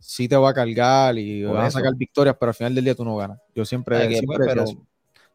sí 0.00 0.28
te 0.28 0.36
va 0.36 0.50
a 0.50 0.54
cargar 0.54 1.16
y 1.18 1.44
vas 1.44 1.68
a 1.68 1.78
sacar 1.78 1.94
victorias, 1.94 2.36
pero 2.38 2.50
al 2.50 2.54
final 2.54 2.74
del 2.74 2.84
día 2.84 2.94
tú 2.94 3.04
no 3.04 3.16
ganas. 3.16 3.38
Yo 3.54 3.64
siempre, 3.64 3.98
pero 4.38 4.64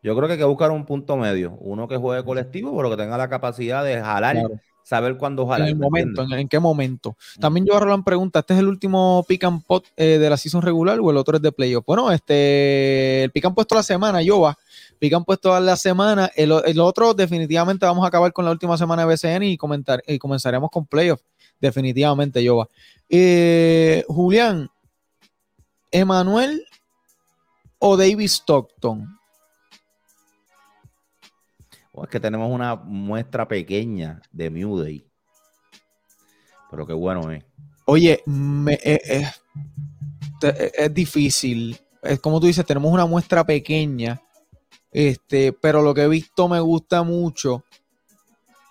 yo 0.05 0.15
creo 0.15 0.27
que 0.27 0.33
hay 0.33 0.39
que 0.39 0.45
buscar 0.45 0.71
un 0.71 0.85
punto 0.85 1.17
medio, 1.17 1.57
uno 1.59 1.87
que 1.87 1.97
juegue 1.97 2.23
colectivo, 2.23 2.75
pero 2.75 2.91
que 2.91 2.97
tenga 2.97 3.17
la 3.17 3.27
capacidad 3.27 3.83
de 3.83 3.99
jalar, 3.99 4.37
saber 4.83 5.17
cuándo 5.17 5.47
jalar. 5.47 5.67
En 5.67 5.75
el 5.75 5.81
momento, 5.81 6.27
en, 6.31 6.47
qué 6.47 6.59
momento. 6.59 7.17
También 7.39 7.65
yo 7.65 7.79
Roland 7.79 8.03
pregunta, 8.03 8.39
¿este 8.39 8.53
es 8.53 8.59
el 8.59 8.67
último 8.67 9.25
pick 9.27 9.43
and 9.45 9.63
pot 9.65 9.85
eh, 9.97 10.19
de 10.19 10.29
la 10.29 10.37
season 10.37 10.61
regular 10.61 10.99
o 10.99 11.09
el 11.09 11.17
otro 11.17 11.37
es 11.37 11.41
de 11.41 11.51
playoff? 11.51 11.85
Bueno, 11.87 12.11
este, 12.11 13.23
el 13.23 13.31
pick 13.31 13.45
and 13.45 13.55
puesto 13.55 13.73
la 13.73 13.81
semana, 13.81 14.21
yo 14.21 14.41
va. 14.41 14.55
Pick 14.99 15.13
and 15.13 15.25
puesto 15.25 15.59
la 15.59 15.75
semana, 15.75 16.29
el, 16.35 16.53
el, 16.65 16.79
otro 16.79 17.15
definitivamente 17.15 17.87
vamos 17.87 18.05
a 18.05 18.07
acabar 18.07 18.31
con 18.31 18.45
la 18.45 18.51
última 18.51 18.77
semana 18.77 19.05
de 19.05 19.15
BCN 19.15 19.43
y, 19.43 19.57
comentar, 19.57 20.03
y 20.05 20.19
comenzaremos 20.19 20.69
con 20.69 20.85
playoff 20.85 21.21
definitivamente 21.59 22.43
yo 22.43 22.57
va. 22.57 22.69
Eh, 23.09 24.03
Julián, 24.07 24.69
Emanuel 25.91 26.65
o 27.79 27.95
David 27.95 28.25
Stockton. 28.25 29.19
es 32.03 32.09
que 32.09 32.19
tenemos 32.19 32.51
una 32.51 32.75
muestra 32.75 33.47
pequeña 33.47 34.21
de 34.31 34.49
Mewday. 34.49 35.05
Pero 36.69 36.85
qué 36.85 36.93
bueno 36.93 37.31
es. 37.31 37.43
Oye, 37.85 38.23
eh, 38.83 39.31
eh, 40.43 40.71
es 40.77 40.93
difícil. 40.93 41.77
Es 42.01 42.19
como 42.19 42.39
tú 42.39 42.47
dices, 42.47 42.65
tenemos 42.65 42.91
una 42.91 43.05
muestra 43.05 43.45
pequeña. 43.45 44.21
Este, 44.91 45.53
pero 45.53 45.81
lo 45.81 45.93
que 45.93 46.03
he 46.03 46.07
visto 46.07 46.47
me 46.47 46.59
gusta 46.59 47.03
mucho 47.03 47.63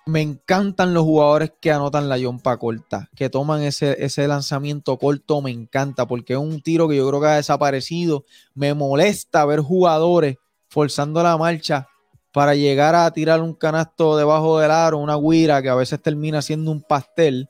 me 0.06 0.20
encantan 0.20 0.92
los 0.92 1.04
jugadores 1.04 1.52
que 1.60 1.72
anotan 1.72 2.08
la 2.08 2.18
yompa 2.18 2.58
corta, 2.58 3.08
que 3.16 3.30
toman 3.30 3.62
ese, 3.62 4.04
ese 4.04 4.28
lanzamiento 4.28 4.98
corto, 4.98 5.40
me 5.40 5.50
encanta, 5.50 6.06
porque 6.06 6.34
es 6.34 6.38
un 6.38 6.60
tiro 6.60 6.88
que 6.88 6.96
yo 6.96 7.08
creo 7.08 7.20
que 7.20 7.26
ha 7.26 7.36
desaparecido. 7.36 8.24
Me 8.54 8.74
molesta 8.74 9.44
ver 9.46 9.60
jugadores 9.60 10.36
forzando 10.68 11.22
la 11.22 11.38
marcha 11.38 11.88
para 12.32 12.54
llegar 12.54 12.94
a 12.94 13.10
tirar 13.12 13.40
un 13.40 13.54
canasto 13.54 14.16
debajo 14.16 14.58
del 14.58 14.70
aro, 14.70 14.98
una 14.98 15.16
guira 15.16 15.62
que 15.62 15.70
a 15.70 15.74
veces 15.74 16.02
termina 16.02 16.42
siendo 16.42 16.70
un 16.70 16.82
pastel. 16.82 17.48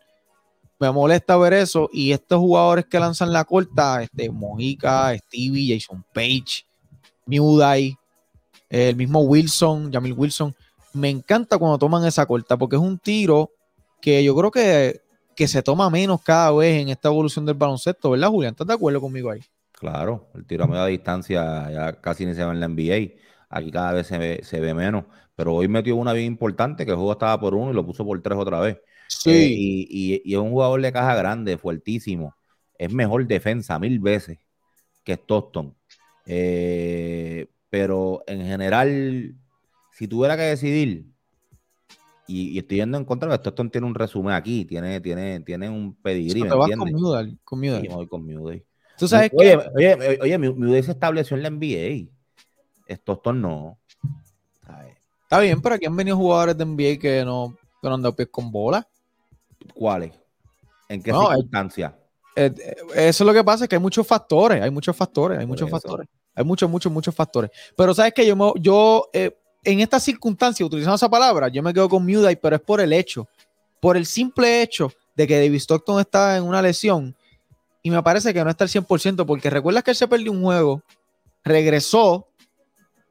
Me 0.78 0.92
molesta 0.92 1.36
ver 1.36 1.54
eso. 1.54 1.88
Y 1.92 2.12
estos 2.12 2.38
jugadores 2.38 2.84
que 2.84 3.00
lanzan 3.00 3.32
la 3.32 3.44
corta, 3.44 4.02
este, 4.02 4.30
Mojica, 4.30 5.16
Stevie, 5.16 5.74
Jason 5.74 6.04
Page, 6.12 6.66
New 7.26 7.60
el 8.68 8.96
mismo 8.96 9.20
Wilson, 9.20 9.92
Jamil 9.92 10.12
Wilson 10.12 10.54
me 10.94 11.10
encanta 11.10 11.58
cuando 11.58 11.78
toman 11.78 12.04
esa 12.06 12.24
corta, 12.26 12.56
porque 12.56 12.76
es 12.76 12.82
un 12.82 12.98
tiro 12.98 13.50
que 14.00 14.22
yo 14.22 14.34
creo 14.36 14.50
que, 14.50 15.00
se 15.46 15.62
toma 15.62 15.90
menos 15.90 16.22
cada 16.22 16.52
vez 16.52 16.80
en 16.80 16.88
esta 16.88 17.08
evolución 17.08 17.44
del 17.44 17.56
baloncesto, 17.56 18.10
¿verdad, 18.10 18.28
Julián? 18.28 18.52
¿Estás 18.52 18.66
de 18.68 18.74
acuerdo 18.74 19.00
conmigo 19.00 19.30
ahí? 19.30 19.40
Claro, 19.72 20.28
el 20.34 20.46
tiro 20.46 20.64
a 20.64 20.66
media 20.66 20.86
distancia 20.86 21.70
ya 21.70 22.00
casi 22.00 22.24
ni 22.24 22.34
se 22.34 22.44
ve 22.44 22.52
en 22.52 22.60
la 22.60 22.68
NBA. 22.68 23.14
Aquí 23.48 23.70
cada 23.70 23.92
vez 23.92 24.06
se 24.06 24.18
ve, 24.18 24.40
se 24.44 24.60
ve 24.60 24.72
menos. 24.72 25.04
Pero 25.34 25.54
hoy 25.54 25.68
metió 25.68 25.96
una 25.96 26.12
bien 26.12 26.26
importante 26.26 26.84
que 26.84 26.92
el 26.92 26.96
juego 26.96 27.12
estaba 27.12 27.38
por 27.40 27.54
uno 27.54 27.72
y 27.72 27.74
lo 27.74 27.84
puso 27.84 28.04
por 28.04 28.20
tres 28.22 28.38
otra 28.38 28.60
vez. 28.60 28.78
Sí. 29.08 29.30
Eh, 29.30 29.48
y, 29.50 30.22
y, 30.24 30.34
es 30.34 30.38
un 30.38 30.50
jugador 30.50 30.80
de 30.80 30.92
caja 30.92 31.14
grande, 31.16 31.58
fuertísimo. 31.58 32.36
Es 32.78 32.92
mejor 32.92 33.26
defensa 33.26 33.78
mil 33.78 33.98
veces 33.98 34.38
que 35.02 35.14
Stockton. 35.14 35.76
Eh, 36.26 37.48
pero 37.68 38.22
en 38.26 38.46
general, 38.46 39.34
si 39.94 40.08
tuviera 40.08 40.36
que 40.36 40.42
decidir, 40.42 41.06
y, 42.26 42.58
estoy 42.58 42.78
yendo 42.78 42.98
en 42.98 43.04
contra, 43.04 43.32
esto, 43.34 43.50
esto 43.50 43.68
tiene 43.68 43.86
un 43.86 43.94
resumen 43.94 44.34
aquí, 44.34 44.64
tiene, 44.64 45.00
tiene, 45.00 45.40
tiene 45.40 45.68
un 45.68 45.94
pedigrí, 45.94 46.42
¿me 46.42 46.48
entiendes? 46.48 46.78
Con 46.78 46.92
Mudal, 46.92 47.38
con 47.44 47.60
Mudal. 47.60 47.88
voy 47.88 48.08
con 48.08 48.26
Mudal. 48.26 48.64
¿Tú 48.98 49.06
sabes 49.06 49.30
oye, 49.34 49.56
oye, 49.74 50.18
oye, 50.20 50.36
oye, 50.36 50.82
se 50.82 50.92
estableció 50.92 51.36
en 51.36 51.42
la 51.42 51.50
NBA. 51.50 52.10
Stockton 52.88 53.40
no. 53.40 53.78
Está 55.22 55.40
bien, 55.40 55.60
pero 55.60 55.74
aquí 55.74 55.86
han 55.86 55.96
venido 55.96 56.16
jugadores 56.16 56.56
de 56.56 56.64
NBA 56.64 56.98
que 57.00 57.24
no, 57.24 57.56
que 57.80 57.88
no 57.88 57.94
han 57.94 58.02
dado 58.02 58.14
pies 58.14 58.28
con 58.30 58.50
bola. 58.50 58.86
¿Cuáles? 59.74 60.12
¿En 60.88 61.02
qué 61.02 61.12
circunstancias? 61.12 61.92
Eh, 62.36 62.52
eh, 62.56 62.76
eso 62.94 63.24
es 63.24 63.26
lo 63.26 63.32
que 63.32 63.44
pasa, 63.44 63.64
es 63.64 63.68
que 63.68 63.76
hay 63.76 63.82
muchos 63.82 64.06
factores, 64.06 64.62
hay 64.62 64.70
muchos 64.70 64.96
factores, 64.96 65.38
hay 65.38 65.46
muchos 65.46 65.70
factores. 65.70 66.08
Hay 66.36 66.44
muchos, 66.44 66.68
muchos, 66.68 66.90
muchos 66.90 67.14
factores. 67.14 67.50
Pero 67.76 67.94
sabes 67.94 68.12
que 68.12 68.26
yo, 68.26 68.54
yo 68.56 69.08
eh, 69.12 69.36
en 69.64 69.80
estas 69.80 70.02
circunstancias, 70.02 70.66
utilizando 70.66 70.96
esa 70.96 71.08
palabra, 71.08 71.48
yo 71.48 71.62
me 71.62 71.72
quedo 71.72 71.88
con 71.88 72.04
Muday, 72.04 72.36
pero 72.36 72.56
es 72.56 72.62
por 72.62 72.80
el 72.80 72.92
hecho, 72.92 73.28
por 73.80 73.96
el 73.96 74.06
simple 74.06 74.62
hecho 74.62 74.92
de 75.16 75.26
que 75.26 75.38
David 75.38 75.56
Stockton 75.56 76.00
está 76.00 76.36
en 76.36 76.44
una 76.44 76.62
lesión 76.62 77.16
y 77.82 77.90
me 77.90 78.02
parece 78.02 78.32
que 78.32 78.42
no 78.42 78.50
está 78.50 78.64
al 78.64 78.70
100%, 78.70 79.26
porque 79.26 79.50
recuerdas 79.50 79.84
que 79.84 79.90
él 79.90 79.96
se 79.96 80.08
perdió 80.08 80.32
un 80.32 80.42
juego, 80.42 80.82
regresó 81.44 82.28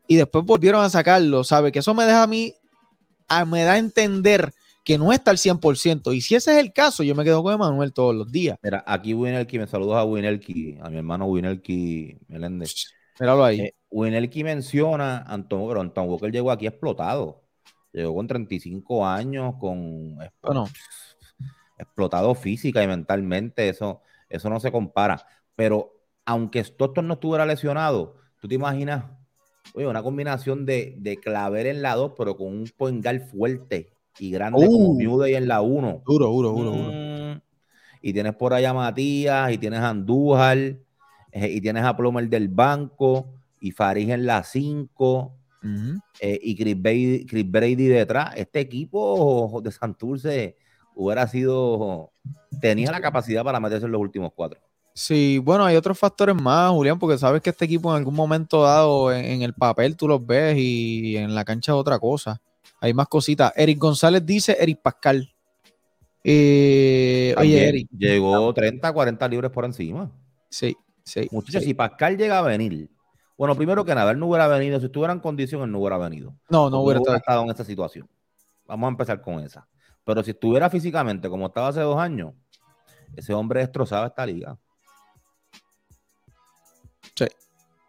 y 0.07 0.15
después 0.15 0.43
volvieron 0.43 0.83
a 0.83 0.89
sacarlo, 0.89 1.43
¿sabe? 1.43 1.71
Que 1.71 1.79
eso 1.79 1.93
me 1.93 2.05
deja 2.05 2.23
a 2.23 2.27
mí, 2.27 2.53
me 3.47 3.63
da 3.63 3.73
a 3.73 3.77
entender 3.77 4.51
que 4.83 4.97
no 4.97 5.13
está 5.13 5.31
al 5.31 5.37
100%. 5.37 6.15
Y 6.15 6.21
si 6.21 6.35
ese 6.35 6.53
es 6.53 6.57
el 6.57 6.73
caso, 6.73 7.03
yo 7.03 7.15
me 7.15 7.23
quedo 7.23 7.41
con 7.43 7.53
Emanuel 7.53 7.93
todos 7.93 8.15
los 8.15 8.31
días. 8.31 8.57
Mira, 8.61 8.83
aquí 8.85 9.13
Winelki, 9.13 9.59
me 9.59 9.67
saludos 9.67 9.95
a 9.95 10.03
Winelki, 10.03 10.77
a 10.81 10.89
mi 10.89 10.97
hermano 10.97 11.25
Winelki 11.25 12.17
Meléndez. 12.27 12.93
Míralo 13.19 13.43
ahí. 13.43 13.61
Eh, 13.61 13.75
Winelki 13.89 14.43
menciona, 14.43 15.19
Anton, 15.23 15.67
pero 15.67 15.81
Anton 15.81 16.09
Walker 16.09 16.31
llegó 16.31 16.51
aquí 16.51 16.67
explotado. 16.67 17.43
Llegó 17.91 18.15
con 18.15 18.27
35 18.27 19.05
años, 19.05 19.55
con 19.59 20.17
explotado 21.77 22.33
física 22.33 22.83
y 22.83 22.87
mentalmente. 22.87 23.69
Eso, 23.69 24.01
eso 24.29 24.49
no 24.49 24.59
se 24.59 24.71
compara. 24.71 25.25
Pero 25.55 25.93
aunque 26.25 26.59
Stockton 26.59 27.07
no 27.07 27.15
estuviera 27.15 27.45
lesionado, 27.45 28.15
tú 28.39 28.47
te 28.47 28.55
imaginas 28.55 29.05
Oye, 29.73 29.87
una 29.87 30.03
combinación 30.03 30.65
de, 30.65 30.95
de 30.97 31.17
Claver 31.17 31.67
en 31.67 31.81
la 31.81 31.95
2, 31.95 32.13
pero 32.17 32.37
con 32.37 32.47
un 32.47 32.69
point 32.77 33.03
guard 33.03 33.21
fuerte 33.21 33.93
y 34.19 34.31
grande 34.31 34.65
como 34.65 34.89
Uh. 34.89 35.01
Mudey 35.01 35.35
en 35.35 35.47
la 35.47 35.61
1. 35.61 36.03
Duro, 36.05 36.27
duro, 36.27 36.49
duro, 36.51 36.71
duro. 36.71 36.91
Mm. 36.91 37.41
Y 38.01 38.13
tienes 38.13 38.35
por 38.35 38.53
allá 38.53 38.71
a 38.71 38.73
Matías, 38.73 39.51
y 39.51 39.57
tienes 39.57 39.79
a 39.79 39.89
Andújar, 39.89 40.57
eh, 41.33 41.49
y 41.49 41.59
tienes 41.61 41.83
a 41.83 41.95
Plomer 41.97 42.29
del 42.29 42.47
banco, 42.47 43.27
y 43.59 43.71
Farid 43.71 44.09
en 44.11 44.25
la 44.25 44.43
5, 44.43 45.33
Ujú. 45.63 45.99
eh, 46.19 46.39
y 46.41 46.55
Chris 46.55 46.81
Brady, 46.81 47.25
Chris 47.25 47.49
Brady 47.49 47.87
detrás. 47.87 48.33
Este 48.35 48.59
equipo 48.59 49.61
de 49.63 49.71
Santurce 49.71 50.57
hubiera 50.95 51.27
sido, 51.27 52.11
tenía 52.61 52.91
la 52.91 53.01
capacidad 53.01 53.43
para 53.43 53.59
meterse 53.59 53.85
en 53.85 53.91
los 53.93 54.01
últimos 54.01 54.31
cuatro. 54.35 54.59
Sí, 54.93 55.39
bueno, 55.39 55.65
hay 55.65 55.75
otros 55.75 55.97
factores 55.97 56.35
más, 56.35 56.71
Julián, 56.71 56.99
porque 56.99 57.17
sabes 57.17 57.41
que 57.41 57.49
este 57.49 57.65
equipo 57.65 57.89
en 57.89 57.97
algún 57.97 58.13
momento 58.13 58.61
dado 58.61 59.11
en, 59.11 59.25
en 59.25 59.41
el 59.41 59.53
papel 59.53 59.97
tú 59.97 60.07
los 60.07 60.23
ves 60.23 60.55
y 60.57 61.17
en 61.17 61.33
la 61.33 61.43
cancha 61.43 61.71
es 61.71 61.77
otra 61.77 61.97
cosa. 61.97 62.39
Hay 62.79 62.93
más 62.93 63.07
cositas. 63.07 63.51
Eric 63.55 63.79
González 63.79 64.23
dice 64.25 64.55
Eric 64.59 64.81
Pascal. 64.81 65.33
Eh, 66.23 67.33
oye, 67.37 67.67
Eric. 67.69 67.87
Llegó 67.97 68.53
30, 68.53 68.93
40 68.93 69.27
libres 69.27 69.51
por 69.51 69.65
encima. 69.65 70.11
Sí, 70.49 70.75
sí. 71.03 71.27
Muchachos, 71.31 71.61
sí. 71.61 71.69
si 71.69 71.73
Pascal 71.73 72.17
llega 72.17 72.39
a 72.39 72.41
venir, 72.41 72.89
bueno, 73.37 73.55
primero 73.55 73.83
que 73.83 73.95
nada, 73.95 74.11
él 74.11 74.19
no 74.19 74.27
hubiera 74.27 74.47
venido, 74.47 74.79
si 74.79 74.85
estuviera 74.85 75.13
en 75.13 75.19
condición, 75.19 75.63
él 75.63 75.71
no 75.71 75.79
hubiera 75.79 75.97
venido. 75.97 76.35
No, 76.49 76.69
no 76.69 76.81
hubiera 76.81 76.99
no 76.99 77.03
hubiera 77.03 77.17
estado. 77.17 77.43
en 77.43 77.49
esta 77.49 77.63
situación. 77.63 78.09
Vamos 78.65 78.87
a 78.87 78.91
empezar 78.91 79.21
con 79.21 79.39
esa. 79.39 79.67
Pero 80.05 80.23
si 80.23 80.31
estuviera 80.31 80.69
físicamente 80.69 81.29
como 81.29 81.47
estaba 81.47 81.69
hace 81.69 81.81
dos 81.81 81.97
años, 81.97 82.33
ese 83.15 83.33
hombre 83.33 83.61
destrozaba 83.61 84.07
esta 84.07 84.25
liga. 84.25 84.57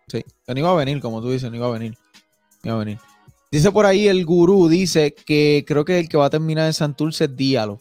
Sí, 0.06 0.22
no 0.46 0.58
iba 0.58 0.70
a 0.70 0.74
venir, 0.74 1.00
como 1.00 1.20
tú 1.20 1.30
dices, 1.30 1.50
no 1.50 1.56
iba 1.56 1.66
a 1.66 1.70
venir. 1.70 1.96
No 2.62 2.70
iba 2.70 2.74
a 2.76 2.78
venir. 2.84 2.98
Dice 3.50 3.70
por 3.72 3.86
ahí 3.86 4.08
el 4.08 4.24
gurú, 4.24 4.68
dice 4.68 5.14
que 5.14 5.64
creo 5.66 5.84
que 5.84 5.98
el 5.98 6.08
que 6.08 6.16
va 6.16 6.26
a 6.26 6.30
terminar 6.30 6.66
en 6.66 6.72
Santurce 6.72 7.24
es 7.24 7.36
Diallo. 7.36 7.80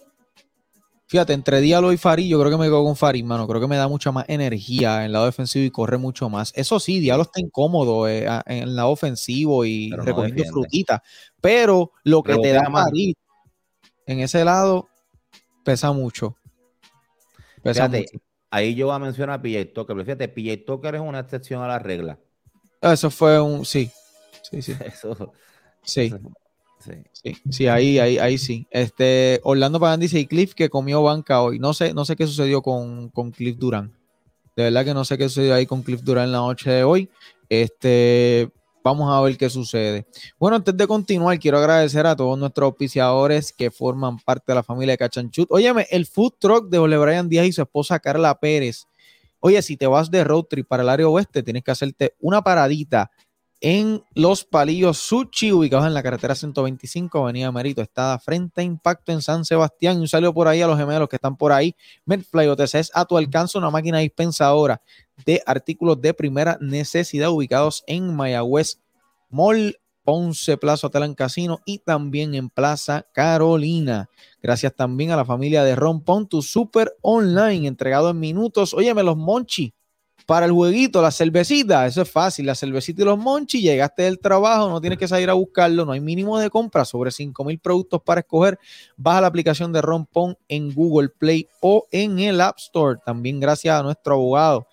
Fíjate, 1.14 1.34
entre 1.34 1.61
Diallo 1.61 1.91
y 1.91 1.97
Farid, 1.97 2.28
yo 2.28 2.39
creo 2.39 2.49
que 2.49 2.57
me 2.57 2.66
quedo 2.66 2.84
con 2.84 2.95
Farid, 2.95 3.24
mano. 3.24 3.47
Creo 3.47 3.61
que 3.61 3.68
me 3.68 3.76
da 3.78 3.88
mucha 3.88 4.11
más 4.11 4.26
energía 4.28 4.97
en 5.01 5.03
el 5.03 5.11
lado 5.11 5.26
defensivo 5.28 5.64
y 5.64 5.70
corre 5.70 5.99
mucho 5.99 6.28
más. 6.28 6.51
Eso 6.55 6.80
sí, 6.80 6.99
Diallo 6.99 7.22
está 7.22 7.39
incómodo 7.39 8.07
eh, 8.07 8.26
en 8.47 8.64
el 8.64 8.76
lado 8.76 8.89
ofensivo 8.89 9.64
y 9.64 9.91
Pero 9.91 10.05
recogiendo 10.05 10.43
frutitas. 10.45 11.01
Pero 11.39 11.91
lo 12.03 12.24
que 12.24 12.36
te 12.39 12.51
da. 12.51 12.64
Farid 12.72 13.14
en 14.07 14.22
ese 14.22 14.43
lado 14.43 14.89
pesa 15.64 15.91
mucho. 15.91 16.36
Pesa 17.61 17.88
Fíjate, 17.88 17.99
mucho. 18.11 18.26
ahí 18.49 18.74
yo 18.74 18.88
voy 18.88 18.95
a 18.95 18.99
mencionar 18.99 19.39
a 19.39 19.41
PJ 19.43 19.66
Tucker. 19.72 19.95
pero 19.95 20.05
Fíjate, 20.05 20.28
PJ 20.30 20.66
Tucker 20.66 20.95
es 20.95 21.01
una 21.01 21.20
excepción 21.20 21.61
a 21.61 21.68
la 21.68 21.78
regla. 21.78 22.18
Eso 22.82 23.11
fue 23.11 23.39
un. 23.39 23.66
Sí, 23.66 23.91
sí, 24.49 24.64
sí. 24.64 24.74
Eso, 24.84 25.32
Sí. 25.84 26.05
eso- 26.05 26.20
sí. 26.84 27.38
Sí, 27.49 27.67
ahí, 27.67 27.99
ahí, 27.99 28.17
ahí 28.17 28.38
sí. 28.38 28.67
Este, 28.71 29.39
Orlando 29.43 29.79
Pagan 29.79 29.99
dice 29.99 30.19
y 30.19 30.25
Cliff 30.25 30.53
que 30.53 30.69
comió 30.69 31.03
banca 31.03 31.41
hoy. 31.41 31.59
No 31.59 31.73
sé, 31.73 31.93
no 31.93 32.05
sé 32.05 32.15
qué 32.15 32.27
sucedió 32.27 32.61
con, 32.61 33.09
con 33.09 33.31
Cliff 33.31 33.57
Durán. 33.57 33.93
De 34.55 34.63
verdad 34.63 34.86
que 34.86 34.93
no 34.93 35.05
sé 35.05 35.17
qué 35.17 35.29
sucedió 35.29 35.55
ahí 35.55 35.65
con 35.65 35.81
Cliff 35.81 36.01
Durán 36.01 36.25
en 36.25 36.31
la 36.34 36.39
noche 36.39 36.69
de 36.69 36.84
hoy. 36.84 37.09
Este, 37.49 38.49
vamos 38.84 39.11
a 39.11 39.21
ver 39.21 39.38
qué 39.38 39.49
sucede. 39.49 40.05
Bueno, 40.39 40.57
antes 40.57 40.75
de 40.75 40.86
continuar, 40.86 41.39
quiero 41.39 41.57
agradecer 41.57 42.05
a 42.05 42.15
todos 42.15 42.38
nuestros 42.38 42.67
auspiciadores 42.67 43.53
que 43.53 43.71
forman 43.71 44.19
parte 44.19 44.45
de 44.47 44.55
la 44.55 44.63
familia 44.63 44.93
de 44.93 44.97
Cachanchut. 44.97 45.47
Óyeme, 45.49 45.88
el 45.89 46.05
food 46.05 46.34
truck 46.39 46.69
de 46.69 46.77
Ole 46.77 46.97
Brian 46.97 47.29
Díaz 47.29 47.47
y 47.47 47.51
su 47.53 47.61
esposa 47.61 47.99
Carla 47.99 48.39
Pérez. 48.39 48.86
Oye, 49.39 49.61
si 49.61 49.75
te 49.75 49.88
vas 49.88 50.09
de 50.09 50.23
road 50.23 50.45
trip 50.45 50.67
para 50.67 50.84
el 50.84 50.89
área 50.89 51.07
oeste, 51.07 51.43
tienes 51.43 51.63
que 51.63 51.71
hacerte 51.71 52.15
una 52.21 52.41
paradita 52.41 53.11
en 53.64 54.03
Los 54.14 54.43
Palillos 54.43 54.97
Sushi, 54.97 55.53
ubicados 55.53 55.88
en 55.88 55.93
la 55.93 56.03
carretera 56.03 56.36
125, 56.36 57.18
Avenida 57.18 57.49
Merito, 57.49 57.82
está 57.82 58.20
frente 58.20 58.59
a 58.59 58.64
Impacto 58.66 59.14
en 59.14 59.22
San 59.22 59.45
Sebastián. 59.45 60.01
Un 60.01 60.09
saludo 60.09 60.34
por 60.34 60.49
ahí 60.49 60.61
a 60.61 60.68
los 60.68 60.78
gemelos 60.78 61.07
que 61.07 61.16
están 61.16 61.38
por 61.38 61.53
ahí. 61.53 61.74
Medfly 62.05 62.49
OTC 62.49 62.76
es 62.76 62.91
a 62.93 63.05
tu 63.05 63.18
alcance 63.18 63.57
una 63.57 63.70
máquina 63.70 63.99
dispensadora 63.99 64.82
de 65.26 65.41
artículos 65.45 66.01
de 66.01 66.14
primera 66.14 66.57
necesidad 66.59 67.30
ubicados 67.30 67.86
en 67.88 68.14
Mayagüez 68.14 68.82
Mall, 69.30 69.78
Ponce 70.03 70.57
Plaza 70.57 70.89
en 70.93 71.16
Casino 71.16 71.61
y 71.66 71.78
también 71.78 72.36
en 72.36 72.49
Plaza 72.49 73.07
Carolina. 73.14 74.09
Gracias 74.41 74.76
también 74.76 75.11
a 75.11 75.16
la 75.16 75.24
familia 75.24 75.64
de 75.64 75.78
Ron 75.78 76.01
Pon, 76.01 76.28
tu 76.28 76.41
super 76.41 76.97
online, 77.01 77.66
entregado 77.66 78.09
en 78.09 78.20
minutos. 78.20 78.74
Óyeme, 78.74 79.03
los 79.03 79.16
monchi 79.16 79.74
para 80.26 80.45
el 80.45 80.51
jueguito, 80.51 81.01
la 81.01 81.11
cervecita, 81.11 81.86
eso 81.86 82.01
es 82.01 82.09
fácil, 82.09 82.45
la 82.45 82.55
cervecita 82.55 83.01
y 83.01 83.05
los 83.05 83.17
monchi, 83.17 83.61
llegaste 83.61 84.03
del 84.03 84.19
trabajo, 84.19 84.69
no 84.69 84.80
tienes 84.80 84.97
que 84.97 85.07
salir 85.07 85.30
a 85.30 85.34
buscarlo, 85.34 85.86
no 85.86 85.91
hay 85.91 85.99
mínimo 85.99 86.39
de 86.39 86.49
compra, 86.49 86.86
sobre 86.86 87.11
5 87.11 87.43
mil 87.43 87.59
productos 87.59 88.01
para 88.01 88.21
escoger, 88.21 88.57
baja 88.95 89.21
la 89.21 89.28
aplicación 89.28 89.74
de 89.74 89.82
Rompón 89.82 90.38
en 90.47 90.74
Google 90.74 91.09
Play 91.09 91.47
o 91.61 91.88
en 91.91 92.19
el 92.19 92.39
App 92.41 92.57
Store, 92.57 92.99
también 93.05 93.39
gracias 93.39 93.80
a 93.80 93.84
nuestro 93.84 94.13
abogado 94.13 94.67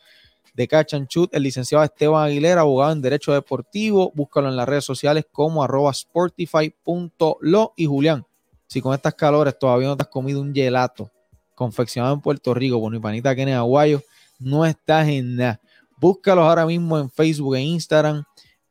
de 0.55 0.69
Shoot, 1.09 1.35
el 1.35 1.43
licenciado 1.43 1.83
Esteban 1.85 2.25
Aguilera, 2.25 2.61
abogado 2.61 2.93
en 2.93 3.01
Derecho 3.01 3.33
Deportivo, 3.33 4.13
búscalo 4.15 4.49
en 4.49 4.57
las 4.57 4.69
redes 4.69 4.85
sociales 4.85 5.27
como 5.33 5.63
arroba 5.65 5.93
sportify.lo 5.93 7.73
y 7.77 7.87
Julián, 7.87 8.27
si 8.67 8.81
con 8.81 8.95
estas 8.95 9.15
calores 9.15 9.59
todavía 9.59 9.89
no 9.89 9.97
te 9.97 10.03
has 10.03 10.09
comido 10.09 10.41
un 10.41 10.55
gelato 10.55 11.11
confeccionado 11.55 12.15
en 12.15 12.21
Puerto 12.21 12.55
Rico 12.55 12.81
por 12.81 12.93
mi 12.93 12.99
panita 12.99 13.35
Kenneth 13.35 13.57
Aguayo, 13.57 14.03
no 14.41 14.67
estás 14.67 15.09
en 15.09 15.37
nada. 15.37 15.61
Búscalos 15.99 16.45
ahora 16.45 16.67
mismo 16.67 16.99
en 16.99 17.11
Facebook 17.11 17.57
e 17.57 17.63
Instagram 17.63 18.25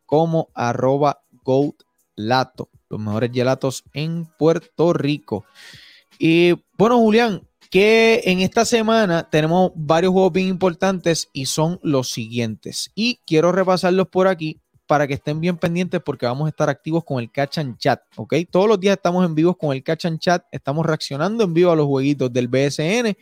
como 0.05 0.49
arroba 0.55 1.22
goatlato, 1.43 2.70
los 2.89 2.99
mejores 2.99 3.32
gelatos 3.32 3.84
en 3.93 4.26
Puerto 4.38 4.93
Rico. 4.93 5.45
Y 6.17 6.53
bueno, 6.78 6.97
Julián, 6.97 7.47
que 7.70 8.24
en 8.26 8.39
esta 8.39 8.65
semana 8.65 9.30
tenemos 9.30 9.72
varios 9.76 10.11
juegos 10.11 10.34
bien 10.34 10.47
importantes 10.47 11.30
y 11.32 11.45
son 11.45 11.80
los 11.84 12.11
siguientes. 12.11 12.91
Y 12.95 13.20
quiero 13.28 13.51
repasarlos 13.51 14.07
por 14.07 14.28
aquí 14.28 14.59
para 14.88 15.05
que 15.05 15.13
estén 15.13 15.39
bien 15.39 15.55
pendientes 15.55 16.01
porque 16.03 16.26
vamos 16.26 16.47
a 16.47 16.49
estar 16.49 16.67
activos 16.67 17.03
con 17.03 17.20
el 17.20 17.32
Catch 17.32 17.59
and 17.59 17.78
Chat, 17.78 18.01
¿ok? 18.15 18.34
Todos 18.49 18.67
los 18.67 18.80
días 18.80 18.97
estamos 18.97 19.24
en 19.24 19.36
vivo 19.36 19.55
con 19.55 19.76
el 19.76 19.84
Catch 19.84 20.05
and 20.05 20.20
Chat, 20.20 20.43
estamos 20.51 20.84
reaccionando 20.84 21.43
en 21.43 21.53
vivo 21.53 21.70
a 21.70 21.76
los 21.76 21.86
jueguitos 21.86 22.34
del 22.34 22.47
BSN 22.47 23.15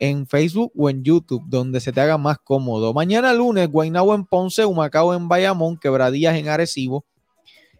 en 0.00 0.26
Facebook 0.26 0.72
o 0.76 0.90
en 0.90 1.04
YouTube, 1.04 1.44
donde 1.46 1.78
se 1.78 1.92
te 1.92 2.00
haga 2.00 2.18
más 2.18 2.38
cómodo. 2.38 2.92
Mañana 2.92 3.32
lunes, 3.32 3.68
Guaynabo 3.68 4.14
en 4.14 4.24
Ponce, 4.24 4.64
Humacao 4.64 5.14
en 5.14 5.28
Bayamón, 5.28 5.76
Quebradillas 5.76 6.34
en 6.36 6.48
Arecibo. 6.48 7.04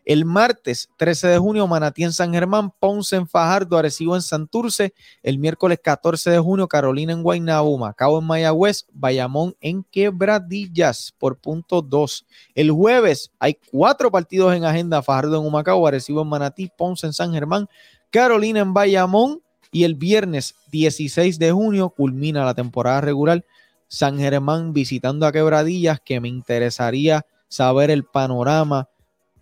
El 0.04 0.24
martes 0.24 0.88
13 0.96 1.28
de 1.28 1.38
junio, 1.38 1.66
Manatí 1.66 2.04
en 2.04 2.12
San 2.12 2.32
Germán, 2.32 2.72
Ponce 2.78 3.16
en 3.16 3.28
Fajardo, 3.28 3.78
Arecibo 3.78 4.16
en 4.16 4.22
Santurce. 4.22 4.92
El 5.22 5.38
miércoles 5.38 5.78
14 5.82 6.30
de 6.30 6.38
junio, 6.38 6.68
Carolina 6.68 7.12
en 7.12 7.22
Guaynabo, 7.22 7.76
Macao 7.78 8.18
en 8.18 8.26
Mayagüez, 8.26 8.86
Bayamón 8.92 9.54
en 9.60 9.82
Quebradillas 9.84 11.14
por 11.18 11.38
punto 11.38 11.80
2. 11.80 12.26
El 12.54 12.70
jueves 12.70 13.30
hay 13.38 13.56
cuatro 13.70 14.10
partidos 14.10 14.54
en 14.54 14.64
agenda, 14.64 15.02
Fajardo 15.02 15.38
en 15.38 15.46
Humacao, 15.46 15.86
Arecibo 15.86 16.22
en 16.22 16.28
Manatí, 16.28 16.70
Ponce 16.76 17.06
en 17.06 17.12
San 17.12 17.32
Germán, 17.32 17.68
Carolina 18.10 18.60
en 18.60 18.74
Bayamón. 18.74 19.40
Y 19.72 19.84
el 19.84 19.94
viernes 19.94 20.54
16 20.72 21.38
de 21.38 21.52
junio 21.52 21.90
culmina 21.90 22.44
la 22.44 22.54
temporada 22.54 23.00
regular. 23.00 23.44
San 23.88 24.18
Germán 24.18 24.72
visitando 24.72 25.26
a 25.26 25.32
Quebradillas, 25.32 26.00
que 26.00 26.20
me 26.20 26.28
interesaría 26.28 27.26
saber 27.48 27.90
el 27.90 28.04
panorama 28.04 28.88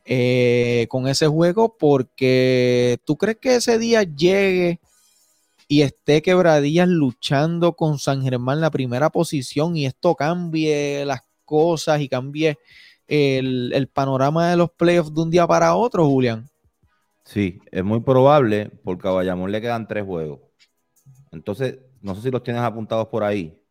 eh, 0.05 0.87
con 0.89 1.07
ese 1.07 1.27
juego, 1.27 1.77
porque 1.79 2.99
tú 3.05 3.17
crees 3.17 3.39
que 3.39 3.57
ese 3.57 3.79
día 3.79 4.03
llegue 4.03 4.81
y 5.69 5.83
esté 5.83 6.23
Quebradillas 6.23 6.89
luchando 6.89 7.75
con 7.75 7.99
San 7.99 8.23
Germán 8.23 8.63
la 8.63 8.71
primera 8.71 9.11
posición 9.11 9.77
y 9.77 9.85
esto 9.85 10.15
cambie 10.15 11.05
las 11.05 11.21
cosas 11.45 12.01
y 12.01 12.09
cambie 12.09 12.59
el, 13.07 13.73
el 13.75 13.89
panorama 13.89 14.51
de 14.51 14.57
los 14.57 14.71
playoffs 14.71 15.13
de 15.13 15.21
un 15.21 15.31
día 15.31 15.47
para 15.47 15.75
otro, 15.75 16.07
Julián. 16.07 16.49
Sí, 17.29 17.61
es 17.71 17.85
muy 17.85 18.01
probable 18.01 18.71
porque 18.83 19.07
a 19.07 19.11
Bayamón 19.11 19.53
le 19.53 19.61
quedan 19.61 19.87
tres 19.87 20.03
juegos. 20.03 20.41
Entonces, 21.31 21.79
no 22.01 22.15
sé 22.15 22.23
si 22.23 22.31
los 22.31 22.43
tienes 22.43 22.63
apuntados 22.63 23.09
por 23.09 23.23
ahí. 23.23 23.63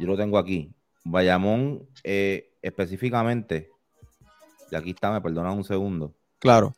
Yo 0.00 0.08
lo 0.08 0.16
tengo 0.16 0.36
aquí. 0.36 0.74
Bayamón 1.04 1.88
eh, 2.02 2.56
específicamente, 2.60 3.70
y 4.72 4.74
aquí 4.74 4.90
está, 4.90 5.12
me 5.12 5.20
perdonan 5.20 5.56
un 5.56 5.62
segundo. 5.62 6.16
Claro. 6.40 6.74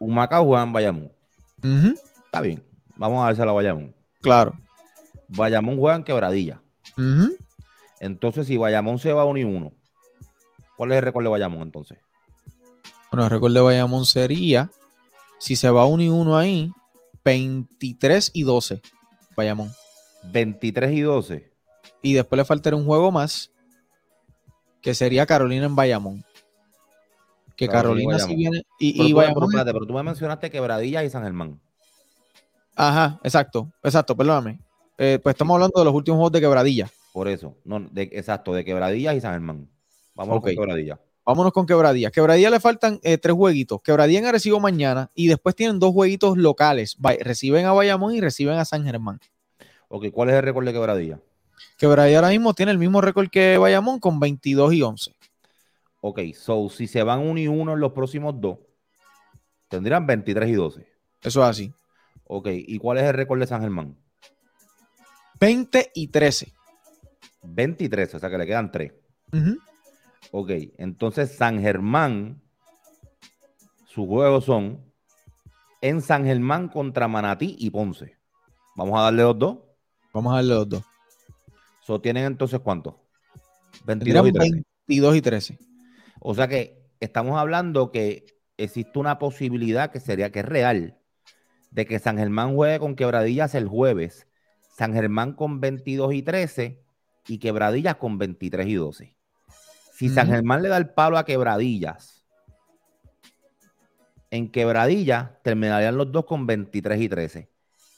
Humacao 0.00 0.46
juega 0.46 0.64
en 0.64 0.72
Bayamón. 0.72 1.12
Ujú, 1.62 1.94
Está 2.24 2.40
bien, 2.40 2.60
vamos 2.96 3.22
a 3.22 3.26
dársela 3.26 3.52
a 3.52 3.54
Bayamón. 3.54 3.94
Claro. 4.20 4.58
Bayamón 5.28 5.78
juega 5.78 5.94
en 5.94 6.02
Quebradilla. 6.02 6.60
Ujú. 6.98 7.36
Entonces, 8.00 8.48
si 8.48 8.56
Bayamón 8.56 8.98
se 8.98 9.12
va 9.12 9.24
uno 9.24 9.38
y 9.38 9.44
uno, 9.44 9.70
¿cuál 10.76 10.90
es 10.90 10.98
el 10.98 11.04
récord 11.04 11.22
de 11.22 11.30
Bayamón 11.30 11.62
entonces? 11.62 11.98
Bueno, 13.12 13.28
récord 13.28 13.52
de 13.52 13.60
Bayamón 13.60 14.06
sería, 14.06 14.70
si 15.38 15.54
se 15.54 15.68
va 15.70 15.84
uno 15.86 16.02
y 16.02 16.08
uno 16.08 16.36
ahí, 16.36 16.70
23 17.24 18.30
y 18.34 18.42
12. 18.42 18.80
Bayamón. 19.36 19.70
23 20.24 20.92
y 20.92 21.00
12. 21.02 21.52
Y 22.02 22.14
después 22.14 22.36
le 22.38 22.44
faltaría 22.44 22.76
un 22.78 22.86
juego 22.86 23.12
más, 23.12 23.52
que 24.80 24.94
sería 24.94 25.26
Carolina 25.26 25.66
en 25.66 25.76
Bayamón. 25.76 26.24
Que 27.54 27.68
Carolina 27.68 28.12
Carolina 28.12 28.12
Bayamón. 28.14 28.36
viene. 28.36 28.62
Y, 28.80 28.92
Pero, 28.94 29.04
y 29.08 29.10
tú, 29.12 29.16
Bayamón- 29.18 29.34
pero 29.34 29.46
espérate, 29.46 29.72
pero 29.72 29.86
tú 29.86 29.92
me 29.92 30.02
mencionaste 30.02 30.50
Quebradillas 30.50 31.04
y 31.04 31.10
San 31.10 31.22
Germán. 31.22 31.60
Ajá, 32.74 33.20
exacto, 33.22 33.70
exacto, 33.82 34.16
perdóname. 34.16 34.58
Eh, 34.96 35.18
pues 35.22 35.34
estamos 35.34 35.54
hablando 35.54 35.78
de 35.78 35.84
los 35.84 35.94
últimos 35.94 36.16
juegos 36.16 36.32
de 36.32 36.40
quebradilla. 36.40 36.88
Por 37.12 37.28
eso. 37.28 37.56
No, 37.64 37.80
de, 37.80 38.02
exacto, 38.12 38.54
de 38.54 38.64
Quebradillas 38.64 39.14
y 39.14 39.20
San 39.20 39.32
Germán. 39.32 39.68
Vamos 40.14 40.38
Ok. 40.38 40.44
con 40.44 40.54
Quebradillas. 40.54 40.98
Vámonos 41.24 41.52
con 41.52 41.66
Quebradilla. 41.66 42.10
Quebradilla 42.10 42.50
le 42.50 42.58
faltan 42.58 42.98
eh, 43.02 43.16
tres 43.16 43.34
jueguitos. 43.34 43.80
Quebradilla 43.82 44.18
en 44.18 44.26
Arecibo 44.26 44.58
mañana 44.58 45.10
y 45.14 45.28
después 45.28 45.54
tienen 45.54 45.78
dos 45.78 45.92
jueguitos 45.92 46.36
locales. 46.36 46.96
Reciben 47.20 47.66
a 47.66 47.72
Bayamón 47.72 48.14
y 48.14 48.20
reciben 48.20 48.58
a 48.58 48.64
San 48.64 48.84
Germán. 48.84 49.20
Ok, 49.88 50.06
¿cuál 50.10 50.30
es 50.30 50.36
el 50.36 50.42
récord 50.42 50.66
de 50.66 50.72
Quebradillas? 50.72 51.20
Quebradilla 51.78 52.18
ahora 52.18 52.30
mismo 52.30 52.54
tiene 52.54 52.72
el 52.72 52.78
mismo 52.78 53.00
récord 53.00 53.28
que 53.28 53.56
Bayamón 53.58 54.00
con 54.00 54.18
22 54.18 54.74
y 54.74 54.82
11. 54.82 55.14
Ok, 56.00 56.20
so 56.34 56.68
si 56.68 56.88
se 56.88 57.02
van 57.04 57.20
uno 57.20 57.38
y 57.38 57.46
uno 57.46 57.74
en 57.74 57.80
los 57.80 57.92
próximos 57.92 58.34
dos, 58.40 58.58
tendrían 59.68 60.04
23 60.04 60.48
y 60.50 60.54
12. 60.54 60.88
Eso 61.22 61.42
es 61.42 61.48
así. 61.48 61.72
Ok, 62.24 62.48
¿y 62.50 62.78
cuál 62.78 62.98
es 62.98 63.04
el 63.04 63.14
récord 63.14 63.38
de 63.38 63.46
San 63.46 63.60
Germán? 63.60 63.96
20 65.38 65.92
y 65.94 66.08
13. 66.08 66.52
23, 67.42 68.14
o 68.14 68.18
sea 68.18 68.30
que 68.30 68.38
le 68.38 68.46
quedan 68.46 68.72
3. 68.72 68.92
Ujú. 69.32 69.58
Ok, 70.34 70.50
entonces 70.78 71.36
San 71.36 71.60
Germán, 71.60 72.40
sus 73.84 74.06
juegos 74.06 74.46
son 74.46 74.82
en 75.82 76.00
San 76.00 76.24
Germán 76.24 76.68
contra 76.68 77.06
Manatí 77.06 77.54
y 77.58 77.68
Ponce. 77.68 78.16
Vamos 78.74 78.98
a 78.98 79.02
darle 79.02 79.24
los 79.24 79.38
dos. 79.38 79.58
Vamos 80.14 80.32
a 80.32 80.36
darle 80.36 80.54
los 80.54 80.68
dos. 80.70 80.84
So, 81.82 82.00
¿Tienen 82.00 82.24
entonces 82.24 82.60
cuánto? 82.60 82.98
22 83.84 84.24
Tendrían 84.24 84.26
y 84.26 84.32
13. 84.32 84.64
22 84.88 85.16
y 85.16 85.20
13. 85.20 85.58
O 86.20 86.34
sea 86.34 86.48
que 86.48 86.82
estamos 87.00 87.38
hablando 87.38 87.92
que 87.92 88.24
existe 88.56 88.98
una 88.98 89.18
posibilidad 89.18 89.92
que 89.92 90.00
sería 90.00 90.32
que 90.32 90.40
es 90.40 90.46
real 90.46 90.98
de 91.70 91.84
que 91.84 91.98
San 91.98 92.16
Germán 92.16 92.54
juegue 92.54 92.78
con 92.78 92.96
Quebradillas 92.96 93.54
el 93.54 93.68
jueves, 93.68 94.26
San 94.78 94.94
Germán 94.94 95.34
con 95.34 95.60
22 95.60 96.14
y 96.14 96.22
13 96.22 96.82
y 97.28 97.38
Quebradillas 97.38 97.96
con 97.96 98.16
23 98.16 98.66
y 98.66 98.74
12. 98.76 99.21
Si 99.92 100.08
San. 100.08 100.28
Germán 100.28 100.62
le 100.62 100.68
da 100.68 100.76
el 100.78 100.90
palo 100.90 101.18
a 101.18 101.24
Quebradillas, 101.24 102.24
en 104.30 104.50
Quebradillas 104.50 105.30
terminarían 105.42 105.96
los 105.96 106.10
dos 106.10 106.24
con 106.24 106.46
23 106.46 107.00
y 107.00 107.08
13. 107.08 107.50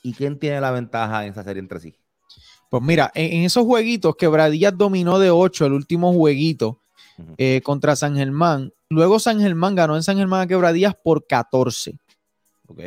¿Y 0.02 0.12
quién 0.12 0.38
tiene 0.38 0.60
la 0.60 0.72
ventaja 0.72 1.24
en 1.24 1.32
esa 1.32 1.44
serie 1.44 1.60
entre 1.60 1.80
sí? 1.80 1.94
Pues 2.68 2.82
mira, 2.82 3.10
en, 3.14 3.44
esos 3.44 3.64
jueguitos, 3.64 4.16
Quebradillas 4.16 4.76
dominó 4.76 5.18
de 5.18 5.30
8 5.30 5.66
el 5.66 5.72
último 5.72 6.12
jueguito 6.12 6.82
eh, 7.38 7.60
contra 7.62 7.94
San 7.94 8.16
Germán. 8.16 8.72
Luego 8.90 9.20
San 9.20 9.40
Germán 9.40 9.76
ganó 9.76 9.94
en 9.94 10.02
San 10.02 10.16
Germán 10.16 10.40
a 10.42 10.46
Quebradillas 10.48 10.94
por 11.02 11.26
14. 11.26 11.96
¿Ok? 12.66 12.80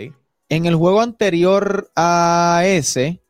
En 0.49 0.65
el 0.65 0.75
juego 0.75 1.01
anterior 1.01 1.89
a 1.95 2.63
ese, 2.65 3.21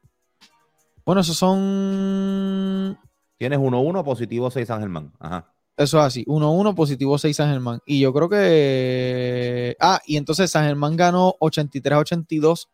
bueno, 1.08 1.22
esos 1.22 1.38
son. 1.38 3.00
Tienes 3.38 3.60
1-1 3.60 4.04
positivo 4.04 4.52
6 4.52 4.68
San 4.68 4.82
Germán. 4.82 5.14
Ajá. 5.20 5.54
Eso 5.78 6.00
es 6.00 6.04
así, 6.04 6.26
1-1 6.26 6.74
positivo 6.74 7.18
6 7.18 7.36
San 7.38 7.52
Germán. 7.52 7.80
Y 7.86 8.00
yo 8.00 8.12
creo 8.12 8.28
que. 8.30 9.76
Ah, 9.80 10.02
y 10.06 10.18
entonces 10.18 10.50
San 10.50 10.66
Germán 10.66 10.98
ganó 10.98 11.36
83-82 11.40 12.68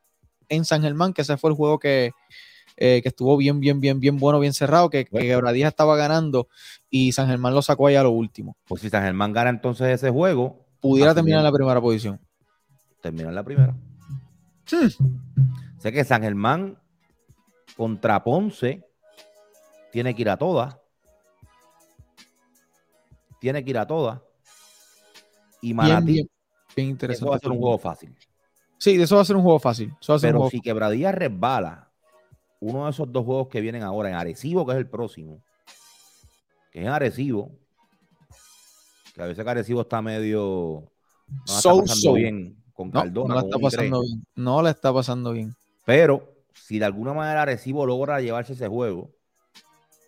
en 0.49 0.63
San 0.65 0.81
Germán, 0.81 1.13
que 1.13 1.21
ese 1.23 1.35
fue 1.37 1.49
el 1.49 1.55
juego 1.57 1.79
que, 1.79 2.11
eh, 2.77 3.01
que 3.01 3.09
estuvo 3.09 3.35
bien, 3.37 3.59
bien, 3.59 3.79
bien, 3.81 3.99
bien 3.99 4.17
bueno, 4.17 4.39
bien 4.39 4.53
cerrado, 4.53 4.89
que, 4.89 5.03
que 5.05 5.11
Bueno. 5.11 5.27
Quebradillas 5.27 5.69
estaba 5.69 5.97
ganando 5.97 6.47
y 6.89 7.11
San 7.11 7.27
Germán 7.27 7.53
lo 7.53 7.61
sacó 7.61 7.87
ahí 7.87 7.95
a 7.95 8.03
lo 8.03 8.11
último. 8.11 8.55
Pues 8.67 8.81
si 8.81 8.89
San 8.89 9.03
Germán 9.03 9.33
gana 9.33 9.49
entonces 9.49 9.87
ese 9.87 10.09
juego, 10.09 10.65
Pudiera 10.79 11.13
terminar 11.13 11.39
en 11.39 11.45
la 11.45 11.51
primera 11.51 11.79
posición. 11.81 12.19
termina 13.01 13.29
en 13.29 13.35
la 13.35 13.43
primera. 13.43 13.75
Sé 15.77 15.91
que 15.91 16.03
San 16.05 16.21
Germán 16.21 16.77
contra 17.75 18.23
Ponce 18.23 18.85
tiene 19.91 20.15
que 20.15 20.21
ir 20.21 20.29
a 20.29 20.37
todas. 20.37 20.77
Tiene 23.43 23.61
que 23.61 23.71
ir 23.71 23.77
a 23.77 23.85
todas. 23.85 24.21
Y 25.59 25.73
Manatí, 25.73 26.13
bien, 26.13 26.29
bien 26.77 26.87
eso 26.87 26.91
interesante. 26.91 27.29
va 27.29 27.35
a 27.35 27.39
ser 27.39 27.51
un 27.51 27.57
juego 27.59 27.77
fácil. 27.77 28.15
Sí, 28.77 28.95
de 28.95 29.03
eso 29.03 29.17
va 29.17 29.21
a 29.21 29.25
ser 29.25 29.35
un 29.35 29.43
juego 29.43 29.59
fácil. 29.59 29.93
Eso 29.99 30.13
va 30.13 30.15
a 30.15 30.19
ser 30.19 30.29
un 30.29 30.31
Pero 30.31 30.39
juego 30.39 30.49
si 30.51 30.61
Quebradilla 30.61 31.11
resbala 31.11 31.91
uno 32.61 32.85
de 32.85 32.91
esos 32.91 33.11
dos 33.11 33.25
juegos 33.25 33.49
que 33.49 33.59
vienen 33.59 33.83
ahora 33.83 34.07
en 34.07 34.15
Arecibo, 34.15 34.65
que 34.65 34.71
es 34.71 34.77
el 34.77 34.87
próximo, 34.87 35.43
que 36.71 36.79
es 36.79 36.85
en 36.85 36.91
Arecibo, 36.93 37.51
que 39.13 39.21
a 39.21 39.25
veces 39.25 39.43
que 39.43 39.49
Arecibo 39.51 39.81
está 39.81 40.01
medio 40.01 40.89
no 41.27 41.43
la 41.45 41.57
está 41.57 41.69
pasando 41.75 41.95
so. 41.95 42.13
bien 42.13 42.55
con 42.71 42.87
No, 42.91 42.93
Cardona, 42.93 43.27
no 43.27 43.35
la 43.35 43.41
con 43.41 43.49
está 43.49 43.57
un 43.57 43.61
I3. 43.61 43.65
pasando 43.65 44.01
bien. 44.03 44.25
No 44.35 44.61
la 44.61 44.69
está 44.69 44.93
pasando 44.93 45.31
bien. 45.33 45.55
Pero 45.83 46.33
si 46.53 46.79
de 46.79 46.85
alguna 46.85 47.11
manera 47.11 47.41
Arecibo 47.41 47.85
logra 47.85 48.21
llevarse 48.21 48.53
ese 48.53 48.69
juego, 48.69 49.11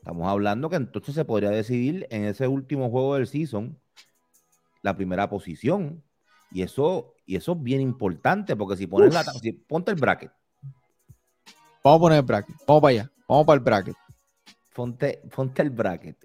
estamos 0.06 0.28
hablando 0.28 0.70
que 0.70 0.76
entonces 0.76 1.16
se 1.16 1.26
podría 1.26 1.49
decidir 1.49 2.06
en 2.12 2.26
ese 2.26 2.47
último 2.47 2.91
juego 2.91 3.16
del 3.16 3.26
season 3.26 3.80
la 4.84 4.95
primera 4.95 5.28
posición. 5.28 6.03
Y 6.51 6.62
eso, 6.62 7.16
y 7.26 7.36
eso 7.36 7.53
es 7.53 7.64
bien 7.64 7.82
importante, 7.82 8.56
porque 8.56 8.78
si 8.78 8.86
pones 8.86 9.12
la 9.12 9.24
si- 9.24 9.51
ponte 9.53 9.89
el 9.89 9.97
bracket, 9.97 10.32
Vamos 11.84 11.97
a 11.97 12.01
poner 12.01 12.18
el 12.20 12.26
bracket. 12.26 12.56
Vamos 12.68 12.82
para 12.82 12.91
allá. 12.91 13.12
Vamos 13.28 13.45
para 13.47 13.58
el 13.58 13.64
bracket. 13.64 13.95
ponte, 14.76 15.22
ponte 15.36 15.62
el 15.64 15.72
bracket. 15.72 16.18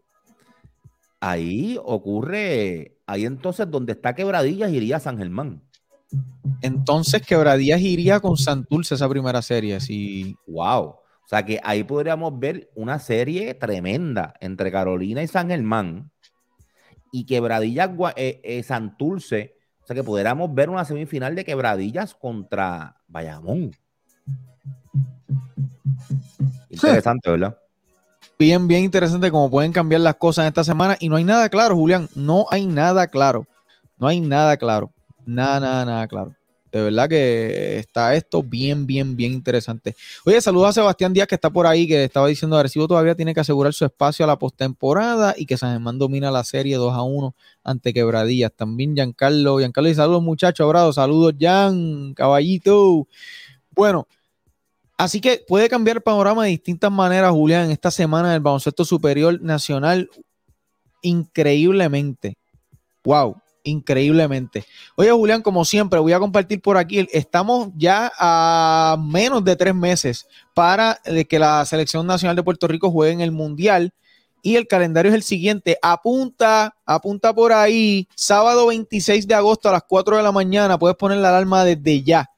Ahí 1.18 1.78
ocurre, 1.82 2.98
ahí 3.06 3.24
entonces 3.24 3.70
donde 3.70 3.92
está 3.92 4.14
Quebradillas 4.14 4.70
iría 4.72 5.00
San 5.00 5.16
Germán. 5.16 5.62
Entonces 6.60 7.26
Quebradillas 7.26 7.80
iría 7.80 8.20
con 8.20 8.36
Santurce 8.36 8.94
esa 8.94 9.08
primera 9.08 9.40
serie. 9.40 9.80
Si... 9.80 10.36
Wow. 10.46 10.96
O 11.30 11.36
sea 11.36 11.44
que 11.44 11.60
ahí 11.62 11.84
podríamos 11.84 12.36
ver 12.40 12.72
una 12.74 12.98
serie 12.98 13.54
tremenda 13.54 14.34
entre 14.40 14.72
Carolina 14.72 15.22
y 15.22 15.28
San 15.28 15.48
Germán 15.48 16.10
y 17.12 17.24
Quebradillas 17.24 17.90
eh, 18.16 18.40
eh, 18.42 18.64
Santurce. 18.64 19.54
O 19.80 19.86
sea 19.86 19.94
que 19.94 20.02
podríamos 20.02 20.52
ver 20.52 20.70
una 20.70 20.84
semifinal 20.84 21.36
de 21.36 21.44
Quebradillas 21.44 22.16
contra 22.16 22.96
Bayamón. 23.06 23.70
Interesante, 26.68 27.30
¿verdad? 27.30 27.56
Bien, 28.36 28.66
bien 28.66 28.82
interesante 28.82 29.30
cómo 29.30 29.48
pueden 29.48 29.70
cambiar 29.70 30.00
las 30.00 30.16
cosas 30.16 30.42
en 30.42 30.48
esta 30.48 30.64
semana. 30.64 30.96
Y 30.98 31.08
no 31.08 31.14
hay 31.14 31.22
nada 31.22 31.48
claro, 31.48 31.76
Julián. 31.76 32.08
No 32.16 32.46
hay 32.50 32.66
nada 32.66 33.06
claro. 33.06 33.46
No 33.98 34.08
hay 34.08 34.20
nada 34.20 34.56
claro. 34.56 34.90
Nada, 35.26 35.60
nada, 35.60 35.84
nada 35.84 36.08
claro. 36.08 36.34
De 36.72 36.80
verdad 36.80 37.08
que 37.08 37.78
está 37.78 38.14
esto 38.14 38.42
bien, 38.42 38.86
bien, 38.86 39.16
bien 39.16 39.32
interesante. 39.32 39.96
Oye, 40.24 40.40
saludos 40.40 40.68
a 40.68 40.72
Sebastián 40.74 41.12
Díaz 41.12 41.26
que 41.26 41.34
está 41.34 41.50
por 41.50 41.66
ahí, 41.66 41.88
que 41.88 42.04
estaba 42.04 42.28
diciendo 42.28 42.56
Arecibo 42.56 42.86
todavía 42.86 43.14
tiene 43.14 43.34
que 43.34 43.40
asegurar 43.40 43.74
su 43.74 43.84
espacio 43.84 44.24
a 44.24 44.28
la 44.28 44.38
postemporada 44.38 45.34
y 45.36 45.46
que 45.46 45.56
San 45.56 45.72
Germán 45.72 45.98
domina 45.98 46.30
la 46.30 46.44
serie 46.44 46.76
2 46.76 46.94
a 46.94 47.02
1 47.02 47.34
ante 47.64 47.92
Quebradillas. 47.92 48.52
También 48.54 48.94
Giancarlo, 48.94 49.58
Giancarlo 49.58 49.90
y 49.90 49.94
saludos 49.94 50.22
muchachos, 50.22 50.64
abrazo, 50.64 50.92
saludos 50.92 51.34
Jan, 51.40 52.14
caballito. 52.14 53.08
Bueno, 53.72 54.06
así 54.96 55.20
que 55.20 55.44
puede 55.46 55.68
cambiar 55.68 55.96
el 55.96 56.02
panorama 56.02 56.44
de 56.44 56.50
distintas 56.50 56.92
maneras, 56.92 57.32
Julián, 57.32 57.70
esta 57.70 57.90
semana 57.90 58.32
del 58.32 58.40
baloncesto 58.40 58.84
superior 58.84 59.40
nacional 59.42 60.08
increíblemente. 61.02 62.36
Wow, 63.02 63.36
increíblemente. 63.64 64.64
Oye, 64.96 65.10
Julián, 65.10 65.42
como 65.42 65.64
siempre, 65.64 65.98
voy 66.00 66.12
a 66.12 66.18
compartir 66.18 66.60
por 66.60 66.76
aquí. 66.76 67.06
Estamos 67.12 67.68
ya 67.76 68.12
a 68.18 68.96
menos 69.00 69.44
de 69.44 69.56
tres 69.56 69.74
meses 69.74 70.26
para 70.54 71.00
eh, 71.04 71.24
que 71.24 71.38
la 71.38 71.64
selección 71.64 72.06
nacional 72.06 72.36
de 72.36 72.42
Puerto 72.42 72.66
Rico 72.68 72.90
juegue 72.90 73.12
en 73.12 73.20
el 73.20 73.32
Mundial. 73.32 73.92
Y 74.42 74.56
el 74.56 74.66
calendario 74.66 75.10
es 75.10 75.14
el 75.16 75.22
siguiente. 75.22 75.78
Apunta, 75.82 76.74
apunta 76.86 77.34
por 77.34 77.52
ahí. 77.52 78.08
Sábado 78.14 78.68
26 78.68 79.26
de 79.26 79.34
agosto 79.34 79.68
a 79.68 79.72
las 79.72 79.82
4 79.86 80.16
de 80.16 80.22
la 80.22 80.32
mañana. 80.32 80.78
Puedes 80.78 80.96
poner 80.96 81.18
la 81.18 81.28
alarma 81.28 81.64
desde 81.64 82.02
ya. 82.02 82.30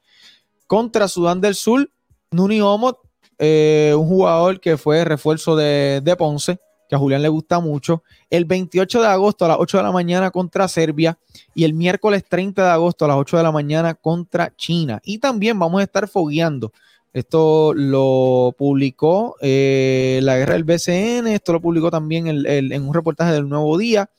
Contra 0.67 1.07
Sudán 1.07 1.39
del 1.39 1.55
Sur, 1.55 1.89
Nuni 2.31 2.59
Omot, 2.59 2.99
eh, 3.37 3.93
un 3.97 4.07
jugador 4.07 4.59
que 4.59 4.77
fue 4.77 5.05
refuerzo 5.05 5.55
de, 5.55 6.01
de 6.03 6.15
Ponce, 6.15 6.59
que 6.93 6.97
a 6.97 6.99
Julián 6.99 7.21
le 7.23 7.29
gusta 7.29 7.59
mucho. 7.59 8.03
El 8.29 8.45
28 8.45 9.01
de 9.01 9.07
agosto 9.07 9.45
a 9.45 9.47
las 9.47 9.57
8 9.59 9.77
de 9.77 9.83
la 9.83 9.91
mañana 9.91 10.29
contra 10.29 10.67
Serbia 10.67 11.17
y 11.55 11.63
el 11.63 11.73
miércoles 11.73 12.23
30 12.29 12.63
de 12.63 12.69
agosto 12.69 13.05
a 13.05 13.07
las 13.07 13.17
8 13.17 13.37
de 13.37 13.43
la 13.43 13.51
mañana 13.51 13.95
contra 13.95 14.53
China. 14.55 14.99
Y 15.03 15.17
también 15.17 15.57
vamos 15.57 15.81
a 15.81 15.83
estar 15.83 16.07
fogueando. 16.07 16.71
Esto 17.13 17.73
lo 17.75 18.55
publicó 18.57 19.35
eh, 19.41 20.19
la 20.23 20.37
guerra 20.37 20.53
del 20.53 20.63
BCN, 20.63 21.27
esto 21.27 21.53
lo 21.53 21.61
publicó 21.61 21.91
también 21.91 22.27
el- 22.27 22.45
en 22.71 22.87
un 22.87 22.93
reportaje 22.93 23.31
del 23.33 23.47
Nuevo 23.49 23.77
Día. 23.77 24.09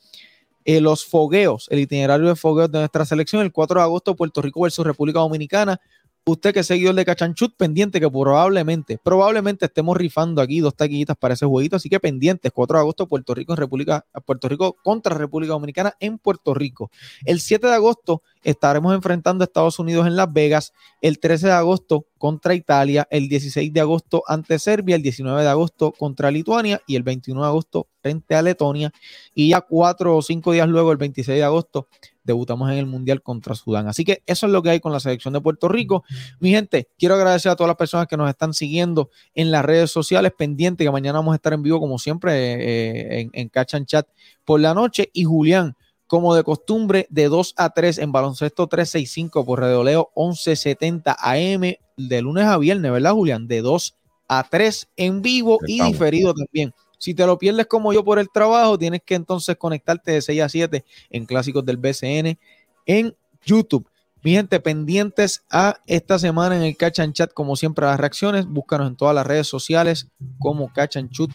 Eh, 0.63 0.81
los 0.81 1.05
fogueos, 1.05 1.67
el 1.69 1.79
itinerario 1.79 2.27
de 2.27 2.35
fogueos 2.35 2.71
de 2.71 2.79
nuestra 2.79 3.05
selección, 3.05 3.41
el 3.43 3.51
4 3.51 3.79
de 3.79 3.83
agosto 3.83 4.15
Puerto 4.15 4.41
Rico 4.41 4.61
versus 4.61 4.85
República 4.85 5.19
Dominicana, 5.19 5.79
usted 6.27 6.53
que 6.53 6.61
es 6.61 6.67
seguidor 6.67 6.95
de 6.95 7.05
Cachanchut, 7.05 7.55
pendiente 7.55 7.99
que 7.99 8.09
probablemente, 8.09 8.97
probablemente 8.97 9.65
estemos 9.65 9.95
rifando 9.95 10.41
aquí 10.41 10.59
dos 10.59 10.75
taquillitas 10.75 11.15
para 11.15 11.35
ese 11.35 11.45
jueguito, 11.45 11.75
así 11.75 11.87
que 11.87 11.99
pendientes, 11.99 12.51
4 12.51 12.77
de 12.77 12.81
agosto, 12.81 13.07
Puerto 13.07 13.35
Rico 13.35 13.53
en 13.53 13.57
República, 13.57 14.05
Puerto 14.25 14.49
Rico 14.49 14.75
contra 14.83 15.15
República 15.15 15.53
Dominicana 15.53 15.93
en 15.99 16.17
Puerto 16.17 16.55
Rico. 16.55 16.89
El 17.25 17.39
7 17.39 17.67
de 17.67 17.73
agosto 17.73 18.23
estaremos 18.41 18.95
enfrentando 18.95 19.43
a 19.43 19.45
Estados 19.45 19.77
Unidos 19.77 20.07
en 20.07 20.15
Las 20.15 20.33
Vegas, 20.33 20.73
el 20.99 21.19
13 21.19 21.47
de 21.47 21.53
agosto 21.53 22.07
contra 22.17 22.55
Italia, 22.55 23.07
el 23.11 23.29
16 23.29 23.71
de 23.71 23.81
agosto 23.81 24.23
ante 24.27 24.57
Serbia, 24.57 24.95
el 24.95 25.03
19 25.03 25.43
de 25.43 25.49
agosto 25.49 25.91
contra 25.91 26.31
Lituania 26.31 26.81
y 26.87 26.95
el 26.95 27.03
21 27.03 27.41
de 27.41 27.47
agosto 27.47 27.87
frente 28.01 28.35
a 28.35 28.41
Letonia 28.41 28.91
y 29.35 29.49
ya 29.49 29.61
cuatro 29.61 30.17
o 30.17 30.21
cinco 30.23 30.53
días 30.53 30.67
luego, 30.67 30.91
el 30.91 30.97
26 30.97 31.37
de 31.37 31.43
agosto, 31.43 31.87
debutamos 32.25 32.69
en 32.71 32.77
el 32.77 32.85
Mundial 32.85 33.21
contra 33.21 33.55
Sudán. 33.55 33.87
Así 33.87 34.03
que 34.03 34.21
eso 34.25 34.47
es 34.47 34.51
lo 34.51 34.61
que 34.61 34.71
hay 34.71 34.79
con 34.81 34.91
la 34.91 34.99
selección 34.99 35.33
de 35.33 35.39
Puerto 35.39 35.69
Rico. 35.69 36.03
Mi 36.39 36.49
gente, 36.49 36.89
quiero 36.97 37.15
agradecer 37.15 37.51
a 37.51 37.55
todas 37.55 37.69
las 37.69 37.77
personas 37.77 38.07
que 38.07 38.17
nos 38.17 38.29
están 38.29 38.53
siguiendo 38.53 39.09
en 39.33 39.51
las 39.51 39.63
redes 39.63 39.91
sociales, 39.91 40.33
pendiente 40.37 40.83
que 40.83 40.91
mañana 40.91 41.19
vamos 41.19 41.33
a 41.33 41.35
estar 41.35 41.53
en 41.53 41.61
vivo 41.61 41.79
como 41.79 41.97
siempre 41.99 42.33
eh, 42.33 43.21
en, 43.21 43.29
en 43.31 43.49
Catch 43.49 43.75
and 43.75 43.85
Chat 43.85 44.07
por 44.43 44.59
la 44.59 44.73
noche. 44.73 45.09
Y 45.13 45.23
Julián, 45.23 45.77
como 46.07 46.35
de 46.35 46.43
costumbre, 46.43 47.07
de 47.09 47.29
2 47.29 47.53
a 47.57 47.69
3 47.69 47.99
en 47.99 48.11
baloncesto 48.11 48.67
365 48.67 49.45
por 49.45 49.59
Redoleo 49.59 50.11
1170 50.15 51.15
AM 51.19 51.75
de 51.97 52.21
lunes 52.21 52.45
a 52.45 52.57
viernes, 52.57 52.91
¿verdad, 52.91 53.13
Julián? 53.13 53.47
De 53.47 53.61
2 53.61 53.95
a 54.27 54.47
3 54.49 54.89
en 54.97 55.21
vivo 55.21 55.59
y 55.67 55.81
diferido 55.81 56.33
también. 56.33 56.73
Si 56.97 57.13
te 57.13 57.25
lo 57.25 57.37
pierdes 57.37 57.67
como 57.67 57.93
yo 57.93 58.03
por 58.03 58.19
el 58.19 58.29
trabajo, 58.29 58.77
tienes 58.77 59.01
que 59.05 59.15
entonces 59.15 59.55
conectarte 59.57 60.11
de 60.11 60.21
6 60.21 60.41
a 60.41 60.49
7 60.49 60.85
en 61.09 61.25
clásicos 61.25 61.65
del 61.65 61.77
BCN 61.77 62.37
en 62.85 63.15
YouTube. 63.45 63.87
Mi 64.25 64.31
gente, 64.31 64.59
pendientes 64.59 65.43
a 65.51 65.79
esta 65.85 66.17
semana 66.17 66.57
en 66.57 66.63
el 66.63 66.75
Catch 66.75 66.99
and 66.99 67.13
Chat, 67.13 67.31
como 67.31 67.55
siempre, 67.55 67.85
las 67.85 67.99
reacciones. 67.99 68.47
Búscanos 68.47 68.87
en 68.87 68.95
todas 68.95 69.13
las 69.13 69.27
redes 69.27 69.45
sociales 69.45 70.07
como 70.39 70.73
Catch 70.73 70.97
and 70.97 71.11
Chat 71.11 71.29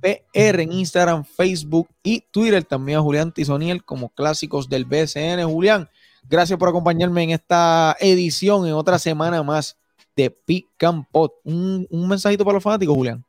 PR 0.00 0.60
en 0.60 0.72
Instagram, 0.72 1.24
Facebook 1.24 1.88
y 2.02 2.24
Twitter. 2.32 2.64
También 2.64 2.98
a 2.98 3.02
Julián 3.02 3.30
Tizoniel 3.30 3.84
como 3.84 4.08
clásicos 4.08 4.68
del 4.68 4.86
BCN. 4.86 5.44
Julián, 5.44 5.88
gracias 6.28 6.58
por 6.58 6.68
acompañarme 6.68 7.22
en 7.22 7.30
esta 7.30 7.96
edición, 8.00 8.66
en 8.66 8.72
otra 8.72 8.98
semana 8.98 9.40
más 9.44 9.76
de 10.16 10.28
Pick 10.28 10.66
Pot. 11.12 11.34
Un, 11.44 11.86
un 11.90 12.08
mensajito 12.08 12.44
para 12.44 12.54
los 12.54 12.64
fanáticos, 12.64 12.96
Julián. 12.96 13.24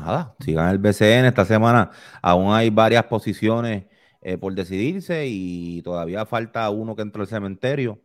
Nada, 0.00 0.34
sigan 0.40 0.70
el 0.70 0.78
BCN 0.78 1.26
esta 1.26 1.44
semana. 1.44 1.90
Aún 2.20 2.52
hay 2.52 2.70
varias 2.70 3.04
posiciones 3.04 3.84
eh, 4.20 4.38
por 4.38 4.54
decidirse 4.54 5.26
y 5.26 5.82
todavía 5.82 6.26
falta 6.26 6.68
uno 6.70 6.96
que 6.96 7.02
entra 7.02 7.22
al 7.22 7.28
cementerio 7.28 8.00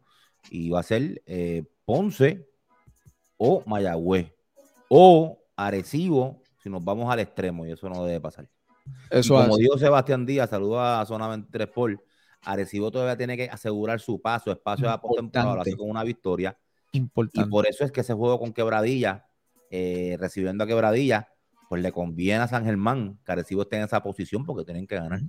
y 0.50 0.70
va 0.70 0.82
a 0.82 0.84
ser 0.84 1.22
eh, 1.26 1.64
Ponce 1.86 2.48
o 3.38 3.64
Mayagüez 3.66 4.34
o 4.90 5.40
Arecibo 5.56 6.42
si 6.62 6.70
nos 6.70 6.84
vamos 6.84 7.12
al 7.12 7.20
extremo 7.20 7.66
y 7.66 7.72
eso 7.72 7.90
no 7.90 8.04
debe 8.06 8.20
pasar. 8.20 8.48
Eso 9.10 9.36
como 9.36 9.58
dijo 9.58 9.78
Sebastián 9.78 10.26
Díaz, 10.26 10.50
saluda 10.50 11.02
a 11.02 11.06
Zona 11.06 11.28
23 11.28 11.68
por 11.68 12.04
Arecibo 12.42 12.92
todavía 12.92 13.18
tiene 13.18 13.36
que 13.36 13.50
asegurar 13.50 14.00
su 14.00 14.22
paso, 14.22 14.52
espacio 14.52 14.90
a 14.90 15.02
postemporada, 15.02 15.62
así 15.62 15.76
con 15.76 15.90
una 15.90 16.04
victoria. 16.04 16.58
Importante. 16.92 17.48
Y 17.48 17.52
por 17.52 17.68
eso 17.68 17.84
es 17.84 17.92
que 17.92 18.02
ese 18.02 18.14
juego 18.14 18.40
con 18.40 18.54
Quebradilla, 18.54 19.28
eh, 19.70 20.16
recibiendo 20.20 20.64
a 20.64 20.68
Quebradilla, 20.68 21.30
pues 21.70 21.84
le 21.84 21.92
conviene 21.92 22.44
a 22.44 22.48
San 22.48 22.66
Germán 22.66 23.20
que 23.24 23.32
Arecibo 23.32 23.62
esté 23.62 23.78
en 23.78 23.84
esa 23.84 24.02
posición 24.02 24.44
porque 24.44 24.66
tienen 24.66 24.88
que 24.88 24.96
ganar. 24.96 25.22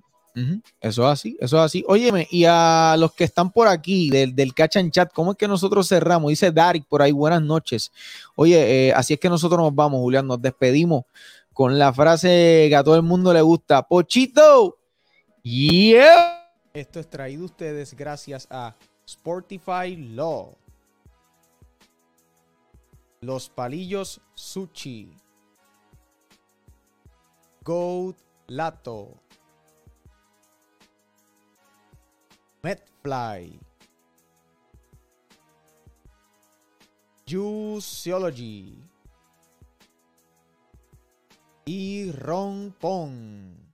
Eso 0.80 1.02
es 1.02 1.08
así, 1.08 1.36
eso 1.38 1.58
es 1.58 1.62
así. 1.62 1.84
Óyeme, 1.86 2.26
y 2.30 2.44
a 2.46 2.96
los 2.98 3.12
que 3.12 3.24
están 3.24 3.52
por 3.52 3.68
aquí 3.68 4.08
del, 4.10 4.34
del 4.34 4.54
Catch 4.54 4.78
Chat, 4.90 5.12
¿cómo 5.12 5.32
es 5.32 5.36
que 5.36 5.46
nosotros 5.46 5.86
cerramos? 5.86 6.30
Dice 6.30 6.50
Darik 6.50 6.86
por 6.86 7.02
ahí, 7.02 7.12
buenas 7.12 7.42
noches. 7.42 7.92
Oye, 8.36 8.88
eh, 8.88 8.92
así 8.94 9.14
es 9.14 9.20
que 9.20 9.28
nosotros 9.28 9.60
nos 9.60 9.74
vamos, 9.74 10.00
Julián, 10.00 10.26
nos 10.26 10.40
despedimos 10.40 11.04
con 11.52 11.78
la 11.78 11.92
frase 11.92 12.66
que 12.70 12.76
a 12.76 12.82
todo 12.82 12.96
el 12.96 13.02
mundo 13.02 13.34
le 13.34 13.42
gusta. 13.42 13.86
Pochito, 13.86 14.78
yeah. 15.42 16.48
Esto 16.72 17.00
es 17.00 17.10
traído 17.10 17.42
a 17.42 17.46
ustedes 17.46 17.94
gracias 17.94 18.46
a 18.50 18.76
Sportify 19.06 19.94
Law. 20.14 20.56
Los 23.20 23.50
palillos 23.50 24.22
Sushi. 24.34 25.19
Goat 27.62 28.16
Lato. 28.48 29.18
Medfly. 32.62 33.60
Juiceology. 37.26 38.82
Y 41.66 42.10
Ron 42.12 42.74
Pong. 42.80 43.69